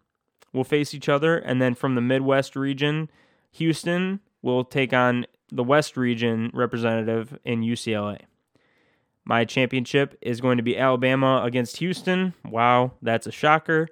will 0.52 0.64
face 0.64 0.92
each 0.92 1.08
other, 1.08 1.38
and 1.38 1.62
then 1.62 1.74
from 1.74 1.94
the 1.94 2.00
Midwest 2.00 2.56
region, 2.56 3.08
Houston 3.52 4.20
will 4.42 4.64
take 4.64 4.92
on 4.92 5.24
the 5.50 5.62
West 5.62 5.96
region 5.96 6.50
representative 6.52 7.38
in 7.44 7.62
UCLA. 7.62 8.18
My 9.24 9.44
championship 9.44 10.18
is 10.20 10.40
going 10.40 10.56
to 10.56 10.64
be 10.64 10.76
Alabama 10.76 11.42
against 11.44 11.76
Houston. 11.76 12.34
Wow, 12.44 12.92
that's 13.00 13.28
a 13.28 13.32
shocker. 13.32 13.88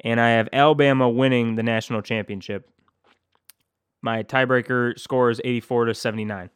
And 0.00 0.20
I 0.20 0.30
have 0.30 0.50
Alabama 0.52 1.08
winning 1.08 1.54
the 1.54 1.62
national 1.62 2.02
championship. 2.02 2.68
My 4.02 4.22
tiebreaker 4.22 4.98
score 4.98 5.30
is 5.30 5.40
84 5.42 5.86
to 5.86 5.94
79. 5.94 6.50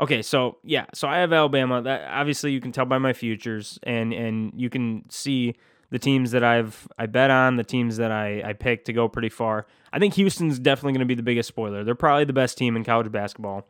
Okay, 0.00 0.22
so 0.22 0.58
yeah, 0.62 0.86
so 0.94 1.08
I 1.08 1.18
have 1.18 1.32
Alabama. 1.32 1.82
That 1.82 2.08
obviously 2.10 2.52
you 2.52 2.60
can 2.60 2.72
tell 2.72 2.84
by 2.84 2.98
my 2.98 3.12
futures, 3.12 3.78
and 3.82 4.12
and 4.12 4.52
you 4.56 4.70
can 4.70 5.04
see 5.10 5.56
the 5.90 5.98
teams 5.98 6.30
that 6.30 6.44
I've 6.44 6.86
I 6.98 7.06
bet 7.06 7.30
on, 7.30 7.56
the 7.56 7.64
teams 7.64 7.96
that 7.96 8.12
I 8.12 8.42
I 8.44 8.52
picked 8.52 8.86
to 8.86 8.92
go 8.92 9.08
pretty 9.08 9.28
far. 9.28 9.66
I 9.92 9.98
think 9.98 10.14
Houston's 10.14 10.58
definitely 10.58 10.92
going 10.92 11.00
to 11.00 11.06
be 11.06 11.14
the 11.14 11.22
biggest 11.22 11.48
spoiler. 11.48 11.82
They're 11.82 11.94
probably 11.94 12.24
the 12.24 12.32
best 12.32 12.58
team 12.58 12.76
in 12.76 12.84
college 12.84 13.10
basketball, 13.10 13.66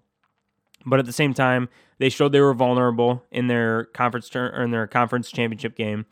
but 0.85 0.99
at 0.99 1.07
the 1.07 1.13
same 1.13 1.33
time, 1.33 1.69
they 1.99 2.11
showed 2.11 2.33
they 2.33 2.41
were 2.41 2.55
vulnerable 2.55 3.25
in 3.31 3.47
their 3.47 3.85
conference 3.85 4.29
turn 4.29 4.55
or 4.55 4.63
in 4.63 4.71
their 4.71 4.87
conference 4.87 5.31
championship 5.31 5.77
game. 5.77 6.07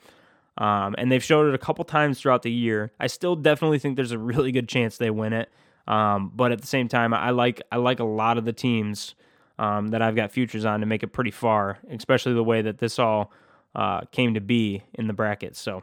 Um, 0.59 0.95
and 0.97 1.13
they've 1.13 1.23
showed 1.23 1.49
it 1.49 1.55
a 1.55 1.59
couple 1.59 1.85
times 1.85 2.19
throughout 2.19 2.43
the 2.43 2.51
year. 2.51 2.91
I 2.99 3.09
still 3.09 3.37
definitely 3.37 3.79
think 3.79 3.97
there's 3.97 4.13
a 4.13 4.19
really 4.19 4.53
good 4.53 4.69
chance 4.69 4.97
they 4.97 5.11
win 5.11 5.35
it. 5.35 5.51
Um, 5.87 6.33
but 6.35 6.51
at 6.51 6.63
the 6.63 6.67
same 6.67 6.89
time, 6.89 7.13
I 7.13 7.31
like 7.31 7.61
I 7.71 7.77
like 7.77 8.01
a 8.01 8.05
lot 8.05 8.39
of 8.39 8.47
the 8.47 8.55
teams 8.55 9.15
um, 9.59 9.89
that 9.89 10.03
I've 10.03 10.17
got 10.17 10.33
futures 10.33 10.65
on 10.65 10.81
to 10.81 10.87
make 10.87 11.03
it 11.03 11.09
pretty 11.09 11.31
far, 11.31 11.79
especially 11.91 12.35
the 12.35 12.45
way 12.45 12.63
that 12.63 12.79
this 12.79 12.99
all 12.99 13.33
uh, 13.75 14.03
came 14.13 14.35
to 14.35 14.41
be 14.41 14.83
in 14.95 15.07
the 15.07 15.13
brackets. 15.13 15.61
So, 15.61 15.83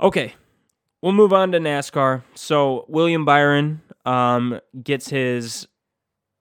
okay, 0.00 0.34
we'll 1.00 1.12
move 1.12 1.32
on 1.32 1.52
to 1.52 1.58
NASCAR. 1.58 2.22
So, 2.34 2.84
William 2.88 3.24
Byron 3.24 3.82
um, 4.04 4.60
gets 4.82 5.08
his 5.08 5.66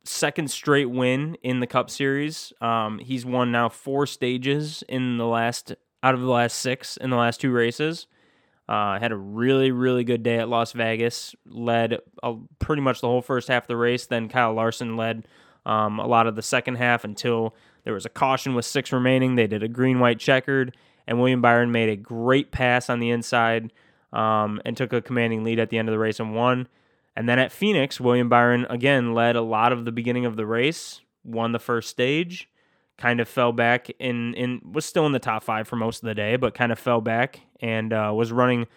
second 0.04 0.52
straight 0.52 0.90
win 0.90 1.36
in 1.44 1.60
the 1.60 1.68
Cup 1.68 1.90
Series. 1.90 2.54
Um, 2.62 3.00
he's 3.00 3.26
won 3.26 3.52
now 3.52 3.70
four 3.70 4.06
stages 4.06 4.84
in 4.88 5.18
the 5.18 5.26
last 5.26 5.74
out 6.04 6.14
of 6.14 6.22
the 6.22 6.30
last 6.30 6.60
six 6.60 6.98
in 6.98 7.10
the 7.10 7.16
last 7.16 7.42
two 7.42 7.52
races. 7.52 8.08
Uh, 8.68 9.00
had 9.00 9.12
a 9.12 9.16
really, 9.16 9.72
really 9.72 10.04
good 10.04 10.24
day 10.24 10.38
at 10.38 10.50
Las 10.50 10.72
Vegas. 10.72 11.36
Led 11.46 12.00
uh, 12.24 12.34
pretty 12.60 12.82
much 12.82 13.02
the 13.02 13.08
whole 13.08 13.22
first 13.22 13.48
half 13.48 13.64
of 13.64 13.68
the 13.68 13.78
race. 13.78 14.08
Then 14.08 14.28
Kyle 14.28 14.54
Larson 14.54 14.98
led 14.98 15.28
um, 15.66 16.00
a 16.00 16.08
lot 16.08 16.28
of 16.28 16.36
the 16.36 16.42
second 16.42 16.76
half 16.76 17.04
until 17.04 17.56
there 17.84 17.94
was 17.94 18.06
a 18.06 18.10
caution 18.10 18.56
with 18.56 18.66
six 18.66 18.92
remaining. 18.92 19.36
They 19.36 19.48
did 19.48 19.64
a 19.64 19.68
green 19.68 20.00
white 20.00 20.20
checkered, 20.20 20.76
and 21.08 21.20
William 21.20 21.42
Byron 21.42 21.72
made 21.72 21.90
a 21.90 21.96
great 21.96 22.52
pass 22.52 22.90
on 22.90 23.00
the 23.00 23.10
inside 23.10 23.72
um, 24.14 24.62
and 24.66 24.76
took 24.76 24.94
a 24.94 25.02
commanding 25.02 25.44
lead 25.44 25.60
at 25.60 25.70
the 25.70 25.78
end 25.78 25.88
of 25.88 25.94
the 25.94 26.00
race 26.00 26.20
and 26.20 26.36
won. 26.36 26.68
And 27.16 27.30
then 27.30 27.40
at 27.40 27.52
Phoenix, 27.52 28.00
William 28.00 28.28
Byron 28.28 28.66
again 28.70 29.14
led 29.14 29.36
a 29.36 29.42
lot 29.42 29.72
of 29.72 29.86
the 29.86 29.92
beginning 29.92 30.26
of 30.26 30.36
the 30.36 30.46
race, 30.46 31.02
won 31.24 31.52
the 31.52 31.60
first 31.60 31.90
stage, 31.90 32.50
kind 32.98 33.20
of 33.20 33.28
fell 33.28 33.52
back 33.52 33.90
in 34.00 34.34
in 34.34 34.62
was 34.72 34.86
still 34.86 35.06
in 35.06 35.12
the 35.12 35.20
top 35.20 35.44
five 35.44 35.68
for 35.68 35.76
most 35.76 36.04
of 36.04 36.08
the 36.08 36.16
day, 36.16 36.36
but 36.36 36.54
kind 36.54 36.72
of 36.72 36.80
fell 36.80 37.02
back 37.02 37.42
and 37.62 37.94
uh, 37.94 38.12
was 38.14 38.32
running 38.32 38.68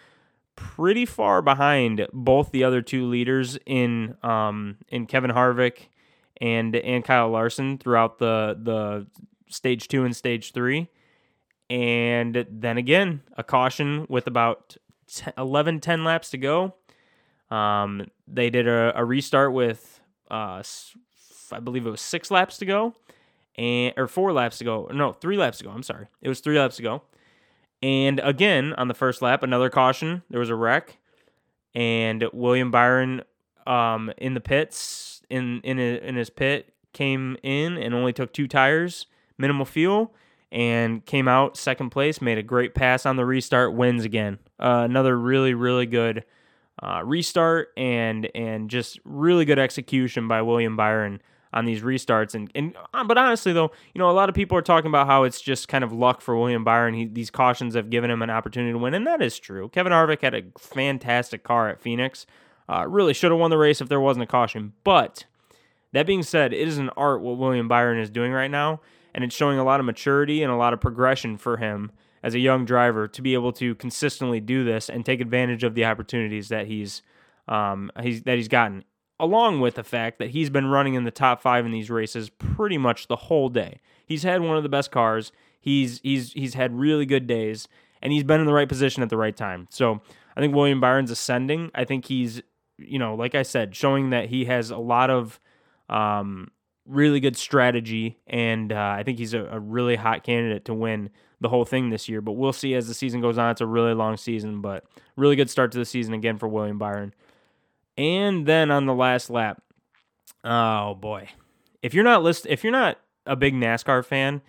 pretty 0.57 1.07
far 1.07 1.41
behind 1.41 2.07
both 2.13 2.51
the 2.51 2.65
other 2.65 2.83
two 2.83 3.07
leaders 3.07 3.59
in 3.67 4.17
um, 4.23 4.77
in 4.89 5.07
Kevin 5.07 5.31
Harvick 5.31 5.87
and 6.41 6.75
and 6.77 7.05
Kyle 7.05 7.29
Larson 7.31 7.79
throughout 7.79 8.19
the 8.19 8.59
the 8.61 9.07
stage 9.49 9.89
two 9.89 10.05
and 10.05 10.15
stage 10.15 10.53
three. 10.53 10.89
And 11.71 12.47
then 12.51 12.79
again, 12.79 13.23
a 13.37 13.45
caution 13.45 14.07
with 14.09 14.27
about 14.27 14.77
10, 15.13 15.35
11, 15.37 15.81
10 15.81 16.05
laps 16.05 16.31
to 16.31 16.39
go. 16.39 16.75
Um, 17.51 18.07
they 18.27 18.51
did 18.51 18.67
a, 18.67 18.93
a 18.99 19.05
restart 19.05 19.53
with, 19.53 20.01
uh, 20.31 20.63
I 21.53 21.61
believe 21.63 21.87
it 21.87 21.91
was 21.91 22.01
six 22.01 22.31
laps 22.31 22.59
to 22.59 22.67
go, 22.67 22.95
and 23.57 23.95
or 23.97 24.07
four 24.07 24.33
laps 24.33 24.59
to 24.59 24.65
go. 24.65 24.89
No, 24.93 25.13
three 25.13 25.37
laps 25.37 25.59
to 25.59 25.65
go. 25.65 25.71
I'm 25.71 25.83
sorry, 25.83 26.09
it 26.21 26.29
was 26.29 26.41
three 26.41 26.59
laps 26.59 26.77
to 26.77 26.83
go. 26.83 27.03
And 27.83 28.21
again, 28.21 28.75
on 28.75 28.89
the 28.89 28.95
first 28.95 29.23
lap, 29.23 29.43
another 29.43 29.71
caution. 29.71 30.23
There 30.29 30.41
was 30.41 30.51
a 30.51 30.55
wreck, 30.55 30.99
and 31.75 32.25
William 32.33 32.71
Byron, 32.71 33.23
um, 33.67 34.13
in 34.19 34.35
the 34.35 34.41
pits, 34.41 35.08
in 35.31 35.61
in 35.63 35.79
in 35.79 36.17
his 36.17 36.31
pit, 36.31 36.73
came 36.93 37.37
in 37.43 37.77
and 37.77 37.95
only 37.95 38.13
took 38.13 38.33
two 38.33 38.49
tires, 38.49 39.07
minimal 39.37 39.67
fuel, 39.67 40.15
and 40.51 41.05
came 41.07 41.29
out 41.29 41.57
second 41.57 41.91
place. 41.91 42.21
Made 42.21 42.39
a 42.39 42.43
great 42.43 42.75
pass 42.75 43.07
on 43.07 43.17
the 43.17 43.25
restart. 43.25 43.75
Wins 43.75 44.05
again. 44.05 44.39
Uh, 44.59 44.83
another 44.85 45.19
really 45.19 45.55
really 45.55 45.87
good 45.87 46.25
uh, 46.83 47.03
restart 47.05 47.69
and 47.77 48.31
and 48.35 48.71
just 48.71 48.99
really 49.05 49.45
good 49.45 49.59
execution 49.59 50.29
by 50.29 50.43
William 50.43 50.77
Byron 50.77 51.21
on 51.53 51.65
these 51.65 51.83
restarts. 51.83 52.35
And, 52.35 52.51
and 52.55 52.77
uh, 52.93 53.05
but 53.05 53.17
honestly, 53.19 53.53
though, 53.53 53.71
you 53.95 53.99
know, 53.99 54.11
a 54.11 54.13
lot 54.13 54.29
of 54.29 54.35
people 54.35 54.57
are 54.59 54.63
talking 54.63 54.89
about 54.89 55.07
how 55.07 55.25
it's 55.25 55.41
just 55.41 55.69
kind 55.69 55.85
of 55.85 55.93
luck 55.93 56.21
for 56.21 56.37
William 56.37 56.65
Byron. 56.65 56.95
He, 56.95 57.07
these 57.07 57.31
cautions 57.31 57.75
have 57.75 57.91
given 57.91 58.11
him 58.11 58.23
an 58.23 58.31
opportunity 58.31 58.73
to 58.73 58.79
win, 58.79 58.95
and 58.95 59.07
that 59.07 59.23
is 59.23 59.39
true. 59.39 59.69
Kevin 59.71 59.93
Harvick 59.93 60.21
had 60.21 60.35
a 60.35 60.43
fantastic 60.59 61.43
car 61.43 61.69
at 61.69 61.81
Phoenix. 61.81 62.27
Uh, 62.69 62.87
really 62.87 63.15
should 63.15 63.31
have 63.31 63.41
won 63.41 63.51
the 63.51 63.59
race 63.59 63.81
if 63.81 63.89
there 63.89 64.01
wasn't 64.01 64.23
a 64.23 64.27
caution. 64.27 64.73
But 64.85 65.25
that 65.93 66.07
being 66.07 66.23
said, 66.23 66.53
it 66.53 66.69
is 66.69 66.79
an 66.79 66.91
art 66.97 67.23
what 67.23 67.39
William 67.39 67.69
Byron 67.69 67.99
is 67.99 68.11
doing 68.11 68.33
right 68.33 68.51
now, 68.51 68.81
and 69.15 69.25
it's 69.25 69.35
showing 69.35 69.59
a 69.59 69.65
lot 69.65 69.81
of 69.81 69.87
maturity 69.87 70.43
and 70.43 70.53
a 70.53 70.57
lot 70.57 70.73
of 70.73 70.81
progression 70.81 71.39
for 71.39 71.57
him 71.57 71.91
as 72.23 72.35
a 72.35 72.39
young 72.39 72.65
driver 72.65 73.09
to 73.09 73.23
be 73.23 73.35
able 73.35 73.53
to 73.53 73.75
consistently 73.77 74.41
do 74.41 74.65
this 74.65 74.91
and 74.91 75.07
take 75.07 75.21
advantage 75.21 75.65
of 75.65 75.75
the 75.75 75.85
opportunities 75.85 76.49
that 76.49 76.67
he's 76.67 77.03
um, 77.47 77.91
he's 78.03 78.23
that 78.25 78.37
he's 78.37 78.49
gotten 78.49 78.85
along 79.21 79.61
with 79.61 79.75
the 79.75 79.85
fact 79.85 80.19
that 80.19 80.31
he's 80.31 80.51
been 80.51 80.67
running 80.67 80.95
in 80.95 81.05
the 81.05 81.11
top 81.11 81.41
five 81.41 81.65
in 81.65 81.73
these 81.73 81.91
races 81.91 82.31
pretty 82.31 82.79
much 82.79 83.09
the 83.09 83.17
whole 83.17 83.49
day. 83.49 83.81
He's 84.07 84.23
had 84.23 84.43
one 84.43 84.57
of 84.57 84.63
the 84.63 84.69
best 84.69 84.91
cars. 84.91 85.33
He's 85.61 86.01
he's 86.03 86.33
he's 86.33 86.55
had 86.55 86.79
really 86.79 87.07
good 87.07 87.27
days, 87.27 87.69
and 88.03 88.13
he's 88.13 88.25
been 88.25 88.41
in 88.41 88.47
the 88.47 88.53
right 88.53 88.69
position 88.69 89.03
at 89.03 89.11
the 89.11 89.17
right 89.17 89.37
time. 89.37 89.67
So 89.71 90.01
I 90.37 90.41
think 90.41 90.55
William 90.55 90.81
Byron's 90.81 91.11
ascending. 91.11 91.71
I 91.75 91.85
think 91.85 92.07
he's 92.07 92.43
you 92.79 92.99
know 92.99 93.15
like 93.15 93.35
I 93.35 93.43
said, 93.43 93.75
showing 93.75 94.11
that 94.11 94.29
he 94.29 94.47
has 94.47 94.71
a 94.71 94.79
lot 94.79 95.11
of 95.11 95.41
um, 95.89 96.51
really 96.87 97.21
good 97.21 97.37
strategy, 97.37 98.19
and 98.27 98.73
uh, 98.73 98.95
I 98.99 99.03
think 99.03 99.19
he's 99.19 99.35
a, 99.35 99.45
a 99.45 99.61
really 99.61 99.97
hot 99.97 100.25
candidate 100.25 100.65
to 100.67 100.75
win 100.75 101.11
the 101.41 101.49
whole 101.49 101.65
thing 101.65 101.91
this 101.91 102.09
year. 102.09 102.21
But 102.21 102.33
we'll 102.33 102.53
see 102.53 102.75
as 102.75 102.89
the 102.89 102.95
season 102.95 103.21
goes 103.21 103.39
on. 103.39 103.51
It's 103.51 103.61
a 103.61 103.67
really 103.67 103.95
long 103.95 104.17
season, 104.17 104.61
but 104.61 104.85
really 105.17 105.37
good 105.37 105.51
start 105.51 105.73
to 105.73 105.79
the 105.79 105.85
season 105.85 106.15
again 106.15 106.39
for 106.39 106.49
William 106.49 106.79
Byron. 106.79 107.15
And 107.97 108.47
then 108.47 108.71
on 108.71 108.87
the 108.87 108.95
last 108.95 109.29
lap, 109.29 109.63
oh 110.45 110.95
boy, 110.95 111.29
if 111.83 111.95
you're 111.95 112.05
not 112.05 112.23
list, 112.23 112.47
if 112.49 112.65
you're 112.65 112.73
not 112.73 112.99
a 113.27 113.37
big 113.37 113.55
NASCAR 113.55 114.05
fan, 114.05 114.41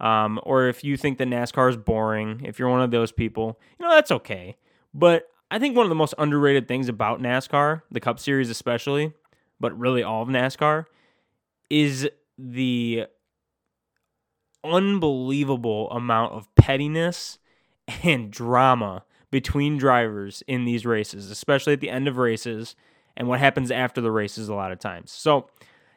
um, 0.00 0.40
or 0.42 0.68
if 0.68 0.82
you 0.82 0.96
think 0.96 1.18
that 1.18 1.28
NASCAR 1.28 1.70
is 1.70 1.76
boring, 1.76 2.42
if 2.44 2.58
you're 2.58 2.68
one 2.68 2.82
of 2.82 2.90
those 2.90 3.12
people, 3.12 3.58
you 3.78 3.86
know 3.86 3.92
that's 3.92 4.10
okay. 4.10 4.56
But 4.92 5.28
I 5.50 5.58
think 5.58 5.76
one 5.76 5.84
of 5.84 5.90
the 5.90 5.94
most 5.94 6.14
underrated 6.18 6.66
things 6.66 6.88
about 6.88 7.20
NASCAR, 7.20 7.82
the 7.90 8.00
Cup 8.00 8.18
Series 8.18 8.50
especially, 8.50 9.12
but 9.60 9.78
really 9.78 10.02
all 10.02 10.22
of 10.22 10.28
NASCAR, 10.28 10.86
is 11.70 12.08
the 12.38 13.06
unbelievable 14.64 15.90
amount 15.90 16.32
of 16.32 16.52
pettiness 16.54 17.38
and 18.02 18.30
drama 18.30 19.04
between 19.30 19.76
drivers 19.76 20.42
in 20.46 20.64
these 20.64 20.86
races, 20.86 21.30
especially 21.30 21.72
at 21.72 21.80
the 21.80 21.90
end 21.90 22.08
of 22.08 22.16
races 22.16 22.74
and 23.16 23.28
what 23.28 23.40
happens 23.40 23.70
after 23.70 24.00
the 24.00 24.10
races 24.10 24.48
a 24.48 24.54
lot 24.54 24.72
of 24.72 24.78
times. 24.78 25.12
So, 25.12 25.48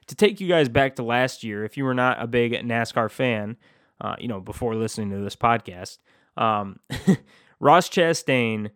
to 0.07 0.15
take 0.15 0.39
you 0.39 0.47
guys 0.47 0.69
back 0.69 0.95
to 0.95 1.03
last 1.03 1.43
year, 1.43 1.65
if 1.65 1.75
you 1.75 1.83
were 1.83 1.93
not 1.93 2.21
a 2.21 2.27
big 2.27 2.53
NASCAR 2.53 3.11
fan, 3.11 3.57
uh, 3.99 4.15
you 4.19 4.27
know, 4.27 4.39
before 4.39 4.73
listening 4.75 5.11
to 5.11 5.17
this 5.17 5.35
podcast, 5.35 5.97
um, 6.37 6.79
Ross 7.59 7.89
Chastain 7.89 8.71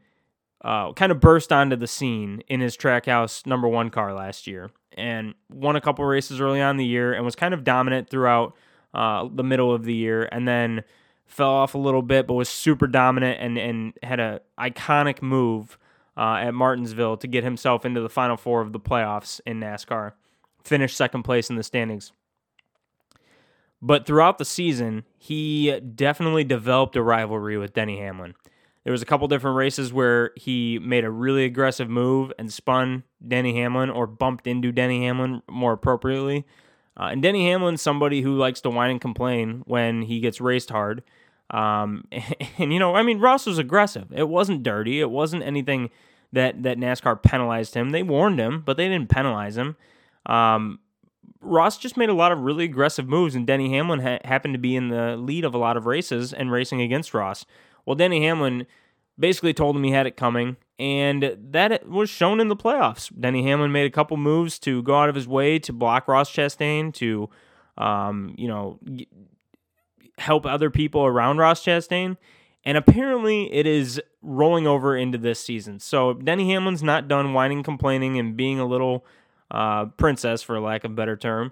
uh, 0.64 0.94
kind 0.94 1.12
of 1.12 1.20
burst 1.20 1.52
onto 1.52 1.76
the 1.76 1.88
scene 1.88 2.44
in 2.48 2.60
his 2.60 2.78
Trackhouse 2.78 3.46
number 3.46 3.68
one 3.68 3.90
car 3.90 4.14
last 4.14 4.48
year 4.48 4.70
and 4.94 5.34
won 5.50 5.76
a 5.76 5.82
couple 5.82 6.06
races 6.06 6.40
early 6.40 6.62
on 6.62 6.78
the 6.78 6.86
year 6.86 7.14
and 7.14 7.26
was 7.26 7.36
kind 7.36 7.54
of 7.54 7.64
dominant 7.64 8.10
throughout 8.10 8.56
uh, 8.94 9.28
the 9.34 9.44
middle 9.44 9.74
of 9.74 9.86
the 9.86 9.94
year 9.94 10.28
and 10.32 10.48
then 10.48 10.84
fell 11.26 11.50
off 11.50 11.74
a 11.74 11.78
little 11.78 12.02
bit 12.02 12.28
but 12.28 12.34
was 12.34 12.50
super 12.50 12.88
dominant 12.88 13.40
and, 13.42 13.58
and 13.58 13.94
had 14.04 14.20
a 14.20 14.42
iconic 14.60 15.22
move 15.22 15.78
uh, 16.18 16.36
at 16.36 16.54
Martinsville 16.54 17.18
to 17.18 17.28
get 17.28 17.44
himself 17.44 17.86
into 17.86 18.02
the 18.02 18.10
final 18.10 18.38
four 18.38 18.62
of 18.62 18.74
the 18.74 18.80
playoffs 18.80 19.40
in 19.46 19.60
NASCAR. 19.60 20.12
Finished 20.64 20.96
second 20.96 21.24
place 21.24 21.50
in 21.50 21.56
the 21.56 21.64
standings. 21.64 22.12
But 23.82 24.06
throughout 24.06 24.38
the 24.38 24.46
season, 24.46 25.06
he 25.18 25.80
definitely 25.80 26.44
developed 26.44 26.96
a 26.96 27.02
rivalry 27.02 27.58
with 27.58 27.74
Denny 27.74 27.98
Hamlin. 27.98 28.36
There 28.84 28.92
was 28.92 29.02
a 29.02 29.06
couple 29.06 29.28
different 29.28 29.58
races 29.58 29.94
where 29.94 30.32
he 30.36 30.80
made 30.80 31.04
a 31.04 31.12
really 31.12 31.46
aggressive 31.46 31.90
move 31.90 32.34
and 32.40 32.52
spun 32.52 33.04
Denny 33.26 33.56
Hamlin 33.56 33.90
or 33.90 34.08
bumped 34.08 34.48
into 34.48 34.72
Denny 34.72 35.06
Hamlin 35.06 35.44
more 35.50 35.74
appropriately. 35.74 36.46
Uh, 37.00 37.10
and 37.12 37.22
Denny 37.22 37.48
Hamlin's 37.48 37.82
somebody 37.82 38.22
who 38.22 38.36
likes 38.36 38.60
to 38.62 38.70
whine 38.70 38.92
and 38.92 39.02
complain 39.02 39.64
when 39.66 40.02
he 40.02 40.20
gets 40.20 40.42
raced 40.42 40.72
hard. 40.72 41.04
Um, 41.52 42.06
and, 42.12 42.36
and, 42.58 42.74
you 42.74 42.80
know, 42.80 42.96
I 42.96 43.04
mean, 43.04 43.20
Ross 43.20 43.46
was 43.46 43.60
aggressive. 43.60 44.08
It 44.12 44.28
wasn't 44.28 44.64
dirty. 44.64 45.00
It 45.00 45.12
wasn't 45.12 45.44
anything 45.44 45.90
that 46.34 46.64
that 46.64 46.78
NASCAR 46.78 47.22
penalized 47.22 47.76
him. 47.76 47.90
They 47.90 48.04
warned 48.04 48.40
him, 48.40 48.62
but 48.66 48.78
they 48.78 48.88
didn't 48.88 49.10
penalize 49.10 49.58
him. 49.58 49.76
Um, 50.26 50.80
Ross 51.42 51.78
just 51.78 51.98
made 51.98 52.10
a 52.10 52.14
lot 52.14 52.32
of 52.32 52.40
really 52.40 52.66
aggressive 52.66 53.08
moves, 53.08 53.36
and 53.36 53.48
Denny 53.48 53.70
Hamlin 53.72 54.00
ha- 54.00 54.20
happened 54.24 54.54
to 54.54 54.60
be 54.60 54.76
in 54.76 54.90
the 54.90 55.18
lead 55.18 55.44
of 55.44 55.54
a 55.54 55.58
lot 55.58 55.76
of 55.76 55.86
races 55.86 56.34
and 56.34 56.52
racing 56.52 56.82
against 56.82 57.14
Ross. 57.14 57.46
Well, 57.86 57.96
Denny 57.96 58.24
Hamlin 58.26 58.68
basically 59.18 59.54
told 59.54 59.76
him 59.76 59.84
he 59.84 59.92
had 59.92 60.08
it 60.08 60.18
coming, 60.18 60.58
and 60.80 61.38
that 61.52 61.88
was 61.88 62.10
shown 62.10 62.40
in 62.40 62.48
the 62.48 62.56
playoffs. 62.56 63.12
Denny 63.20 63.44
Hamlin 63.44 63.72
made 63.72 63.86
a 63.86 63.92
couple 63.92 64.18
moves 64.18 64.58
to 64.60 64.82
go 64.84 64.96
out 64.96 65.10
of 65.10 65.16
his 65.16 65.28
way 65.28 65.60
to 65.60 65.74
block 65.74 66.08
Ross 66.08 66.32
Chastain, 66.32 66.94
to 66.96 67.30
um, 67.78 68.36
you 68.38 68.48
know, 68.48 68.80
help 70.18 70.46
other 70.46 70.70
people 70.70 71.06
around 71.06 71.38
Ross 71.38 71.64
Chastain. 71.64 72.18
And 72.64 72.78
apparently 72.78 73.52
it 73.52 73.66
is 73.66 74.00
rolling 74.22 74.68
over 74.68 74.96
into 74.96 75.18
this 75.18 75.40
season. 75.40 75.80
So 75.80 76.14
Denny 76.14 76.50
Hamlin's 76.52 76.84
not 76.84 77.08
done 77.08 77.34
whining, 77.34 77.64
complaining, 77.64 78.20
and 78.20 78.38
being 78.38 78.60
a 78.60 78.66
little 78.66 79.04
uh, 79.50 79.86
princess, 79.98 80.44
for 80.44 80.60
lack 80.60 80.84
of 80.84 80.92
a 80.92 80.94
better 80.94 81.18
term. 81.18 81.52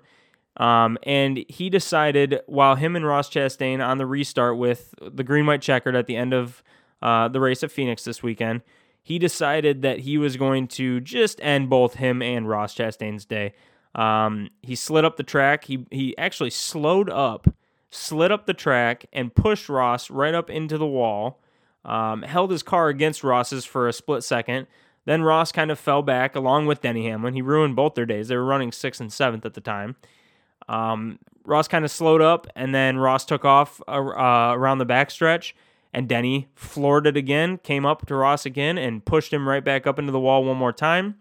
Um, 0.60 0.98
and 1.04 1.46
he 1.48 1.70
decided, 1.70 2.42
while 2.46 2.76
him 2.76 2.96
and 2.96 3.06
Ross 3.06 3.30
Chastain 3.30 3.86
on 3.86 3.98
the 3.98 4.06
restart 4.06 4.58
with 4.58 4.94
the 5.02 5.24
green 5.24 5.46
white 5.46 5.62
checkered 5.62 5.96
at 5.96 6.06
the 6.06 6.18
end 6.18 6.34
of 6.34 6.62
uh, 7.02 7.30
the 7.30 7.40
race 7.40 7.64
at 7.64 7.72
Phoenix 7.72 8.04
this 8.04 8.22
weekend, 8.22 8.62
he 9.02 9.18
decided 9.18 9.82
that 9.82 10.00
he 10.00 10.18
was 10.18 10.36
going 10.36 10.68
to 10.68 11.00
just 11.00 11.40
end 11.42 11.70
both 11.70 11.96
him 11.96 12.22
and 12.22 12.48
Ross 12.48 12.76
Chastain's 12.76 13.26
day. 13.26 13.54
Um, 13.96 14.50
he 14.62 14.76
slid 14.76 15.06
up 15.06 15.16
the 15.16 15.24
track. 15.24 15.64
He 15.64 15.86
he 15.90 16.16
actually 16.18 16.52
slowed 16.52 17.10
up 17.10 17.48
slid 17.92 18.32
up 18.32 18.46
the 18.46 18.54
track 18.54 19.06
and 19.12 19.34
pushed 19.34 19.70
Ross 19.70 20.10
right 20.10 20.34
up 20.34 20.50
into 20.50 20.78
the 20.78 20.86
wall, 20.86 21.40
um, 21.84 22.22
held 22.24 22.52
his 22.52 22.64
car 22.64 22.90
against 22.90 23.24
Ross's 23.24 23.66
for 23.66 23.88
a 23.88 23.94
split 23.94 24.24
second. 24.24 24.68
Then 25.06 25.24
Ross 25.24 25.52
kind 25.52 25.72
of 25.72 25.80
fell 25.80 26.02
back 26.02 26.36
along 26.36 26.68
with 26.68 26.82
Denny 26.82 27.08
Hamlin. 27.08 27.34
He 27.34 27.42
ruined 27.42 27.76
both 27.76 27.96
their 27.96 28.06
days. 28.06 28.28
They 28.28 28.36
were 28.36 28.46
running 28.46 28.72
sixth 28.72 29.02
and 29.02 29.12
seventh 29.12 29.46
at 29.46 29.54
the 29.54 29.62
time. 29.62 29.96
Um, 30.70 31.20
Ross 31.46 31.68
kind 31.68 31.84
of 31.84 31.92
slowed 31.92 32.22
up, 32.22 32.48
and 32.56 32.74
then 32.74 32.98
Ross 32.98 33.26
took 33.26 33.44
off 33.44 33.82
uh, 33.88 33.92
uh, 33.92 34.54
around 34.54 34.78
the 34.78 34.86
backstretch, 34.86 35.54
and 35.92 36.08
Denny 36.08 36.48
floored 36.54 37.08
it 37.08 37.18
again, 37.18 37.58
came 37.58 37.86
up 37.86 38.06
to 38.06 38.16
Ross 38.16 38.46
again, 38.46 38.78
and 38.78 39.04
pushed 39.04 39.34
him 39.34 39.50
right 39.50 39.66
back 39.66 39.88
up 39.88 39.98
into 39.98 40.12
the 40.12 40.20
wall 40.20 40.46
one 40.46 40.58
more 40.58 40.72
time. 40.72 41.16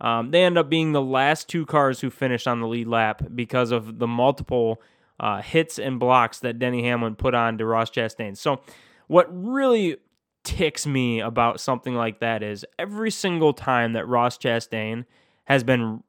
Um, 0.00 0.32
they 0.32 0.42
end 0.42 0.58
up 0.58 0.68
being 0.68 0.90
the 0.90 1.00
last 1.00 1.48
two 1.48 1.64
cars 1.64 2.00
who 2.00 2.10
finished 2.10 2.48
on 2.48 2.60
the 2.60 2.66
lead 2.66 2.88
lap 2.88 3.22
because 3.36 3.70
of 3.70 4.00
the 4.00 4.08
multiple 4.08 4.82
uh, 5.20 5.40
hits 5.40 5.78
and 5.78 6.00
blocks 6.00 6.40
that 6.40 6.58
Denny 6.58 6.82
Hamlin 6.82 7.14
put 7.14 7.34
on 7.34 7.56
to 7.58 7.64
Ross 7.64 7.88
Chastain. 7.88 8.36
So, 8.36 8.60
what 9.06 9.28
really 9.30 9.98
ticks 10.42 10.86
me 10.88 11.20
about 11.20 11.60
something 11.60 11.94
like 11.94 12.18
that 12.18 12.42
is 12.42 12.66
every 12.80 13.12
single 13.12 13.52
time 13.52 13.92
that 13.92 14.08
Ross 14.08 14.36
Chastain 14.38 15.04
has 15.44 15.62
been 15.62 16.02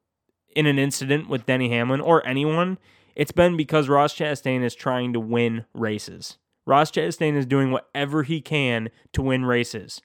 in 0.54 0.66
an 0.66 0.78
incident 0.78 1.28
with 1.28 1.46
Denny 1.46 1.68
Hamlin 1.70 2.00
or 2.00 2.26
anyone, 2.26 2.78
it's 3.14 3.32
been 3.32 3.56
because 3.56 3.88
Ross 3.88 4.14
Chastain 4.14 4.62
is 4.62 4.74
trying 4.74 5.12
to 5.12 5.20
win 5.20 5.64
races. 5.74 6.38
Ross 6.66 6.90
Chastain 6.90 7.36
is 7.36 7.46
doing 7.46 7.70
whatever 7.70 8.22
he 8.22 8.40
can 8.40 8.88
to 9.12 9.22
win 9.22 9.44
races, 9.44 10.00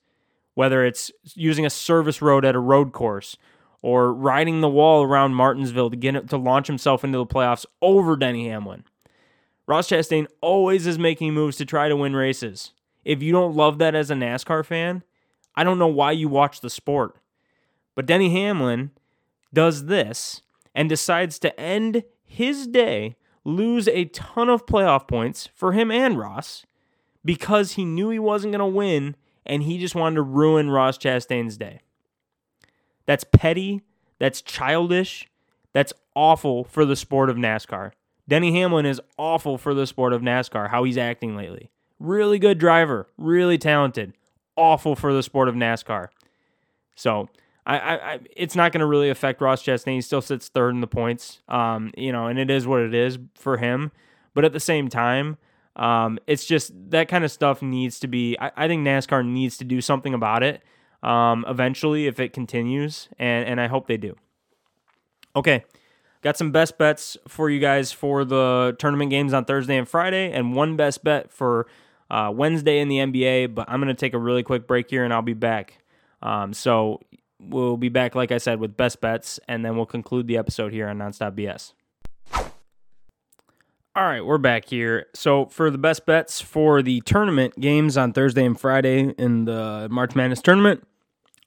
whether 0.53 0.85
it's 0.85 1.11
using 1.35 1.65
a 1.65 1.69
service 1.69 2.21
road 2.21 2.45
at 2.45 2.55
a 2.55 2.59
road 2.59 2.91
course 2.91 3.37
or 3.81 4.13
riding 4.13 4.61
the 4.61 4.69
wall 4.69 5.03
around 5.03 5.35
Martinsville 5.35 5.89
to 5.89 5.95
get 5.95 6.15
it, 6.15 6.29
to 6.29 6.37
launch 6.37 6.67
himself 6.67 7.03
into 7.03 7.17
the 7.17 7.25
playoffs 7.25 7.65
over 7.81 8.17
Denny 8.17 8.49
Hamlin. 8.49 8.83
Ross 9.67 9.87
Chastain 9.87 10.27
always 10.41 10.85
is 10.85 10.99
making 10.99 11.33
moves 11.33 11.55
to 11.57 11.65
try 11.65 11.87
to 11.87 11.95
win 11.95 12.15
races. 12.15 12.71
If 13.05 13.23
you 13.23 13.31
don't 13.31 13.55
love 13.55 13.77
that 13.77 13.95
as 13.95 14.11
a 14.11 14.15
NASCAR 14.15 14.65
fan, 14.65 15.03
I 15.55 15.63
don't 15.63 15.79
know 15.79 15.87
why 15.87 16.11
you 16.11 16.27
watch 16.27 16.59
the 16.59 16.69
sport. 16.69 17.15
But 17.95 18.05
Denny 18.05 18.29
Hamlin 18.31 18.91
does 19.53 19.85
this 19.85 20.41
and 20.75 20.89
decides 20.89 21.39
to 21.39 21.59
end 21.59 22.03
his 22.23 22.67
day, 22.67 23.15
lose 23.43 23.87
a 23.87 24.05
ton 24.05 24.49
of 24.49 24.65
playoff 24.65 25.07
points 25.07 25.49
for 25.55 25.73
him 25.73 25.91
and 25.91 26.17
Ross 26.17 26.65
because 27.25 27.73
he 27.73 27.85
knew 27.85 28.09
he 28.09 28.19
wasn't 28.19 28.53
going 28.53 28.59
to 28.59 28.65
win 28.65 29.15
and 29.45 29.63
he 29.63 29.77
just 29.79 29.95
wanted 29.95 30.15
to 30.15 30.21
ruin 30.21 30.69
Ross 30.69 30.97
Chastain's 30.97 31.57
day. 31.57 31.81
That's 33.05 33.23
petty, 33.23 33.81
that's 34.19 34.41
childish, 34.41 35.27
that's 35.73 35.93
awful 36.15 36.63
for 36.63 36.85
the 36.85 36.95
sport 36.95 37.29
of 37.29 37.37
NASCAR. 37.37 37.91
Denny 38.27 38.53
Hamlin 38.53 38.85
is 38.85 39.01
awful 39.17 39.57
for 39.57 39.73
the 39.73 39.87
sport 39.87 40.13
of 40.13 40.21
NASCAR, 40.21 40.69
how 40.69 40.83
he's 40.83 40.97
acting 40.97 41.35
lately. 41.35 41.71
Really 41.99 42.37
good 42.37 42.59
driver, 42.59 43.07
really 43.17 43.57
talented, 43.57 44.13
awful 44.55 44.95
for 44.95 45.11
the 45.13 45.23
sport 45.23 45.49
of 45.49 45.55
NASCAR. 45.55 46.09
So, 46.95 47.29
I, 47.65 47.77
I, 47.77 48.19
it's 48.35 48.55
not 48.55 48.71
going 48.71 48.79
to 48.79 48.87
really 48.87 49.09
affect 49.09 49.41
Ross 49.41 49.63
Chastain. 49.63 49.93
He 49.93 50.01
still 50.01 50.21
sits 50.21 50.47
third 50.47 50.73
in 50.73 50.81
the 50.81 50.87
points, 50.87 51.41
um, 51.47 51.91
you 51.95 52.11
know, 52.11 52.27
and 52.27 52.39
it 52.39 52.49
is 52.49 52.65
what 52.65 52.81
it 52.81 52.95
is 52.95 53.19
for 53.35 53.57
him. 53.57 53.91
But 54.33 54.45
at 54.45 54.53
the 54.53 54.59
same 54.59 54.87
time, 54.87 55.37
um, 55.75 56.19
it's 56.27 56.45
just 56.45 56.71
that 56.91 57.07
kind 57.07 57.23
of 57.23 57.31
stuff 57.31 57.61
needs 57.61 57.99
to 57.99 58.07
be. 58.07 58.37
I, 58.39 58.51
I 58.55 58.67
think 58.67 58.85
NASCAR 58.85 59.25
needs 59.25 59.57
to 59.57 59.63
do 59.63 59.81
something 59.81 60.13
about 60.13 60.43
it 60.43 60.63
um, 61.03 61.45
eventually 61.47 62.07
if 62.07 62.19
it 62.19 62.33
continues, 62.33 63.09
and 63.17 63.47
and 63.47 63.61
I 63.61 63.67
hope 63.67 63.87
they 63.87 63.97
do. 63.97 64.15
Okay, 65.35 65.63
got 66.21 66.37
some 66.37 66.51
best 66.51 66.77
bets 66.77 67.17
for 67.27 67.49
you 67.49 67.59
guys 67.59 67.91
for 67.91 68.25
the 68.25 68.75
tournament 68.79 69.09
games 69.09 69.33
on 69.33 69.45
Thursday 69.45 69.77
and 69.77 69.87
Friday, 69.87 70.31
and 70.31 70.53
one 70.55 70.75
best 70.75 71.03
bet 71.03 71.31
for 71.31 71.67
uh, 72.09 72.31
Wednesday 72.33 72.79
in 72.79 72.89
the 72.89 72.97
NBA. 72.97 73.53
But 73.55 73.69
I'm 73.69 73.79
going 73.79 73.87
to 73.87 73.99
take 73.99 74.13
a 74.13 74.19
really 74.19 74.43
quick 74.43 74.67
break 74.67 74.89
here, 74.89 75.03
and 75.03 75.13
I'll 75.13 75.21
be 75.21 75.33
back. 75.33 75.77
Um, 76.21 76.53
so 76.53 76.99
We'll 77.41 77.77
be 77.77 77.89
back, 77.89 78.15
like 78.15 78.31
I 78.31 78.37
said, 78.37 78.59
with 78.59 78.75
best 78.75 78.99
bets, 78.99 79.39
and 79.47 79.63
then 79.63 79.75
we'll 79.75 79.85
conclude 79.85 80.27
the 80.27 80.37
episode 80.37 80.73
here 80.73 80.87
on 80.89 80.97
Nonstop 80.97 81.37
BS. 81.37 81.73
All 83.95 84.03
right, 84.05 84.23
we're 84.23 84.37
back 84.37 84.65
here. 84.65 85.07
So, 85.13 85.45
for 85.47 85.71
the 85.71 85.77
best 85.77 86.05
bets 86.05 86.41
for 86.41 86.81
the 86.81 87.01
tournament 87.01 87.59
games 87.59 87.97
on 87.97 88.13
Thursday 88.13 88.45
and 88.45 88.59
Friday 88.59 89.13
in 89.17 89.45
the 89.45 89.87
March 89.89 90.15
Madness 90.15 90.41
tournament, 90.41 90.85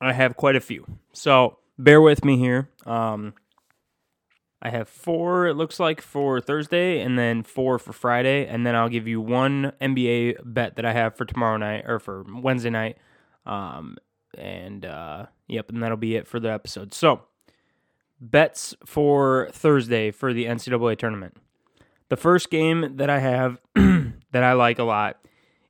I 0.00 0.12
have 0.12 0.36
quite 0.36 0.56
a 0.56 0.60
few. 0.60 0.86
So, 1.12 1.58
bear 1.78 2.00
with 2.00 2.24
me 2.24 2.36
here. 2.38 2.68
Um, 2.84 3.34
I 4.60 4.70
have 4.70 4.88
four, 4.88 5.46
it 5.46 5.54
looks 5.54 5.78
like, 5.78 6.00
for 6.00 6.40
Thursday, 6.40 7.00
and 7.00 7.18
then 7.18 7.42
four 7.42 7.78
for 7.78 7.92
Friday, 7.92 8.46
and 8.46 8.66
then 8.66 8.74
I'll 8.74 8.88
give 8.88 9.08
you 9.08 9.20
one 9.20 9.72
NBA 9.80 10.36
bet 10.44 10.76
that 10.76 10.84
I 10.84 10.92
have 10.92 11.16
for 11.16 11.24
tomorrow 11.24 11.56
night 11.56 11.84
or 11.86 11.98
for 11.98 12.24
Wednesday 12.28 12.70
night. 12.70 12.96
Um, 13.44 13.98
and 14.36 14.84
uh, 14.84 15.26
yep, 15.48 15.70
and 15.70 15.82
that'll 15.82 15.96
be 15.96 16.16
it 16.16 16.26
for 16.26 16.40
the 16.40 16.50
episode. 16.50 16.94
So, 16.94 17.22
bets 18.20 18.74
for 18.84 19.48
Thursday 19.52 20.10
for 20.10 20.32
the 20.32 20.46
NCAA 20.46 20.98
tournament. 20.98 21.36
The 22.08 22.16
first 22.16 22.50
game 22.50 22.96
that 22.96 23.08
I 23.08 23.20
have 23.20 23.58
that 23.74 24.44
I 24.44 24.52
like 24.52 24.78
a 24.78 24.84
lot 24.84 25.18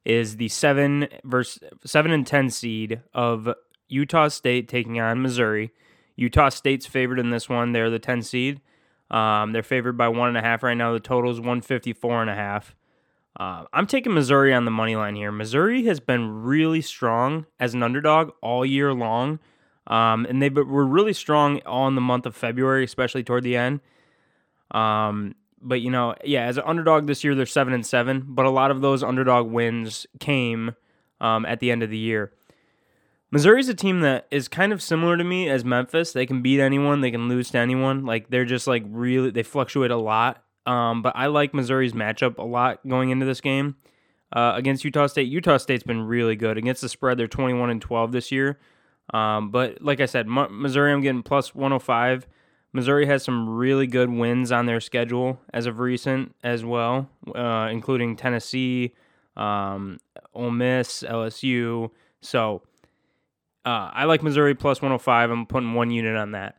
is 0.04 0.36
the 0.36 0.48
seven 0.48 1.08
versus 1.24 1.62
seven 1.84 2.10
and 2.10 2.26
ten 2.26 2.50
seed 2.50 3.00
of 3.14 3.48
Utah 3.88 4.28
State 4.28 4.68
taking 4.68 4.98
on 5.00 5.22
Missouri. 5.22 5.70
Utah 6.16 6.48
State's 6.48 6.86
favored 6.86 7.18
in 7.18 7.30
this 7.30 7.48
one. 7.48 7.72
They're 7.72 7.90
the 7.90 7.98
10 7.98 8.22
seed. 8.22 8.60
Um, 9.10 9.52
they're 9.52 9.62
favored 9.62 9.96
by 9.96 10.08
one 10.08 10.28
and 10.28 10.38
a 10.38 10.40
half 10.40 10.62
right 10.62 10.76
now. 10.76 10.92
The 10.92 11.00
total 11.00 11.30
is 11.30 11.38
154 11.38 12.22
and 12.22 12.30
a 12.30 12.34
half. 12.34 12.74
Uh, 13.38 13.64
I'm 13.72 13.86
taking 13.86 14.12
Missouri 14.12 14.52
on 14.52 14.64
the 14.64 14.70
money 14.70 14.94
line 14.94 15.14
here. 15.14 15.32
Missouri 15.32 15.84
has 15.84 16.00
been 16.00 16.42
really 16.42 16.82
strong 16.82 17.46
as 17.58 17.74
an 17.74 17.82
underdog 17.82 18.32
all 18.42 18.64
year 18.64 18.92
long, 18.92 19.38
um, 19.86 20.26
and 20.28 20.42
they 20.42 20.50
were 20.50 20.84
really 20.84 21.14
strong 21.14 21.60
all 21.60 21.88
in 21.88 21.94
the 21.94 22.00
month 22.00 22.26
of 22.26 22.36
February, 22.36 22.84
especially 22.84 23.24
toward 23.24 23.44
the 23.44 23.56
end. 23.56 23.80
Um, 24.70 25.34
but 25.62 25.80
you 25.80 25.90
know, 25.90 26.14
yeah, 26.24 26.44
as 26.44 26.58
an 26.58 26.64
underdog 26.66 27.06
this 27.06 27.24
year, 27.24 27.34
they're 27.34 27.46
seven 27.46 27.72
and 27.72 27.86
seven. 27.86 28.24
But 28.26 28.46
a 28.46 28.50
lot 28.50 28.70
of 28.70 28.80
those 28.80 29.02
underdog 29.02 29.48
wins 29.48 30.06
came 30.20 30.74
um, 31.20 31.46
at 31.46 31.60
the 31.60 31.70
end 31.70 31.82
of 31.82 31.90
the 31.90 31.98
year. 31.98 32.32
Missouri's 33.30 33.68
a 33.68 33.74
team 33.74 34.00
that 34.00 34.26
is 34.30 34.46
kind 34.46 34.74
of 34.74 34.82
similar 34.82 35.16
to 35.16 35.24
me 35.24 35.48
as 35.48 35.64
Memphis. 35.64 36.12
They 36.12 36.26
can 36.26 36.42
beat 36.42 36.60
anyone, 36.60 37.00
they 37.00 37.10
can 37.10 37.28
lose 37.30 37.50
to 37.52 37.58
anyone. 37.58 38.04
Like 38.04 38.28
they're 38.28 38.44
just 38.44 38.66
like 38.66 38.84
really 38.86 39.30
they 39.30 39.42
fluctuate 39.42 39.90
a 39.90 39.96
lot. 39.96 40.44
Um, 40.66 41.02
but 41.02 41.14
I 41.16 41.26
like 41.26 41.54
Missouri's 41.54 41.92
matchup 41.92 42.38
a 42.38 42.44
lot 42.44 42.86
going 42.86 43.10
into 43.10 43.26
this 43.26 43.40
game 43.40 43.76
uh, 44.32 44.52
against 44.54 44.84
Utah 44.84 45.06
State. 45.06 45.28
Utah 45.28 45.56
State's 45.56 45.82
been 45.82 46.02
really 46.02 46.36
good 46.36 46.56
against 46.58 46.82
the 46.82 46.88
spread. 46.88 47.18
They're 47.18 47.26
21 47.26 47.70
and 47.70 47.80
12 47.80 48.12
this 48.12 48.32
year. 48.32 48.58
Um, 49.12 49.50
but 49.50 49.82
like 49.82 50.00
I 50.00 50.06
said, 50.06 50.26
Missouri, 50.28 50.92
I'm 50.92 51.00
getting 51.00 51.22
plus 51.22 51.54
105. 51.54 52.26
Missouri 52.72 53.06
has 53.06 53.22
some 53.22 53.48
really 53.48 53.86
good 53.86 54.10
wins 54.10 54.50
on 54.50 54.66
their 54.66 54.80
schedule 54.80 55.38
as 55.52 55.66
of 55.66 55.78
recent 55.78 56.34
as 56.42 56.64
well, 56.64 57.08
uh, 57.34 57.68
including 57.70 58.16
Tennessee, 58.16 58.94
um, 59.36 59.98
Ole 60.32 60.50
Miss, 60.50 61.02
LSU. 61.02 61.90
So 62.22 62.62
uh, 63.66 63.90
I 63.92 64.04
like 64.04 64.22
Missouri 64.22 64.54
plus 64.54 64.80
105. 64.80 65.30
I'm 65.30 65.46
putting 65.46 65.74
one 65.74 65.90
unit 65.90 66.16
on 66.16 66.32
that. 66.32 66.56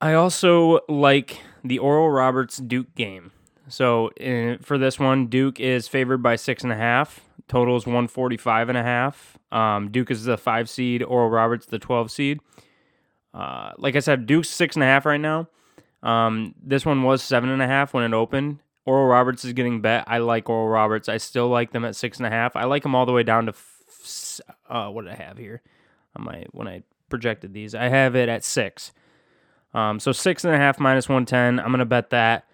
I 0.00 0.14
also 0.14 0.80
like 0.88 1.40
the 1.62 1.78
Oral 1.78 2.10
Roberts 2.10 2.58
Duke 2.58 2.94
game. 2.94 3.32
So 3.68 4.08
uh, 4.20 4.58
for 4.62 4.76
this 4.76 4.98
one, 4.98 5.26
Duke 5.28 5.58
is 5.60 5.88
favored 5.88 6.22
by 6.22 6.36
six 6.36 6.62
and 6.62 6.72
a 6.72 6.76
half. 6.76 7.20
Total 7.48 7.76
is 7.76 7.86
145 7.86 8.68
and 8.68 8.78
a 8.78 8.82
half. 8.82 9.38
Um, 9.52 9.90
Duke 9.90 10.10
is 10.10 10.24
the 10.24 10.36
five 10.36 10.68
seed, 10.68 11.02
Oral 11.02 11.30
Roberts 11.30 11.66
the 11.66 11.78
12 11.78 12.10
seed. 12.10 12.40
Uh, 13.32 13.72
like 13.78 13.96
I 13.96 14.00
said, 14.00 14.26
Duke's 14.26 14.48
six 14.48 14.76
and 14.76 14.82
a 14.82 14.86
half 14.86 15.06
right 15.06 15.20
now. 15.20 15.48
Um, 16.02 16.54
this 16.62 16.84
one 16.84 17.02
was 17.02 17.22
seven 17.22 17.48
and 17.50 17.62
a 17.62 17.66
half 17.66 17.94
when 17.94 18.04
it 18.04 18.14
opened. 18.14 18.58
Oral 18.86 19.06
Roberts 19.06 19.44
is 19.44 19.54
getting 19.54 19.80
bet. 19.80 20.04
I 20.06 20.18
like 20.18 20.48
Oral 20.48 20.68
Roberts. 20.68 21.08
I 21.08 21.16
still 21.16 21.48
like 21.48 21.72
them 21.72 21.84
at 21.84 21.96
six 21.96 22.18
and 22.18 22.26
a 22.26 22.30
half. 22.30 22.54
I 22.56 22.64
like 22.64 22.82
them 22.82 22.94
all 22.94 23.06
the 23.06 23.12
way 23.12 23.22
down 23.22 23.46
to 23.46 23.52
f- 23.52 24.40
uh, 24.68 24.88
what 24.90 25.04
did 25.04 25.12
I 25.14 25.16
have 25.16 25.38
here? 25.38 25.62
On 26.16 26.24
my 26.24 26.44
when 26.52 26.68
I 26.68 26.82
projected 27.08 27.54
these, 27.54 27.74
I 27.74 27.88
have 27.88 28.14
it 28.14 28.28
at 28.28 28.44
six. 28.44 28.92
Um, 29.74 29.98
so 29.98 30.12
six 30.12 30.44
and 30.44 30.54
a 30.54 30.56
half 30.56 30.78
minus 30.78 31.08
110. 31.08 31.58
I'm 31.58 31.70
going 31.70 31.80
to 31.80 31.84
bet 31.84 32.10
that. 32.10 32.46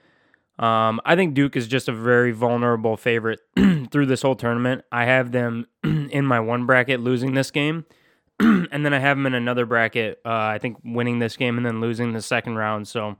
Um, 0.58 1.00
I 1.06 1.16
think 1.16 1.34
Duke 1.34 1.56
is 1.56 1.66
just 1.66 1.88
a 1.88 1.92
very 1.92 2.32
vulnerable 2.32 2.96
favorite 2.96 3.40
through 3.90 4.06
this 4.06 4.22
whole 4.22 4.34
tournament. 4.34 4.84
I 4.92 5.06
have 5.06 5.32
them 5.32 5.66
in 5.84 6.26
my 6.26 6.38
one 6.40 6.66
bracket 6.66 7.00
losing 7.00 7.32
this 7.32 7.50
game, 7.50 7.86
and 8.40 8.84
then 8.84 8.92
I 8.92 8.98
have 8.98 9.16
them 9.16 9.26
in 9.26 9.34
another 9.34 9.64
bracket, 9.64 10.20
uh, 10.24 10.28
I 10.28 10.58
think 10.58 10.76
winning 10.84 11.18
this 11.18 11.36
game 11.36 11.56
and 11.56 11.64
then 11.64 11.80
losing 11.80 12.12
the 12.12 12.20
second 12.20 12.56
round. 12.56 12.88
So 12.88 13.16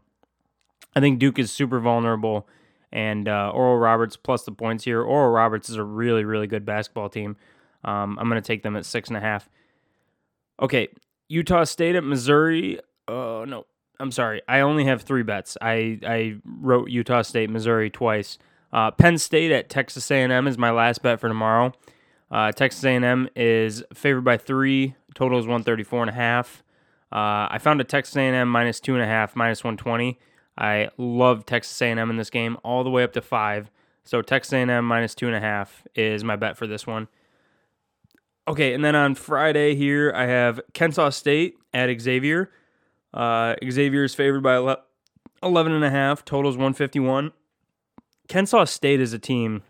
I 0.94 1.00
think 1.00 1.18
Duke 1.18 1.38
is 1.38 1.50
super 1.50 1.80
vulnerable, 1.80 2.46
and 2.92 3.26
uh, 3.26 3.50
Oral 3.54 3.78
Roberts 3.78 4.16
plus 4.16 4.42
the 4.44 4.52
points 4.52 4.84
here. 4.84 5.00
Oral 5.02 5.30
Roberts 5.30 5.70
is 5.70 5.76
a 5.76 5.84
really, 5.84 6.24
really 6.24 6.46
good 6.46 6.66
basketball 6.66 7.08
team. 7.08 7.36
Um, 7.84 8.18
I'm 8.18 8.28
going 8.28 8.40
to 8.42 8.46
take 8.46 8.62
them 8.62 8.76
at 8.76 8.84
six 8.84 9.08
and 9.08 9.16
a 9.16 9.20
half. 9.20 9.48
Okay, 10.60 10.88
Utah 11.28 11.64
State 11.64 11.96
at 11.96 12.04
Missouri. 12.04 12.80
Oh, 13.08 13.46
no. 13.46 13.64
I'm 14.00 14.10
sorry. 14.10 14.42
I 14.48 14.60
only 14.60 14.86
have 14.86 15.02
three 15.02 15.22
bets. 15.22 15.56
I, 15.60 15.98
I 16.06 16.36
wrote 16.44 16.90
Utah 16.90 17.22
State, 17.22 17.50
Missouri 17.50 17.90
twice. 17.90 18.38
Uh, 18.72 18.90
Penn 18.90 19.18
State 19.18 19.52
at 19.52 19.68
Texas 19.68 20.10
A&M 20.10 20.46
is 20.46 20.56
my 20.56 20.70
last 20.70 21.02
bet 21.02 21.20
for 21.20 21.28
tomorrow. 21.28 21.72
Uh, 22.30 22.52
Texas 22.52 22.82
A&M 22.84 23.28
is 23.36 23.82
favored 23.92 24.24
by 24.24 24.36
three. 24.36 24.94
Total 25.14 25.38
is 25.38 25.46
134 25.46 26.02
and 26.02 26.10
a 26.10 26.14
half. 26.14 26.62
Uh, 27.12 27.50
I 27.50 27.58
found 27.60 27.80
a 27.80 27.84
Texas 27.84 28.16
A&M 28.16 28.48
minus 28.48 28.80
two 28.80 28.94
and 28.94 29.02
a 29.02 29.06
half, 29.06 29.34
minus 29.34 29.64
120. 29.64 30.18
I 30.56 30.90
love 30.96 31.44
Texas 31.44 31.80
A&M 31.82 32.10
in 32.10 32.16
this 32.16 32.30
game, 32.30 32.56
all 32.62 32.84
the 32.84 32.90
way 32.90 33.02
up 33.02 33.12
to 33.14 33.20
five. 33.20 33.70
So 34.04 34.22
Texas 34.22 34.52
A&M 34.52 34.84
minus 34.84 35.14
two 35.14 35.26
and 35.26 35.36
a 35.36 35.40
half 35.40 35.86
is 35.94 36.22
my 36.24 36.36
bet 36.36 36.56
for 36.56 36.66
this 36.66 36.86
one. 36.86 37.08
Okay, 38.46 38.72
and 38.72 38.84
then 38.84 38.94
on 38.94 39.14
Friday 39.14 39.74
here 39.74 40.12
I 40.14 40.26
have 40.26 40.60
Kennesaw 40.72 41.10
State 41.10 41.56
at 41.74 42.00
Xavier. 42.00 42.50
Uh, 43.12 43.54
Xavier 43.68 44.04
is 44.04 44.14
favored 44.14 44.42
by 44.42 44.56
11 45.42 45.72
and 45.72 45.84
a 45.84 45.90
half. 45.90 46.24
Totals 46.24 46.56
151. 46.56 47.32
Kennesaw 48.28 48.64
State 48.64 49.00
is 49.00 49.12
a 49.12 49.18
team 49.18 49.62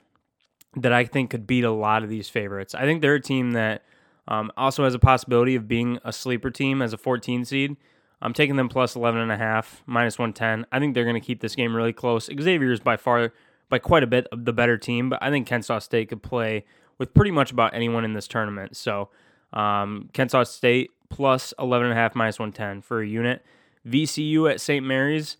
that 0.76 0.92
I 0.92 1.04
think 1.04 1.30
could 1.30 1.46
beat 1.46 1.64
a 1.64 1.70
lot 1.70 2.02
of 2.02 2.08
these 2.08 2.28
favorites. 2.28 2.74
I 2.74 2.82
think 2.82 3.00
they're 3.00 3.14
a 3.14 3.20
team 3.20 3.52
that 3.52 3.82
um, 4.28 4.52
also 4.56 4.84
has 4.84 4.94
a 4.94 4.98
possibility 4.98 5.56
of 5.56 5.66
being 5.66 5.98
a 6.04 6.12
sleeper 6.12 6.50
team 6.50 6.82
as 6.82 6.92
a 6.92 6.98
14 6.98 7.44
seed. 7.44 7.76
I'm 8.22 8.34
taking 8.34 8.56
them 8.56 8.68
plus 8.68 8.94
11.5, 8.94 9.66
minus 9.86 10.18
110. 10.18 10.66
I 10.70 10.78
think 10.78 10.94
they're 10.94 11.04
going 11.04 11.20
to 11.20 11.26
keep 11.26 11.40
this 11.40 11.56
game 11.56 11.74
really 11.74 11.92
close. 11.92 12.26
Xavier 12.26 12.70
is 12.70 12.80
by 12.80 12.96
far, 12.96 13.32
by 13.68 13.78
quite 13.78 14.02
a 14.02 14.06
bit, 14.06 14.26
the 14.30 14.52
better 14.52 14.76
team, 14.76 15.08
but 15.08 15.22
I 15.22 15.30
think 15.30 15.46
Kennesaw 15.46 15.78
State 15.78 16.10
could 16.10 16.22
play 16.22 16.64
with 16.98 17.14
pretty 17.14 17.30
much 17.30 17.50
about 17.50 17.74
anyone 17.74 18.04
in 18.04 18.12
this 18.12 18.28
tournament. 18.28 18.76
So 18.76 19.08
um, 19.52 20.10
Kennesaw 20.12 20.44
State 20.44 20.90
plus 21.10 21.52
11.5, 21.58 22.14
minus 22.14 22.38
110 22.38 22.80
for 22.82 23.02
a 23.02 23.06
unit. 23.06 23.44
VCU 23.86 24.50
at 24.50 24.60
St. 24.60 24.84
Mary's. 24.84 25.36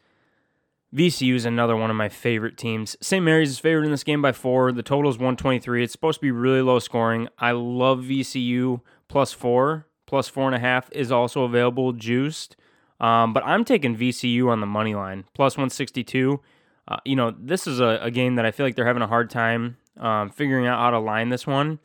VCU 0.95 1.35
is 1.35 1.45
another 1.45 1.77
one 1.77 1.89
of 1.89 1.97
my 1.97 2.09
favorite 2.09 2.59
teams. 2.59 2.97
St. 3.01 3.25
Mary's 3.25 3.51
is 3.51 3.59
favored 3.59 3.85
in 3.85 3.93
this 3.93 4.03
game 4.03 4.21
by 4.21 4.33
four. 4.33 4.73
The 4.73 4.83
total 4.83 5.11
is 5.11 5.17
123. 5.17 5.85
It's 5.85 5.93
supposed 5.93 6.19
to 6.19 6.23
be 6.23 6.33
really 6.33 6.63
low 6.63 6.81
scoring. 6.81 7.29
I 7.39 7.53
love 7.53 8.01
VCU 8.01 8.81
plus 9.09 9.33
four. 9.33 9.87
Plus 10.07 10.27
four 10.27 10.47
and 10.47 10.57
a 10.57 10.59
half 10.59 10.91
is 10.91 11.13
also 11.13 11.45
available, 11.45 11.93
juiced. 11.93 12.57
Um, 12.99 13.33
but 13.33 13.45
I'm 13.47 13.65
taking 13.65 13.97
VCU 13.97 14.49
on 14.49 14.61
the 14.61 14.67
money 14.67 14.95
line, 14.95 15.25
plus 15.35 15.57
162. 15.57 16.41
Uh, 16.89 16.97
you 17.05 17.15
know, 17.15 17.33
this 17.39 17.69
is 17.69 17.79
a, 17.79 18.01
a, 18.03 18.11
game 18.11 18.35
that 18.35 18.45
I 18.45 18.51
feel 18.51 18.67
like 18.67 18.75
they're 18.75 18.87
having 18.87 19.03
a 19.03 19.07
hard 19.07 19.31
time 19.31 19.77
um, 19.99 20.29
figuring 20.29 20.67
out 20.67 20.81
how 20.81 20.91
to 20.91 20.99
line 20.99 21.29
this 21.29 21.47
one. 21.47 21.79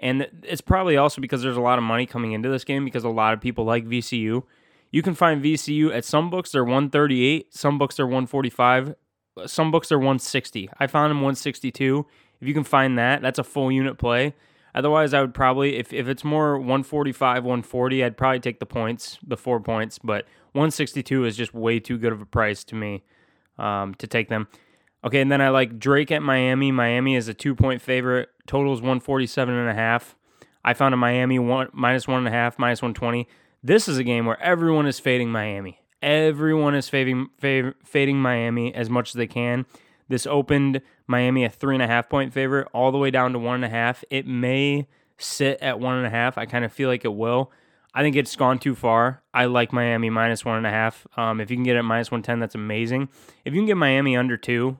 And 0.00 0.28
it's 0.44 0.60
probably 0.60 0.96
also 0.96 1.20
because 1.20 1.42
there's 1.42 1.56
a 1.56 1.60
lot 1.60 1.78
of 1.78 1.84
money 1.84 2.06
coming 2.06 2.32
into 2.32 2.48
this 2.48 2.64
game 2.64 2.84
because 2.84 3.04
a 3.04 3.08
lot 3.08 3.34
of 3.34 3.40
people 3.40 3.64
like 3.64 3.84
VCU. 3.84 4.44
You 4.90 5.02
can 5.02 5.14
find 5.14 5.42
VCU 5.42 5.94
at 5.94 6.04
some 6.04 6.30
books 6.30 6.52
they're 6.52 6.64
138, 6.64 7.54
some 7.54 7.78
books 7.78 7.96
they're 7.96 8.06
145, 8.06 8.94
some 9.46 9.70
books 9.70 9.88
they're 9.88 9.98
160. 9.98 10.70
I 10.78 10.86
found 10.86 11.10
them 11.10 11.18
162. 11.18 12.06
If 12.40 12.48
you 12.48 12.54
can 12.54 12.64
find 12.64 12.96
that, 12.98 13.20
that's 13.20 13.38
a 13.38 13.44
full 13.44 13.70
unit 13.72 13.98
play. 13.98 14.34
Otherwise, 14.74 15.12
I 15.12 15.20
would 15.20 15.34
probably 15.34 15.76
if 15.76 15.92
if 15.92 16.08
it's 16.08 16.24
more 16.24 16.56
145, 16.56 17.44
140, 17.44 18.04
I'd 18.04 18.16
probably 18.16 18.40
take 18.40 18.60
the 18.60 18.66
points, 18.66 19.18
the 19.26 19.36
four 19.36 19.60
points. 19.60 19.98
But 19.98 20.24
162 20.52 21.24
is 21.24 21.36
just 21.36 21.52
way 21.52 21.80
too 21.80 21.98
good 21.98 22.12
of 22.12 22.22
a 22.22 22.26
price 22.26 22.64
to 22.64 22.74
me 22.74 23.02
um, 23.58 23.94
to 23.94 24.06
take 24.06 24.28
them. 24.28 24.46
Okay, 25.04 25.20
and 25.20 25.30
then 25.30 25.40
I 25.40 25.50
like 25.50 25.78
Drake 25.78 26.10
at 26.10 26.22
Miami. 26.22 26.72
Miami 26.72 27.14
is 27.14 27.28
a 27.28 27.34
two 27.34 27.54
point 27.54 27.80
favorite. 27.80 28.30
Total 28.46 28.72
is 28.72 28.80
147 28.80 29.54
and 29.54 29.70
a 29.70 29.74
half. 29.74 30.16
I 30.64 30.74
found 30.74 30.92
a 30.92 30.96
Miami 30.96 31.38
one 31.38 31.68
minus 31.72 32.08
one 32.08 32.18
and 32.18 32.28
a 32.28 32.32
half, 32.32 32.58
minus 32.58 32.82
120. 32.82 33.28
This 33.62 33.88
is 33.88 33.98
a 33.98 34.04
game 34.04 34.26
where 34.26 34.40
everyone 34.40 34.86
is 34.86 34.98
fading 34.98 35.30
Miami. 35.30 35.80
Everyone 36.02 36.74
is 36.74 36.88
fading, 36.88 37.28
fading 37.38 38.20
Miami 38.20 38.74
as 38.74 38.88
much 38.88 39.10
as 39.10 39.14
they 39.14 39.26
can. 39.26 39.66
This 40.08 40.26
opened 40.26 40.80
Miami 41.06 41.44
a 41.44 41.50
three 41.50 41.74
and 41.74 41.82
a 41.82 41.86
half 41.86 42.08
point 42.08 42.32
favorite, 42.32 42.68
all 42.72 42.92
the 42.92 42.98
way 42.98 43.10
down 43.10 43.32
to 43.32 43.38
one 43.38 43.56
and 43.56 43.64
a 43.64 43.68
half. 43.68 44.04
It 44.10 44.26
may 44.26 44.88
sit 45.16 45.60
at 45.60 45.78
one 45.80 45.96
and 45.96 46.06
a 46.06 46.10
half. 46.10 46.38
I 46.38 46.46
kind 46.46 46.64
of 46.64 46.72
feel 46.72 46.88
like 46.88 47.04
it 47.04 47.14
will. 47.14 47.52
I 47.94 48.02
think 48.02 48.16
it's 48.16 48.36
gone 48.36 48.58
too 48.58 48.74
far. 48.74 49.22
I 49.34 49.46
like 49.46 49.72
Miami 49.72 50.10
minus 50.10 50.44
one 50.44 50.56
and 50.56 50.66
a 50.66 50.70
half. 50.70 51.06
Um, 51.16 51.40
if 51.40 51.50
you 51.50 51.56
can 51.56 51.64
get 51.64 51.76
it 51.76 51.82
minus 51.82 52.10
110, 52.10 52.38
that's 52.38 52.54
amazing. 52.54 53.08
If 53.44 53.54
you 53.54 53.60
can 53.60 53.66
get 53.66 53.76
Miami 53.76 54.16
under 54.16 54.36
two 54.36 54.78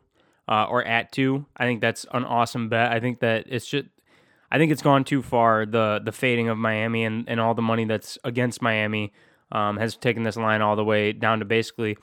uh, 0.49 0.67
or 0.69 0.83
at 0.85 1.13
two, 1.13 1.45
I 1.57 1.67
think 1.67 1.81
that's 1.81 2.07
an 2.13 2.25
awesome 2.25 2.69
bet. 2.69 2.91
I 2.91 3.01
think 3.01 3.21
that 3.21 3.45
it's 3.49 3.67
just 3.67 3.87
I 4.51 4.59
think 4.59 4.73
it's 4.73 4.83
gone 4.83 5.05
too 5.05 5.23
far. 5.23 5.67
The 5.67 6.01
the 6.03 6.13
fading 6.13 6.49
of 6.49 6.57
Miami 6.57 7.05
and, 7.05 7.29
and 7.29 7.39
all 7.39 7.55
the 7.55 7.63
money 7.63 7.85
that's 7.85 8.19
against 8.25 8.63
Miami 8.63 9.13
um, 9.53 9.77
has 9.77 9.97
taken 9.97 10.23
this 10.23 10.37
line 10.37 10.63
all 10.63 10.77
the 10.77 10.85
way 10.85 11.13
down 11.13 11.39
to 11.41 11.45
basically 11.45 11.97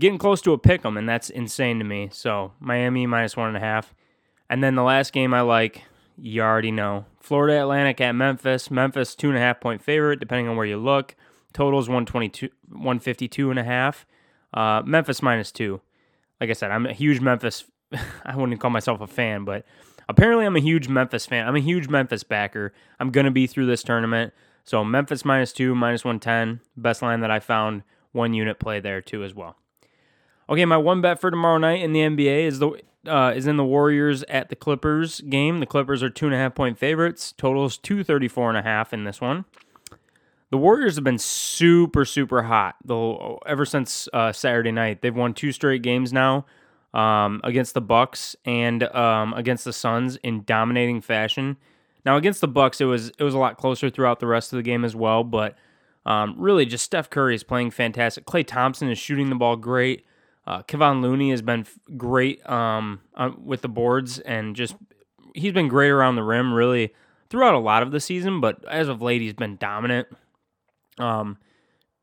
getting 0.00 0.18
close 0.18 0.42
to 0.42 0.52
a 0.52 0.58
pick 0.58 0.84
'em, 0.84 0.96
and 0.96 1.08
that's 1.08 1.30
insane 1.30 1.78
to 1.78 1.84
me. 1.84 2.08
So 2.12 2.52
Miami 2.58 3.06
minus 3.06 3.36
one 3.36 3.48
and 3.48 3.56
a 3.56 3.60
half, 3.60 3.94
and 4.50 4.62
then 4.62 4.74
the 4.74 4.82
last 4.82 5.12
game 5.12 5.32
I 5.32 5.42
like, 5.42 5.84
you 6.18 6.42
already 6.42 6.72
know, 6.72 7.06
Florida 7.20 7.60
Atlantic 7.60 8.00
at 8.00 8.12
Memphis. 8.12 8.70
Memphis 8.70 9.14
two 9.14 9.28
and 9.28 9.38
a 9.38 9.40
half 9.40 9.60
point 9.60 9.82
favorite, 9.82 10.18
depending 10.18 10.48
on 10.48 10.56
where 10.56 10.66
you 10.66 10.76
look. 10.76 11.14
Totals 11.52 11.88
122, 11.88 12.48
152 12.70 13.50
and 13.50 13.58
a 13.60 13.64
half. 13.64 14.04
Uh, 14.52 14.82
Memphis 14.84 15.22
minus 15.22 15.52
two. 15.52 15.80
Like 16.40 16.50
I 16.50 16.52
said, 16.54 16.72
I'm 16.72 16.86
a 16.86 16.92
huge 16.92 17.20
Memphis. 17.20 17.64
I 18.24 18.36
wouldn't 18.36 18.60
call 18.60 18.70
myself 18.70 19.00
a 19.00 19.06
fan, 19.06 19.44
but 19.44 19.64
Apparently, 20.08 20.44
I'm 20.44 20.56
a 20.56 20.60
huge 20.60 20.88
Memphis 20.88 21.26
fan. 21.26 21.46
I'm 21.46 21.56
a 21.56 21.60
huge 21.60 21.88
Memphis 21.88 22.24
backer. 22.24 22.72
I'm 23.00 23.10
going 23.10 23.24
to 23.24 23.30
be 23.30 23.46
through 23.46 23.66
this 23.66 23.82
tournament. 23.82 24.32
So, 24.64 24.84
Memphis 24.84 25.24
minus 25.24 25.52
two, 25.52 25.74
minus 25.74 26.04
110. 26.04 26.60
Best 26.76 27.02
line 27.02 27.20
that 27.20 27.30
I 27.30 27.40
found. 27.40 27.82
One 28.12 28.34
unit 28.34 28.60
play 28.60 28.80
there, 28.80 29.00
too, 29.00 29.24
as 29.24 29.34
well. 29.34 29.56
Okay, 30.48 30.64
my 30.64 30.76
one 30.76 31.00
bet 31.00 31.20
for 31.20 31.30
tomorrow 31.30 31.58
night 31.58 31.82
in 31.82 31.92
the 31.92 32.00
NBA 32.00 32.44
is 32.44 32.58
the 32.58 32.80
uh, 33.06 33.32
is 33.34 33.46
in 33.46 33.56
the 33.56 33.64
Warriors 33.64 34.22
at 34.24 34.48
the 34.48 34.56
Clippers 34.56 35.20
game. 35.22 35.60
The 35.60 35.66
Clippers 35.66 36.02
are 36.02 36.10
two 36.10 36.26
and 36.26 36.34
a 36.34 36.38
half 36.38 36.54
point 36.54 36.78
favorites. 36.78 37.32
Totals 37.36 37.76
two 37.76 38.04
thirty 38.04 38.28
four 38.28 38.50
and 38.50 38.58
a 38.58 38.62
half 38.62 38.92
in 38.92 39.04
this 39.04 39.20
one. 39.20 39.46
The 40.50 40.58
Warriors 40.58 40.94
have 40.94 41.04
been 41.04 41.18
super 41.18 42.04
super 42.04 42.44
hot 42.44 42.76
though 42.84 43.40
ever 43.46 43.64
since 43.64 44.06
uh, 44.12 44.32
Saturday 44.32 44.70
night. 44.70 45.00
They've 45.00 45.14
won 45.14 45.34
two 45.34 45.50
straight 45.50 45.82
games 45.82 46.12
now 46.12 46.44
um, 46.94 47.40
against 47.44 47.74
the 47.74 47.80
Bucks 47.80 48.36
and 48.44 48.84
um, 48.84 49.34
against 49.34 49.64
the 49.64 49.72
Suns 49.72 50.16
in 50.16 50.44
dominating 50.44 51.00
fashion. 51.00 51.56
Now 52.06 52.16
against 52.16 52.40
the 52.40 52.48
Bucks, 52.48 52.80
it 52.80 52.84
was 52.84 53.10
it 53.18 53.24
was 53.24 53.34
a 53.34 53.38
lot 53.38 53.58
closer 53.58 53.90
throughout 53.90 54.20
the 54.20 54.26
rest 54.26 54.52
of 54.52 54.56
the 54.56 54.62
game 54.62 54.84
as 54.84 54.94
well. 54.94 55.24
But 55.24 55.56
um, 56.06 56.36
really, 56.38 56.64
just 56.64 56.84
Steph 56.84 57.10
Curry 57.10 57.34
is 57.34 57.42
playing 57.42 57.72
fantastic. 57.72 58.24
Klay 58.24 58.46
Thompson 58.46 58.88
is 58.88 58.98
shooting 58.98 59.28
the 59.28 59.34
ball 59.34 59.56
great. 59.56 60.04
Uh, 60.46 60.62
Kevon 60.62 61.02
Looney 61.02 61.30
has 61.30 61.42
been 61.42 61.66
great 61.96 62.48
um, 62.48 63.00
uh, 63.14 63.30
with 63.42 63.62
the 63.62 63.68
boards 63.68 64.18
and 64.20 64.54
just 64.54 64.76
he's 65.34 65.52
been 65.52 65.68
great 65.68 65.88
around 65.88 66.16
the 66.16 66.22
rim 66.22 66.52
really 66.52 66.92
throughout 67.30 67.54
a 67.54 67.58
lot 67.58 67.82
of 67.82 67.90
the 67.90 68.00
season. 68.00 68.40
But 68.40 68.64
as 68.68 68.88
of 68.88 69.02
late, 69.02 69.22
he's 69.22 69.32
been 69.32 69.56
dominant. 69.56 70.06
Um, 70.98 71.38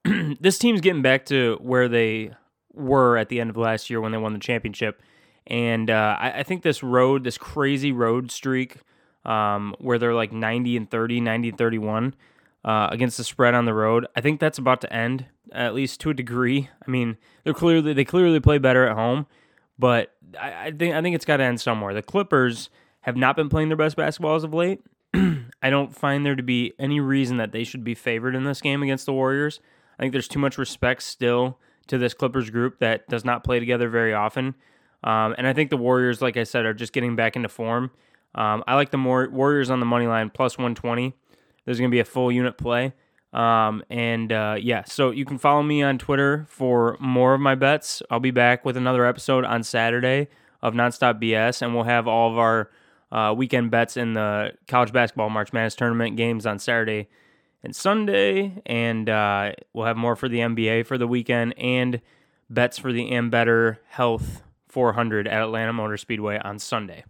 this 0.39 0.57
team's 0.57 0.81
getting 0.81 1.03
back 1.03 1.25
to 1.27 1.59
where 1.61 1.87
they 1.87 2.31
were 2.73 3.17
at 3.17 3.29
the 3.29 3.39
end 3.39 3.49
of 3.49 3.57
last 3.57 3.89
year 3.89 4.01
when 4.01 4.11
they 4.11 4.17
won 4.17 4.33
the 4.33 4.39
championship. 4.39 5.01
And 5.47 5.89
uh, 5.89 6.17
I, 6.19 6.39
I, 6.39 6.43
think 6.43 6.61
this 6.61 6.83
road, 6.83 7.23
this 7.23 7.37
crazy 7.37 7.91
road 7.91 8.31
streak, 8.31 8.77
um, 9.25 9.75
where 9.79 9.97
they're 9.97 10.13
like 10.13 10.31
90 10.31 10.77
and 10.77 10.89
30, 10.89 11.21
90 11.21 11.49
and 11.49 11.57
31 11.57 12.15
uh, 12.63 12.87
against 12.91 13.17
the 13.17 13.23
spread 13.23 13.53
on 13.53 13.65
the 13.65 13.73
road, 13.73 14.07
I 14.15 14.21
think 14.21 14.39
that's 14.39 14.59
about 14.59 14.81
to 14.81 14.93
end, 14.93 15.25
at 15.51 15.73
least 15.73 15.99
to 16.01 16.11
a 16.11 16.13
degree. 16.13 16.69
I 16.85 16.89
mean, 16.89 17.17
they're 17.43 17.53
clearly 17.53 17.93
they 17.93 18.05
clearly 18.05 18.39
play 18.39 18.59
better 18.59 18.87
at 18.87 18.95
home, 18.95 19.25
but 19.79 20.13
I, 20.39 20.67
I 20.67 20.71
think 20.71 20.93
I 20.93 21.01
think 21.01 21.15
it's 21.15 21.25
got 21.25 21.37
to 21.37 21.43
end 21.43 21.59
somewhere. 21.59 21.93
The 21.93 22.03
Clippers 22.03 22.69
have 23.01 23.17
not 23.17 23.35
been 23.35 23.49
playing 23.49 23.69
their 23.69 23.77
best 23.77 23.97
basketball 23.97 24.35
as 24.35 24.43
of 24.43 24.53
late. 24.53 24.81
I 25.13 25.69
don't 25.69 25.95
find 25.95 26.23
there 26.23 26.35
to 26.35 26.43
be 26.43 26.73
any 26.77 26.99
reason 26.99 27.37
that 27.37 27.51
they 27.51 27.63
should 27.63 27.83
be 27.83 27.95
favored 27.95 28.35
in 28.35 28.43
this 28.43 28.61
game 28.61 28.83
against 28.83 29.07
the 29.07 29.13
Warriors. 29.13 29.59
I 29.97 30.03
think 30.03 30.11
there's 30.11 30.27
too 30.27 30.39
much 30.39 30.57
respect 30.57 31.01
still 31.03 31.57
to 31.87 31.97
this 31.97 32.13
Clippers 32.13 32.49
group 32.49 32.79
that 32.79 33.07
does 33.09 33.25
not 33.25 33.43
play 33.43 33.59
together 33.59 33.89
very 33.89 34.13
often. 34.13 34.55
Um, 35.03 35.35
and 35.37 35.47
I 35.47 35.53
think 35.53 35.69
the 35.69 35.77
Warriors, 35.77 36.21
like 36.21 36.37
I 36.37 36.43
said, 36.43 36.65
are 36.65 36.73
just 36.73 36.93
getting 36.93 37.15
back 37.15 37.35
into 37.35 37.49
form. 37.49 37.91
Um, 38.35 38.63
I 38.67 38.75
like 38.75 38.91
the 38.91 38.97
more 38.97 39.27
Warriors 39.29 39.69
on 39.69 39.79
the 39.79 39.85
money 39.85 40.07
line 40.07 40.29
plus 40.29 40.57
120. 40.57 41.13
There's 41.65 41.79
going 41.79 41.89
to 41.89 41.93
be 41.93 41.99
a 41.99 42.05
full 42.05 42.31
unit 42.31 42.57
play. 42.57 42.93
Um, 43.33 43.83
and 43.89 44.31
uh, 44.31 44.57
yeah, 44.59 44.83
so 44.83 45.11
you 45.11 45.25
can 45.25 45.37
follow 45.37 45.63
me 45.63 45.81
on 45.81 45.97
Twitter 45.97 46.45
for 46.49 46.97
more 46.99 47.33
of 47.33 47.41
my 47.41 47.55
bets. 47.55 48.01
I'll 48.09 48.19
be 48.19 48.31
back 48.31 48.65
with 48.65 48.75
another 48.75 49.05
episode 49.05 49.45
on 49.45 49.63
Saturday 49.63 50.27
of 50.61 50.73
Nonstop 50.73 51.21
BS, 51.21 51.61
and 51.61 51.73
we'll 51.73 51.85
have 51.85 52.07
all 52.07 52.31
of 52.31 52.37
our 52.37 52.69
uh, 53.11 53.33
weekend 53.35 53.71
bets 53.71 53.97
in 53.97 54.13
the 54.13 54.53
college 54.67 54.91
basketball 54.91 55.29
March 55.29 55.53
Madness 55.53 55.75
tournament 55.75 56.17
games 56.17 56.45
on 56.45 56.59
Saturday 56.59 57.07
and 57.63 57.75
Sunday, 57.75 58.61
and 58.65 59.09
uh, 59.09 59.51
we'll 59.73 59.85
have 59.85 59.97
more 59.97 60.15
for 60.15 60.27
the 60.27 60.39
NBA 60.39 60.85
for 60.85 60.97
the 60.97 61.07
weekend 61.07 61.53
and 61.57 62.01
bets 62.49 62.77
for 62.77 62.91
the 62.91 63.11
Ambetter 63.11 63.77
Health 63.87 64.43
400 64.67 65.27
at 65.27 65.41
Atlanta 65.41 65.73
Motor 65.73 65.97
Speedway 65.97 66.39
on 66.39 66.59
Sunday. 66.59 67.03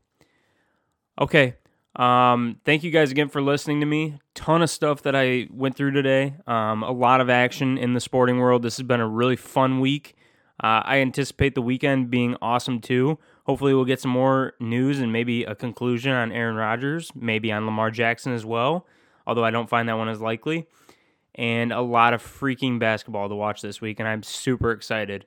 Okay, 1.20 1.56
um, 1.96 2.58
thank 2.66 2.84
you 2.84 2.92
guys 2.92 3.12
again 3.12 3.30
for 3.30 3.42
listening 3.42 3.80
to 3.80 3.86
me. 3.86 4.20
Ton 4.34 4.62
of 4.62 4.70
stuff 4.70 5.02
that 5.04 5.16
I 5.16 5.48
went 5.52 5.76
through 5.76 5.92
today. 5.92 6.36
Um, 6.48 6.84
a 6.84 6.92
lot 6.92 7.22
of 7.22 7.30
action 7.30 7.78
in 7.78 7.94
the 7.94 8.00
sporting 8.00 8.40
world. 8.40 8.64
This 8.64 8.78
has 8.78 8.86
been 8.86 9.02
a 9.02 9.08
really 9.08 9.36
fun 9.36 9.80
week. 9.80 10.16
Uh, 10.64 10.82
I 10.86 10.98
anticipate 10.98 11.56
the 11.56 11.62
weekend 11.62 12.12
being 12.12 12.36
awesome 12.42 12.82
too. 12.82 13.18
Hopefully, 13.46 13.74
we'll 13.74 13.86
get 13.86 14.00
some 14.00 14.12
more 14.12 14.54
news 14.60 15.00
and 15.00 15.12
maybe 15.12 15.44
a 15.44 15.56
conclusion 15.56 16.12
on 16.12 16.32
Aaron 16.32 16.56
Rodgers, 16.56 17.12
maybe 17.16 17.52
on 17.52 17.66
Lamar 17.66 17.90
Jackson 17.90 18.34
as 18.34 18.46
well 18.46 18.86
although 19.26 19.44
I 19.44 19.52
don't 19.52 19.70
find 19.70 19.88
that 19.90 19.98
one 19.98 20.10
as 20.10 20.22
likely. 20.22 20.68
And 21.36 21.72
a 21.72 21.82
lot 21.82 22.14
of 22.14 22.22
freaking 22.22 22.78
basketball 22.80 23.30
to 23.30 23.36
watch 23.36 23.62
this 23.62 23.80
week, 23.80 24.00
and 24.00 24.08
I'm 24.08 24.24
super 24.24 24.72
excited. 24.72 25.26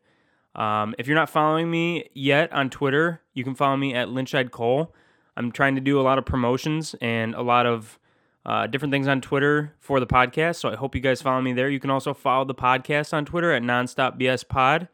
Um, 0.55 0.95
if 0.99 1.07
you're 1.07 1.17
not 1.17 1.31
following 1.31 1.71
me 1.71 2.11
yet 2.15 2.53
on 2.53 2.71
Twitter, 2.71 3.23
you 3.33 3.43
can 3.43 3.55
follow 3.55 3.77
me 3.77 3.95
at 3.95 4.09
Lynchide 4.09 4.51
Cole. 4.51 4.95
I'm 5.37 5.51
trying 5.51 5.75
to 5.75 5.81
do 5.81 6.01
a 6.01 6.03
lot 6.03 6.19
of 6.19 6.25
promotions 6.25 6.95
and 7.01 7.35
a 7.35 7.43
lot 7.43 7.67
of 7.67 7.99
uh, 8.47 8.67
different 8.67 8.93
things 8.93 9.09
on 9.09 9.21
Twitter 9.21 9.75
for 9.81 9.99
the 9.99 10.07
podcast. 10.07 10.57
So 10.57 10.69
I 10.69 10.77
hope 10.77 10.95
you 10.95 11.01
guys 11.01 11.23
follow 11.23 11.41
me 11.41 11.53
there. 11.53 11.69
You 11.69 11.81
can 11.81 11.91
also 11.91 12.15
follow 12.15 12.45
the 12.45 12.55
podcast 12.55 13.13
on 13.13 13.25
Twitter 13.25 13.53
at 13.53 13.63
Nonstop 13.63 14.21
BS 14.21 14.47
Pod. 14.47 14.89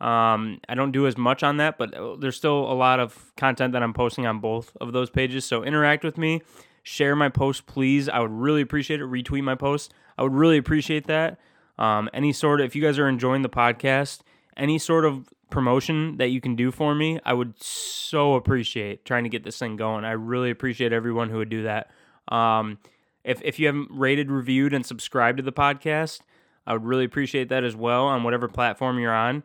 Um, 0.00 0.60
I 0.68 0.74
don't 0.74 0.90
do 0.90 1.06
as 1.06 1.16
much 1.16 1.42
on 1.42 1.58
that, 1.58 1.78
but 1.78 1.94
uh, 1.94 2.16
there's 2.16 2.36
still 2.36 2.70
a 2.70 2.74
lot 2.74 2.98
of 2.98 3.32
content 3.36 3.72
that 3.72 3.82
I'm 3.82 3.94
posting 3.94 4.26
on 4.26 4.40
both 4.40 4.76
of 4.80 4.92
those 4.92 5.10
pages. 5.10 5.44
So 5.44 5.62
interact 5.62 6.02
with 6.02 6.18
me 6.18 6.42
share 6.84 7.16
my 7.16 7.28
post, 7.28 7.66
please. 7.66 8.08
I 8.08 8.20
would 8.20 8.30
really 8.30 8.60
appreciate 8.60 9.00
it. 9.00 9.04
Retweet 9.04 9.42
my 9.42 9.56
post. 9.56 9.92
I 10.16 10.22
would 10.22 10.34
really 10.34 10.58
appreciate 10.58 11.08
that. 11.08 11.40
Um, 11.76 12.08
any 12.14 12.32
sort 12.32 12.60
of, 12.60 12.66
if 12.66 12.76
you 12.76 12.82
guys 12.82 13.00
are 13.00 13.08
enjoying 13.08 13.42
the 13.42 13.48
podcast, 13.48 14.20
any 14.56 14.78
sort 14.78 15.04
of 15.04 15.28
promotion 15.50 16.18
that 16.18 16.28
you 16.28 16.40
can 16.40 16.54
do 16.54 16.70
for 16.70 16.94
me, 16.94 17.18
I 17.24 17.32
would 17.32 17.60
so 17.60 18.34
appreciate 18.34 19.04
trying 19.04 19.24
to 19.24 19.30
get 19.30 19.42
this 19.42 19.58
thing 19.58 19.76
going. 19.76 20.04
I 20.04 20.12
really 20.12 20.50
appreciate 20.50 20.92
everyone 20.92 21.30
who 21.30 21.38
would 21.38 21.48
do 21.48 21.64
that. 21.64 21.90
Um, 22.28 22.78
if, 23.24 23.40
if 23.42 23.58
you 23.58 23.66
haven't 23.66 23.88
rated, 23.90 24.30
reviewed, 24.30 24.74
and 24.74 24.84
subscribed 24.84 25.38
to 25.38 25.42
the 25.42 25.52
podcast, 25.52 26.20
I 26.66 26.74
would 26.74 26.84
really 26.84 27.04
appreciate 27.04 27.48
that 27.48 27.64
as 27.64 27.74
well 27.74 28.04
on 28.04 28.22
whatever 28.22 28.46
platform 28.46 28.98
you're 28.98 29.14
on. 29.14 29.42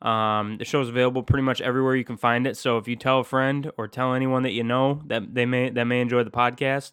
Um, 0.00 0.58
the 0.58 0.64
show 0.64 0.80
is 0.80 0.88
available 0.88 1.22
pretty 1.22 1.42
much 1.42 1.60
everywhere 1.60 1.96
you 1.96 2.04
can 2.04 2.16
find 2.16 2.46
it. 2.46 2.56
So 2.56 2.78
if 2.78 2.86
you 2.86 2.94
tell 2.96 3.20
a 3.20 3.24
friend 3.24 3.70
or 3.76 3.88
tell 3.88 4.14
anyone 4.14 4.44
that 4.44 4.52
you 4.52 4.62
know 4.62 5.02
that 5.06 5.34
they 5.34 5.44
may 5.44 5.70
that 5.70 5.84
may 5.84 6.00
enjoy 6.00 6.22
the 6.22 6.30
podcast, 6.30 6.92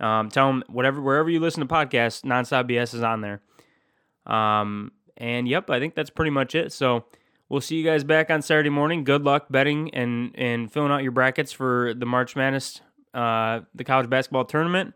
um, 0.00 0.28
tell 0.28 0.46
them 0.46 0.64
whatever 0.68 1.00
wherever 1.00 1.28
you 1.28 1.40
listen 1.40 1.66
to 1.66 1.72
podcasts, 1.72 2.22
Nonstop 2.22 2.70
BS 2.70 2.94
is 2.94 3.02
on 3.02 3.20
there. 3.22 3.40
Um, 4.26 4.92
and 5.16 5.48
yep, 5.48 5.68
I 5.70 5.78
think 5.80 5.94
that's 5.94 6.10
pretty 6.10 6.30
much 6.30 6.54
it. 6.54 6.72
So 6.72 7.04
we'll 7.48 7.60
see 7.60 7.76
you 7.76 7.84
guys 7.84 8.04
back 8.04 8.30
on 8.30 8.42
Saturday 8.42 8.70
morning. 8.70 9.04
Good 9.04 9.24
luck 9.24 9.46
betting 9.50 9.92
and 9.94 10.32
and 10.36 10.72
filling 10.72 10.92
out 10.92 11.02
your 11.02 11.12
brackets 11.12 11.52
for 11.52 11.92
the 11.94 12.06
March 12.06 12.36
Madness, 12.36 12.80
uh, 13.14 13.60
the 13.74 13.84
college 13.84 14.08
basketball 14.08 14.44
tournament. 14.44 14.94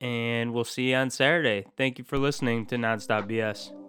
And 0.00 0.52
we'll 0.52 0.64
see 0.64 0.90
you 0.90 0.96
on 0.96 1.10
Saturday. 1.10 1.66
Thank 1.76 1.98
you 1.98 2.04
for 2.04 2.18
listening 2.18 2.66
to 2.66 2.76
Nonstop 2.76 3.30
BS. 3.30 3.85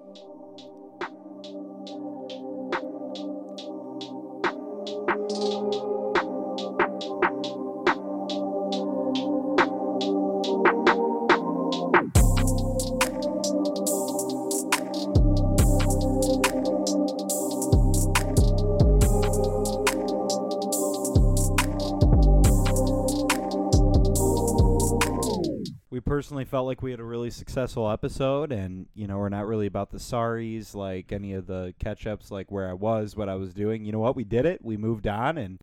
Personally 26.17 26.45
felt 26.45 26.65
like 26.65 26.81
we 26.81 26.89
had 26.89 26.99
a 26.99 27.03
really 27.03 27.29
successful 27.29 27.91
episode 27.91 28.51
and 28.51 28.87
you 28.95 29.05
know 29.05 29.19
we're 29.19 29.29
not 29.29 29.45
really 29.45 29.67
about 29.67 29.91
the 29.91 29.99
sorries 29.99 30.73
like 30.73 31.11
any 31.11 31.31
of 31.31 31.45
the 31.45 31.71
catch 31.77 32.07
ups 32.07 32.31
like 32.31 32.51
where 32.51 32.67
i 32.67 32.73
was 32.73 33.15
what 33.15 33.29
i 33.29 33.35
was 33.35 33.53
doing. 33.53 33.85
You 33.85 33.91
know 33.91 33.99
what? 33.99 34.15
We 34.15 34.23
did 34.23 34.43
it. 34.43 34.65
We 34.65 34.77
moved 34.77 35.05
on 35.05 35.37
and 35.37 35.55